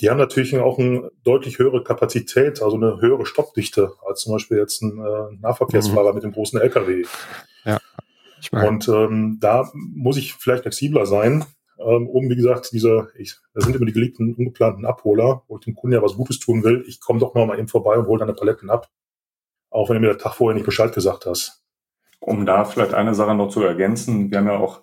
Die 0.00 0.10
haben 0.10 0.18
natürlich 0.18 0.56
auch 0.58 0.78
eine 0.78 1.10
deutlich 1.24 1.58
höhere 1.58 1.82
Kapazität, 1.82 2.62
also 2.62 2.76
eine 2.76 3.00
höhere 3.00 3.26
Stoppdichte 3.26 3.92
als 4.06 4.20
zum 4.20 4.32
Beispiel 4.32 4.58
jetzt 4.58 4.82
ein 4.82 4.98
äh, 4.98 5.36
Nahverkehrsfahrer 5.40 6.10
mhm. 6.10 6.14
mit 6.14 6.24
dem 6.24 6.32
großen 6.32 6.60
LKW. 6.60 7.04
Ja. 7.64 7.78
Ich 8.40 8.52
meine. 8.52 8.68
Und 8.68 8.88
ähm, 8.88 9.38
da 9.40 9.70
muss 9.74 10.16
ich 10.16 10.34
vielleicht 10.34 10.62
flexibler 10.62 11.06
sein, 11.06 11.44
ähm, 11.78 12.08
um, 12.08 12.28
wie 12.30 12.36
gesagt, 12.36 12.70
diese, 12.72 13.10
ich, 13.16 13.36
da 13.54 13.60
sind 13.60 13.76
immer 13.76 13.86
die 13.86 13.92
geliebten, 13.92 14.34
ungeplanten 14.34 14.86
Abholer, 14.86 15.42
wo 15.48 15.56
ich 15.58 15.64
dem 15.64 15.74
Kunden 15.74 15.94
ja 15.94 16.02
was 16.02 16.14
Gutes 16.14 16.38
tun 16.38 16.64
will. 16.64 16.84
Ich 16.86 17.00
komme 17.00 17.20
doch 17.20 17.34
noch 17.34 17.46
mal 17.46 17.58
eben 17.58 17.68
vorbei 17.68 17.96
und 17.98 18.06
hole 18.06 18.20
deine 18.20 18.34
Paletten 18.34 18.70
ab. 18.70 18.88
Auch 19.70 19.88
wenn 19.88 19.96
du 19.96 20.00
mir 20.00 20.14
der 20.14 20.18
Tag 20.18 20.34
vorher 20.34 20.54
nicht 20.54 20.64
Bescheid 20.64 20.94
gesagt 20.94 21.26
hast. 21.26 21.65
Um 22.20 22.46
da 22.46 22.64
vielleicht 22.64 22.94
eine 22.94 23.14
Sache 23.14 23.34
noch 23.34 23.48
zu 23.48 23.62
ergänzen, 23.62 24.30
wir 24.30 24.38
haben 24.38 24.46
ja 24.46 24.56
auch 24.56 24.82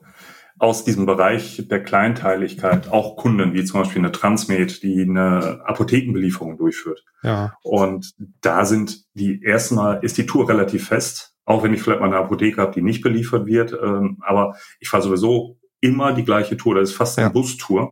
aus 0.60 0.84
diesem 0.84 1.06
Bereich 1.06 1.68
der 1.70 1.84
Kleinteiligkeit 1.84 2.90
auch 2.90 3.18
Kunden, 3.18 3.54
wie 3.54 3.66
zum 3.66 3.82
Beispiel 3.82 4.00
eine 4.00 4.12
Transmed, 4.12 4.84
die 4.84 5.02
eine 5.02 5.62
Apothekenbelieferung 5.66 6.58
durchführt. 6.58 7.04
Ja. 7.24 7.54
Und 7.64 8.14
da 8.42 8.66
sind 8.66 9.04
die 9.14 9.42
erstmal, 9.42 10.04
ist 10.04 10.18
die 10.18 10.26
Tour 10.26 10.48
relativ 10.48 10.88
fest, 10.88 11.34
auch 11.46 11.64
wenn 11.64 11.74
ich 11.74 11.82
vielleicht 11.82 12.00
mal 12.00 12.08
eine 12.08 12.18
Apotheke 12.18 12.62
habe, 12.62 12.72
die 12.72 12.82
nicht 12.82 13.02
beliefert 13.02 13.46
wird. 13.46 13.74
Ähm, 13.74 14.20
aber 14.22 14.56
ich 14.80 14.90
fahre 14.90 15.04
sowieso 15.04 15.58
immer 15.82 16.14
die 16.14 16.24
gleiche 16.24 16.56
Tour. 16.56 16.76
Das 16.76 16.92
ist 16.92 16.96
fast 16.96 17.18
eine 17.18 17.28
ja. 17.28 17.34
Bustour. 17.34 17.92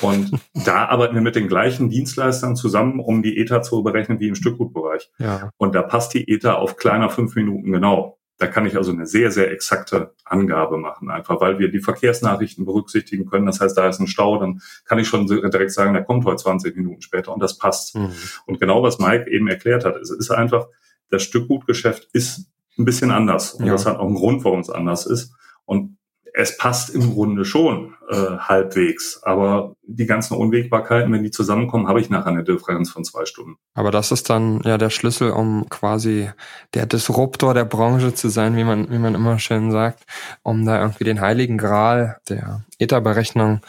Und 0.00 0.30
da 0.64 0.86
arbeiten 0.86 1.14
wir 1.14 1.22
mit 1.22 1.36
den 1.36 1.48
gleichen 1.48 1.90
Dienstleistern 1.90 2.56
zusammen, 2.56 3.00
um 3.00 3.22
die 3.22 3.36
ETA 3.38 3.62
zu 3.62 3.82
berechnen 3.82 4.20
wie 4.20 4.28
im 4.28 4.34
Stückgutbereich. 4.34 5.10
Ja. 5.18 5.50
Und 5.58 5.74
da 5.74 5.82
passt 5.82 6.14
die 6.14 6.28
ETA 6.28 6.54
auf 6.54 6.76
kleiner 6.76 7.10
fünf 7.10 7.34
Minuten 7.34 7.72
genau. 7.72 8.17
Da 8.38 8.46
kann 8.46 8.66
ich 8.66 8.76
also 8.76 8.92
eine 8.92 9.06
sehr, 9.06 9.32
sehr 9.32 9.50
exakte 9.50 10.14
Angabe 10.24 10.78
machen, 10.78 11.10
einfach 11.10 11.40
weil 11.40 11.58
wir 11.58 11.70
die 11.70 11.80
Verkehrsnachrichten 11.80 12.64
berücksichtigen 12.64 13.26
können. 13.26 13.46
Das 13.46 13.60
heißt, 13.60 13.76
da 13.76 13.88
ist 13.88 13.98
ein 13.98 14.06
Stau, 14.06 14.38
dann 14.38 14.62
kann 14.84 14.98
ich 14.98 15.08
schon 15.08 15.26
direkt 15.26 15.72
sagen, 15.72 15.92
der 15.92 16.04
kommt 16.04 16.24
heute 16.24 16.42
20 16.42 16.76
Minuten 16.76 17.02
später 17.02 17.32
und 17.32 17.42
das 17.42 17.58
passt. 17.58 17.96
Mhm. 17.96 18.12
Und 18.46 18.60
genau 18.60 18.82
was 18.82 18.98
Mike 19.00 19.28
eben 19.28 19.48
erklärt 19.48 19.84
hat, 19.84 19.96
es 19.96 20.10
ist 20.10 20.30
einfach, 20.30 20.68
das 21.10 21.22
Stückgutgeschäft 21.22 22.08
ist 22.12 22.46
ein 22.78 22.84
bisschen 22.84 23.10
anders. 23.10 23.54
Und 23.54 23.66
ja. 23.66 23.72
das 23.72 23.86
hat 23.86 23.98
auch 23.98 24.06
einen 24.06 24.14
Grund, 24.14 24.44
warum 24.44 24.60
es 24.60 24.70
anders 24.70 25.04
ist. 25.06 25.32
Es 26.40 26.56
passt 26.56 26.90
im 26.90 27.14
Grunde 27.14 27.44
schon 27.44 27.96
äh, 28.08 28.14
halbwegs. 28.38 29.20
Aber 29.24 29.74
die 29.82 30.06
ganzen 30.06 30.36
Unwägbarkeiten, 30.36 31.12
wenn 31.12 31.24
die 31.24 31.32
zusammenkommen, 31.32 31.88
habe 31.88 32.00
ich 32.00 32.10
nachher 32.10 32.28
eine 32.28 32.44
Differenz 32.44 32.90
von 32.90 33.02
zwei 33.04 33.24
Stunden. 33.24 33.56
Aber 33.74 33.90
das 33.90 34.12
ist 34.12 34.30
dann 34.30 34.60
ja 34.64 34.78
der 34.78 34.90
Schlüssel, 34.90 35.32
um 35.32 35.68
quasi 35.68 36.30
der 36.74 36.86
Disruptor 36.86 37.54
der 37.54 37.64
Branche 37.64 38.14
zu 38.14 38.28
sein, 38.28 38.54
wie 38.54 38.62
man, 38.62 38.88
wie 38.88 38.98
man 38.98 39.16
immer 39.16 39.40
schön 39.40 39.72
sagt, 39.72 40.04
um 40.44 40.64
da 40.64 40.80
irgendwie 40.80 41.02
den 41.02 41.20
heiligen 41.20 41.58
Gral 41.58 42.18
der 42.28 42.64
ETA-Berechnung 42.78 43.60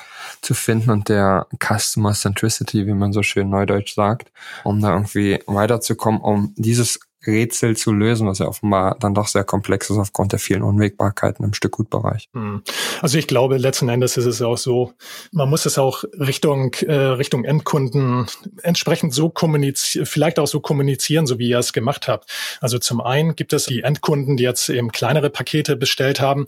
zu 0.41 0.53
finden 0.53 0.91
und 0.91 1.09
der 1.09 1.47
Customer 1.59 2.13
Centricity, 2.13 2.85
wie 2.85 2.93
man 2.93 3.13
so 3.13 3.23
schön 3.23 3.49
neudeutsch 3.49 3.95
sagt, 3.95 4.31
um 4.63 4.79
da 4.79 4.93
irgendwie 4.93 5.39
weiterzukommen, 5.47 6.21
um 6.21 6.53
dieses 6.55 6.99
Rätsel 7.25 7.75
zu 7.75 7.91
lösen, 7.91 8.27
was 8.27 8.39
ja 8.39 8.47
offenbar 8.47 8.97
dann 8.99 9.13
doch 9.13 9.27
sehr 9.27 9.43
komplex 9.43 9.89
ist 9.89 9.97
aufgrund 9.97 10.31
der 10.31 10.39
vielen 10.39 10.63
Unwägbarkeiten 10.63 11.43
im 11.43 11.53
Stückgutbereich. 11.53 12.29
Hm. 12.33 12.63
Also 13.01 13.17
ich 13.17 13.27
glaube, 13.27 13.57
letzten 13.57 13.89
Endes 13.89 14.17
ist 14.17 14.25
es 14.25 14.41
auch 14.41 14.57
so, 14.57 14.93
man 15.31 15.49
muss 15.49 15.65
es 15.65 15.77
auch 15.77 16.03
Richtung, 16.17 16.73
äh, 16.85 16.93
Richtung 16.93 17.43
Endkunden 17.43 18.27
entsprechend 18.63 19.13
so 19.13 19.29
kommunizieren, 19.29 20.05
vielleicht 20.05 20.39
auch 20.39 20.47
so 20.47 20.59
kommunizieren, 20.59 21.27
so 21.27 21.39
wie 21.39 21.49
ihr 21.49 21.59
es 21.59 21.73
gemacht 21.73 22.07
habt. 22.07 22.29
Also 22.61 22.79
zum 22.79 23.01
einen 23.01 23.35
gibt 23.35 23.53
es 23.53 23.65
die 23.65 23.81
Endkunden, 23.81 24.37
die 24.37 24.43
jetzt 24.43 24.69
eben 24.69 24.91
kleinere 24.91 25.29
Pakete 25.29 25.75
bestellt 25.75 26.21
haben. 26.21 26.47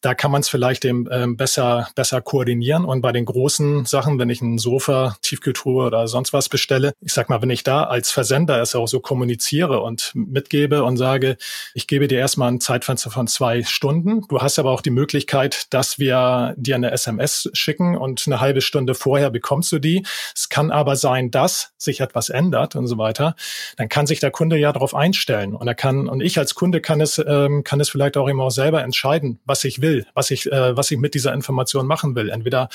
Da 0.00 0.14
kann 0.14 0.30
man 0.30 0.42
es 0.42 0.48
vielleicht 0.48 0.84
eben 0.84 1.06
ähm, 1.10 1.36
besser, 1.36 1.88
besser 1.94 2.20
koordinieren. 2.20 2.84
Und 2.84 3.00
bei 3.00 3.12
den 3.12 3.24
großen 3.24 3.84
Sachen, 3.86 4.18
wenn 4.18 4.30
ich 4.30 4.40
ein 4.40 4.58
Sofa, 4.58 5.16
Tiefkühltruhe 5.22 5.86
oder 5.86 6.06
sonst 6.06 6.32
was 6.32 6.48
bestelle, 6.48 6.92
ich 7.00 7.12
sag 7.12 7.28
mal, 7.28 7.42
wenn 7.42 7.50
ich 7.50 7.64
da 7.64 7.84
als 7.84 8.10
Versender 8.10 8.60
es 8.62 8.74
auch 8.74 8.88
so 8.88 9.00
kommuniziere 9.00 9.80
und 9.80 10.11
mitgebe 10.14 10.84
und 10.84 10.96
sage, 10.96 11.36
ich 11.74 11.86
gebe 11.86 12.08
dir 12.08 12.18
erstmal 12.18 12.50
ein 12.50 12.60
Zeitfenster 12.60 13.10
von 13.10 13.26
zwei 13.26 13.62
Stunden. 13.62 14.22
Du 14.28 14.40
hast 14.40 14.58
aber 14.58 14.70
auch 14.70 14.80
die 14.80 14.90
Möglichkeit, 14.90 15.72
dass 15.72 15.98
wir 15.98 16.54
dir 16.56 16.76
eine 16.76 16.90
SMS 16.90 17.50
schicken 17.52 17.96
und 17.96 18.24
eine 18.26 18.40
halbe 18.40 18.60
Stunde 18.60 18.94
vorher 18.94 19.30
bekommst 19.30 19.72
du 19.72 19.78
die. 19.78 20.04
Es 20.34 20.48
kann 20.48 20.70
aber 20.70 20.96
sein, 20.96 21.30
dass 21.30 21.72
sich 21.78 22.00
etwas 22.00 22.28
ändert 22.28 22.76
und 22.76 22.86
so 22.86 22.98
weiter. 22.98 23.34
Dann 23.76 23.88
kann 23.88 24.06
sich 24.06 24.20
der 24.20 24.30
Kunde 24.30 24.56
ja 24.56 24.72
darauf 24.72 24.94
einstellen 24.94 25.54
und 25.54 25.66
er 25.66 25.74
kann 25.74 26.08
und 26.08 26.20
ich 26.20 26.38
als 26.38 26.54
Kunde 26.54 26.80
kann 26.80 27.00
es 27.00 27.22
ähm, 27.24 27.64
kann 27.64 27.80
es 27.80 27.88
vielleicht 27.88 28.16
auch 28.16 28.28
immer 28.28 28.44
auch 28.44 28.50
selber 28.50 28.82
entscheiden, 28.82 29.40
was 29.44 29.64
ich 29.64 29.80
will, 29.80 30.06
was 30.14 30.30
ich 30.30 30.50
äh, 30.50 30.76
was 30.76 30.90
ich 30.90 30.98
mit 30.98 31.14
dieser 31.14 31.32
Information 31.32 31.86
machen 31.86 32.14
will. 32.14 32.30
Entweder 32.30 32.68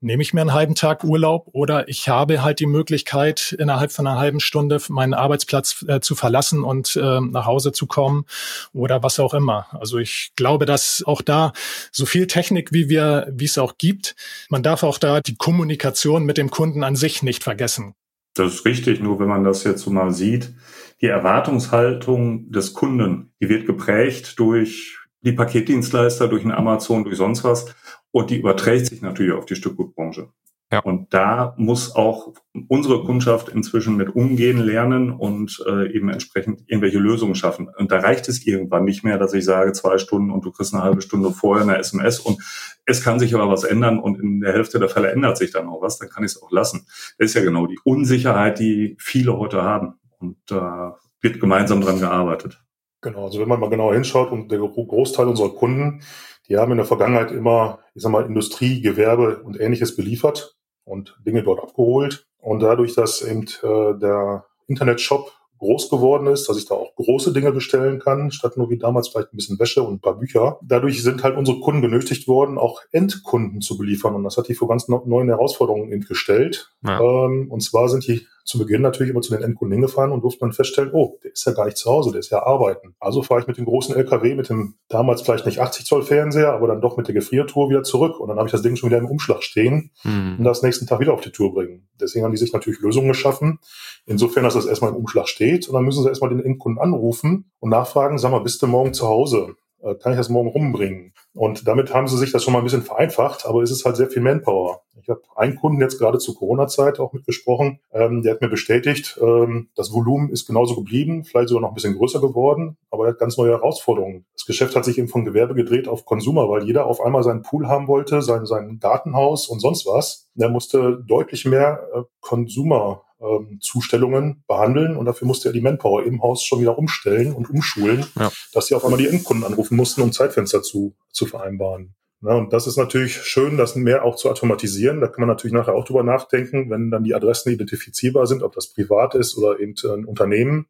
nehme 0.00 0.22
ich 0.22 0.32
mir 0.34 0.40
einen 0.40 0.52
halben 0.52 0.74
Tag 0.74 1.04
Urlaub 1.04 1.48
oder 1.52 1.88
ich 1.88 2.08
habe 2.08 2.42
halt 2.42 2.60
die 2.60 2.66
Möglichkeit 2.66 3.54
innerhalb 3.58 3.92
von 3.92 4.06
einer 4.06 4.18
halben 4.18 4.40
Stunde 4.40 4.80
meinen 4.88 5.14
Arbeitsplatz 5.14 5.84
äh, 5.88 6.00
zu 6.00 6.14
verlassen 6.14 6.62
und 6.62 6.83
und 6.84 6.96
äh, 6.96 7.20
nach 7.20 7.46
Hause 7.46 7.72
zu 7.72 7.86
kommen 7.86 8.24
oder 8.72 9.02
was 9.02 9.18
auch 9.20 9.34
immer. 9.34 9.66
Also 9.72 9.98
ich 9.98 10.32
glaube, 10.36 10.66
dass 10.66 11.02
auch 11.06 11.22
da 11.22 11.52
so 11.90 12.06
viel 12.06 12.26
Technik, 12.26 12.72
wie 12.72 12.88
wir, 12.88 13.28
wie 13.32 13.44
es 13.44 13.58
auch 13.58 13.78
gibt, 13.78 14.14
man 14.50 14.62
darf 14.62 14.82
auch 14.82 14.98
da 14.98 15.20
die 15.20 15.36
Kommunikation 15.36 16.24
mit 16.24 16.38
dem 16.38 16.50
Kunden 16.50 16.84
an 16.84 16.96
sich 16.96 17.22
nicht 17.22 17.42
vergessen. 17.42 17.94
Das 18.34 18.54
ist 18.54 18.64
richtig, 18.64 19.00
nur 19.00 19.20
wenn 19.20 19.28
man 19.28 19.44
das 19.44 19.64
jetzt 19.64 19.82
so 19.82 19.90
mal 19.90 20.12
sieht, 20.12 20.54
die 21.00 21.06
Erwartungshaltung 21.06 22.50
des 22.50 22.74
Kunden, 22.74 23.32
die 23.40 23.48
wird 23.48 23.66
geprägt 23.66 24.38
durch 24.38 24.98
die 25.20 25.32
Paketdienstleister, 25.32 26.28
durch 26.28 26.42
einen 26.42 26.52
Amazon, 26.52 27.04
durch 27.04 27.16
sonst 27.16 27.44
was 27.44 27.74
und 28.10 28.30
die 28.30 28.38
überträgt 28.38 28.86
sich 28.86 29.02
natürlich 29.02 29.32
auf 29.32 29.46
die 29.46 29.56
Stückgutbranche. 29.56 30.28
Ja. 30.74 30.80
Und 30.80 31.14
da 31.14 31.54
muss 31.56 31.94
auch 31.94 32.32
unsere 32.66 33.04
Kundschaft 33.04 33.48
inzwischen 33.48 33.96
mit 33.96 34.16
umgehen 34.16 34.58
lernen 34.58 35.12
und 35.12 35.64
äh, 35.68 35.94
eben 35.94 36.08
entsprechend 36.08 36.62
irgendwelche 36.66 36.98
Lösungen 36.98 37.36
schaffen. 37.36 37.68
Und 37.68 37.92
da 37.92 38.00
reicht 38.00 38.28
es 38.28 38.44
irgendwann 38.44 38.84
nicht 38.84 39.04
mehr, 39.04 39.16
dass 39.16 39.34
ich 39.34 39.44
sage, 39.44 39.72
zwei 39.72 39.98
Stunden 39.98 40.32
und 40.32 40.44
du 40.44 40.50
kriegst 40.50 40.74
eine 40.74 40.82
halbe 40.82 41.00
Stunde 41.00 41.30
vorher 41.30 41.62
eine 41.62 41.78
SMS 41.78 42.18
und 42.18 42.42
es 42.86 43.04
kann 43.04 43.20
sich 43.20 43.36
aber 43.36 43.48
was 43.48 43.62
ändern 43.62 44.00
und 44.00 44.18
in 44.20 44.40
der 44.40 44.52
Hälfte 44.52 44.80
der 44.80 44.88
Fälle 44.88 45.12
ändert 45.12 45.38
sich 45.38 45.52
dann 45.52 45.68
auch 45.68 45.80
was, 45.80 45.98
dann 45.98 46.08
kann 46.08 46.24
ich 46.24 46.32
es 46.32 46.42
auch 46.42 46.50
lassen. 46.50 46.86
Das 47.18 47.28
ist 47.28 47.34
ja 47.34 47.44
genau 47.44 47.68
die 47.68 47.78
Unsicherheit, 47.84 48.58
die 48.58 48.96
viele 48.98 49.38
heute 49.38 49.62
haben. 49.62 49.94
Und 50.18 50.38
da 50.46 50.96
äh, 50.98 51.22
wird 51.22 51.38
gemeinsam 51.38 51.82
dran 51.82 52.00
gearbeitet. 52.00 52.64
Genau, 53.00 53.26
also 53.26 53.38
wenn 53.38 53.48
man 53.48 53.60
mal 53.60 53.70
genauer 53.70 53.94
hinschaut 53.94 54.32
und 54.32 54.50
der 54.50 54.58
Großteil 54.58 55.28
unserer 55.28 55.54
Kunden, 55.54 56.00
die 56.48 56.56
haben 56.56 56.72
in 56.72 56.78
der 56.78 56.86
Vergangenheit 56.86 57.30
immer, 57.30 57.78
ich 57.94 58.02
sag 58.02 58.10
mal, 58.10 58.26
Industrie, 58.26 58.82
Gewerbe 58.82 59.40
und 59.44 59.60
ähnliches 59.60 59.94
beliefert 59.94 60.56
und 60.84 61.16
Dinge 61.26 61.42
dort 61.42 61.62
abgeholt. 61.62 62.26
Und 62.40 62.60
dadurch, 62.60 62.94
dass 62.94 63.22
eben 63.22 63.46
äh, 63.62 63.98
der 63.98 64.44
Internetshop 64.66 65.32
groß 65.58 65.88
geworden 65.88 66.26
ist, 66.26 66.48
dass 66.48 66.58
ich 66.58 66.66
da 66.66 66.74
auch 66.74 66.94
große 66.96 67.32
Dinge 67.32 67.52
bestellen 67.52 67.98
kann, 67.98 68.30
statt 68.30 68.56
nur 68.56 68.68
wie 68.70 68.78
damals 68.78 69.08
vielleicht 69.08 69.32
ein 69.32 69.36
bisschen 69.36 69.58
Wäsche 69.58 69.82
und 69.82 69.94
ein 69.94 70.00
paar 70.00 70.18
Bücher. 70.18 70.58
Dadurch 70.62 71.02
sind 71.02 71.22
halt 71.22 71.36
unsere 71.36 71.60
Kunden 71.60 71.80
genötigt 71.80 72.28
worden, 72.28 72.58
auch 72.58 72.82
Endkunden 72.92 73.60
zu 73.62 73.78
beliefern. 73.78 74.14
Und 74.14 74.24
das 74.24 74.36
hat 74.36 74.48
die 74.48 74.54
vor 74.54 74.68
ganz 74.68 74.88
neuen 74.88 75.28
Herausforderungen 75.28 76.00
gestellt. 76.02 76.72
Ja. 76.84 77.00
Ähm, 77.00 77.50
und 77.50 77.62
zwar 77.62 77.88
sind 77.88 78.06
die 78.06 78.26
zu 78.44 78.58
Beginn 78.58 78.82
natürlich 78.82 79.10
immer 79.10 79.22
zu 79.22 79.34
den 79.34 79.42
Endkunden 79.42 79.72
hingefahren 79.72 80.12
und 80.12 80.22
durfte 80.22 80.44
man 80.44 80.52
feststellen, 80.52 80.90
oh, 80.92 81.18
der 81.24 81.32
ist 81.32 81.46
ja 81.46 81.52
gar 81.52 81.64
nicht 81.64 81.78
zu 81.78 81.90
Hause, 81.90 82.12
der 82.12 82.20
ist 82.20 82.30
ja 82.30 82.42
arbeiten. 82.42 82.94
Also 83.00 83.22
fahre 83.22 83.40
ich 83.40 83.46
mit 83.46 83.56
dem 83.56 83.64
großen 83.64 83.94
LKW, 83.96 84.34
mit 84.34 84.50
dem 84.50 84.74
damals 84.88 85.22
vielleicht 85.22 85.46
nicht 85.46 85.60
80 85.60 85.86
Zoll 85.86 86.02
Fernseher, 86.02 86.52
aber 86.52 86.68
dann 86.68 86.82
doch 86.82 86.96
mit 86.96 87.08
der 87.08 87.14
Gefriertour 87.14 87.70
wieder 87.70 87.82
zurück 87.82 88.20
und 88.20 88.28
dann 88.28 88.36
habe 88.36 88.46
ich 88.46 88.52
das 88.52 88.62
Ding 88.62 88.76
schon 88.76 88.90
wieder 88.90 88.98
im 88.98 89.06
Umschlag 89.06 89.42
stehen 89.42 89.90
mhm. 90.04 90.36
und 90.38 90.44
das 90.44 90.62
nächsten 90.62 90.86
Tag 90.86 91.00
wieder 91.00 91.14
auf 91.14 91.22
die 91.22 91.30
Tour 91.30 91.54
bringen. 91.54 91.88
Deswegen 91.98 92.24
haben 92.24 92.32
die 92.32 92.38
sich 92.38 92.52
natürlich 92.52 92.80
Lösungen 92.80 93.08
geschaffen. 93.08 93.58
Insofern, 94.06 94.44
dass 94.44 94.54
das 94.54 94.66
erstmal 94.66 94.90
im 94.90 94.96
Umschlag 94.96 95.28
steht 95.28 95.66
und 95.68 95.74
dann 95.74 95.84
müssen 95.84 96.02
sie 96.02 96.08
erstmal 96.08 96.30
den 96.30 96.44
Endkunden 96.44 96.82
anrufen 96.82 97.50
und 97.60 97.70
nachfragen, 97.70 98.18
sag 98.18 98.30
mal, 98.30 98.40
bist 98.40 98.60
du 98.60 98.66
morgen 98.66 98.92
zu 98.92 99.08
Hause? 99.08 99.56
Äh, 99.84 99.94
kann 99.96 100.12
ich 100.12 100.18
das 100.18 100.28
morgen 100.28 100.48
rumbringen? 100.48 101.12
Und 101.34 101.68
damit 101.68 101.92
haben 101.92 102.08
sie 102.08 102.16
sich 102.16 102.32
das 102.32 102.42
schon 102.42 102.52
mal 102.52 102.60
ein 102.60 102.64
bisschen 102.64 102.82
vereinfacht, 102.82 103.44
aber 103.44 103.62
es 103.62 103.70
ist 103.70 103.84
halt 103.84 103.96
sehr 103.96 104.08
viel 104.08 104.22
Manpower. 104.22 104.80
Ich 105.02 105.08
habe 105.08 105.20
einen 105.36 105.56
Kunden 105.56 105.80
jetzt 105.80 105.98
gerade 105.98 106.18
zur 106.18 106.36
Corona-Zeit 106.36 106.98
auch 106.98 107.12
mitgesprochen, 107.12 107.80
ähm, 107.92 108.22
der 108.22 108.34
hat 108.34 108.40
mir 108.40 108.48
bestätigt, 108.48 109.18
ähm, 109.20 109.68
das 109.74 109.92
Volumen 109.92 110.30
ist 110.30 110.46
genauso 110.46 110.76
geblieben, 110.76 111.24
vielleicht 111.24 111.48
sogar 111.48 111.62
noch 111.62 111.68
ein 111.70 111.74
bisschen 111.74 111.96
größer 111.96 112.20
geworden, 112.20 112.78
aber 112.90 113.04
er 113.04 113.10
hat 113.10 113.18
ganz 113.18 113.36
neue 113.36 113.50
Herausforderungen. 113.50 114.24
Das 114.32 114.46
Geschäft 114.46 114.74
hat 114.74 114.84
sich 114.84 114.96
eben 114.96 115.08
von 115.08 115.24
Gewerbe 115.24 115.54
gedreht 115.54 115.88
auf 115.88 116.06
Konsumer, 116.06 116.48
weil 116.48 116.64
jeder 116.64 116.86
auf 116.86 117.00
einmal 117.00 117.22
seinen 117.22 117.42
Pool 117.42 117.68
haben 117.68 117.88
wollte, 117.88 118.22
sein, 118.22 118.46
sein 118.46 118.78
Gartenhaus 118.80 119.48
und 119.48 119.60
sonst 119.60 119.86
was. 119.86 120.30
Der 120.34 120.48
musste 120.48 121.02
deutlich 121.06 121.44
mehr 121.44 121.86
äh, 121.94 122.02
Konsumer 122.20 123.02
ähm, 123.24 123.58
Zustellungen 123.60 124.44
behandeln 124.46 124.96
und 124.96 125.06
dafür 125.06 125.26
musste 125.26 125.48
er 125.48 125.52
die 125.52 125.60
Manpower 125.60 126.04
im 126.04 126.22
Haus 126.22 126.44
schon 126.44 126.60
wieder 126.60 126.78
umstellen 126.78 127.32
und 127.32 127.48
umschulen, 127.48 128.04
ja. 128.18 128.30
dass 128.52 128.66
sie 128.66 128.74
auf 128.74 128.84
einmal 128.84 128.98
die 128.98 129.08
Endkunden 129.08 129.44
anrufen 129.44 129.76
mussten, 129.76 130.02
um 130.02 130.12
Zeitfenster 130.12 130.62
zu, 130.62 130.94
zu 131.10 131.26
vereinbaren. 131.26 131.94
Ja, 132.22 132.34
und 132.36 132.52
das 132.54 132.66
ist 132.66 132.78
natürlich 132.78 133.22
schön, 133.22 133.58
das 133.58 133.76
mehr 133.76 134.02
auch 134.04 134.16
zu 134.16 134.30
automatisieren. 134.30 135.00
Da 135.00 135.08
kann 135.08 135.20
man 135.20 135.28
natürlich 135.28 135.52
nachher 135.52 135.74
auch 135.74 135.84
drüber 135.84 136.02
nachdenken, 136.02 136.70
wenn 136.70 136.90
dann 136.90 137.04
die 137.04 137.14
Adressen 137.14 137.52
identifizierbar 137.52 138.26
sind, 138.26 138.42
ob 138.42 138.54
das 138.54 138.68
privat 138.68 139.14
ist 139.14 139.36
oder 139.36 139.60
eben 139.60 139.74
ein 139.84 140.06
Unternehmen. 140.06 140.66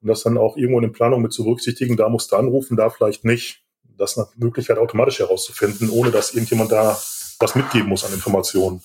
Und 0.00 0.08
das 0.08 0.22
dann 0.22 0.38
auch 0.38 0.56
irgendwo 0.56 0.78
in 0.78 0.86
der 0.86 0.92
Planung 0.92 1.20
mit 1.20 1.32
zu 1.32 1.44
berücksichtigen, 1.44 1.96
da 1.96 2.08
musst 2.08 2.32
du 2.32 2.36
anrufen, 2.36 2.76
da 2.76 2.88
vielleicht 2.88 3.24
nicht. 3.24 3.62
Das 3.96 4.18
eine 4.18 4.26
Möglichkeit 4.36 4.78
automatisch 4.78 5.20
herauszufinden, 5.20 5.88
ohne 5.90 6.10
dass 6.10 6.34
irgendjemand 6.34 6.72
da 6.72 6.98
was 7.38 7.54
mitgeben 7.54 7.88
muss 7.88 8.04
an 8.04 8.12
Informationen. 8.12 8.82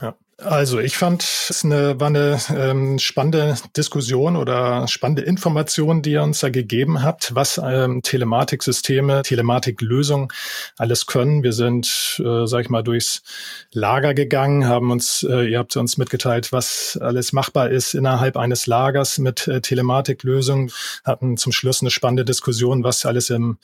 Ja. 0.00 0.16
Also 0.40 0.78
ich 0.78 0.96
fand 0.96 1.24
es 1.24 1.64
eine, 1.64 1.98
war 1.98 2.06
eine 2.06 2.38
ähm, 2.54 3.00
spannende 3.00 3.56
Diskussion 3.76 4.36
oder 4.36 4.86
spannende 4.86 5.22
Information, 5.22 6.00
die 6.00 6.12
ihr 6.12 6.22
uns 6.22 6.38
da 6.38 6.48
gegeben 6.48 7.02
habt, 7.02 7.34
was 7.34 7.60
ähm, 7.62 8.02
Telematiksysteme, 8.02 9.22
Telematiklösungen 9.22 10.28
alles 10.76 11.06
können. 11.06 11.42
Wir 11.42 11.52
sind, 11.52 12.22
äh, 12.24 12.46
sag 12.46 12.60
ich 12.60 12.70
mal, 12.70 12.84
durchs 12.84 13.22
Lager 13.72 14.14
gegangen, 14.14 14.68
haben 14.68 14.92
uns, 14.92 15.26
äh, 15.28 15.42
ihr 15.42 15.58
habt 15.58 15.76
uns 15.76 15.96
mitgeteilt, 15.96 16.52
was 16.52 16.96
alles 17.02 17.32
machbar 17.32 17.70
ist 17.70 17.94
innerhalb 17.94 18.36
eines 18.36 18.68
Lagers 18.68 19.18
mit 19.18 19.48
äh, 19.48 19.60
Telematiklösungen, 19.60 20.70
hatten 21.02 21.36
zum 21.36 21.50
Schluss 21.50 21.80
eine 21.80 21.90
spannende 21.90 22.24
Diskussion, 22.24 22.84
was 22.84 23.04
alles 23.04 23.30
im, 23.30 23.58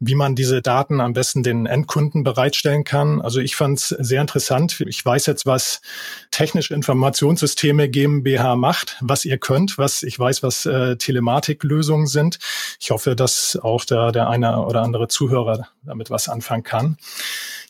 wie 0.00 0.14
man 0.14 0.36
diese 0.36 0.62
Daten 0.62 1.02
am 1.02 1.12
besten 1.12 1.42
den 1.42 1.66
Endkunden 1.66 2.24
bereitstellen 2.24 2.84
kann. 2.84 3.20
Also 3.20 3.40
ich 3.40 3.56
fand 3.56 3.78
es 3.78 3.88
sehr 3.88 4.22
interessant. 4.22 4.80
Ich 4.86 5.04
weiß 5.04 5.26
jetzt, 5.26 5.44
was 5.44 5.82
Technische 6.30 6.74
Informationssysteme 6.74 7.88
GmbH 7.88 8.56
macht, 8.56 8.96
was 9.00 9.24
ihr 9.24 9.38
könnt, 9.38 9.78
was 9.78 10.02
ich 10.02 10.18
weiß, 10.18 10.42
was 10.42 10.66
äh, 10.66 10.96
Telematiklösungen 10.96 12.06
sind. 12.06 12.38
Ich 12.80 12.90
hoffe, 12.90 13.16
dass 13.16 13.58
auch 13.62 13.84
der, 13.84 14.12
der 14.12 14.28
eine 14.28 14.60
oder 14.60 14.82
andere 14.82 15.08
Zuhörer 15.08 15.68
damit 15.82 16.10
was 16.10 16.28
anfangen 16.28 16.62
kann. 16.62 16.96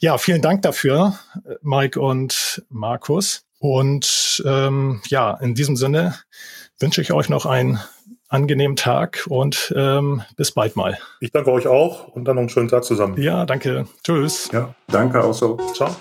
Ja, 0.01 0.19
vielen 0.19 0.43
Dank 0.43 0.63
dafür, 0.63 1.19
Mike 1.63 2.01
und 2.01 2.63
Markus. 2.69 3.45
Und 3.59 4.43
ähm, 4.45 5.01
ja, 5.07 5.33
in 5.35 5.55
diesem 5.55 5.77
Sinne 5.77 6.15
wünsche 6.79 7.01
ich 7.01 7.13
euch 7.13 7.29
noch 7.29 7.47
einen 7.47 7.81
angenehmen 8.29 8.77
Tag 8.77 9.25
und 9.29 9.73
ähm, 9.77 10.23
bis 10.37 10.53
bald 10.53 10.77
mal. 10.77 10.99
Ich 11.21 11.31
danke 11.31 11.53
euch 11.53 11.67
auch 11.67 12.09
und 12.09 12.25
dann 12.27 12.37
noch 12.37 12.43
einen 12.43 12.49
schönen 12.49 12.69
Tag 12.69 12.85
zusammen. 12.85 13.21
Ja, 13.21 13.47
danke. 13.47 13.87
Tschüss. 14.03 14.51
Ja, 14.53 14.75
danke 14.89 15.23
auch 15.23 15.35
so. 15.35 15.57
Ciao. 15.75 15.95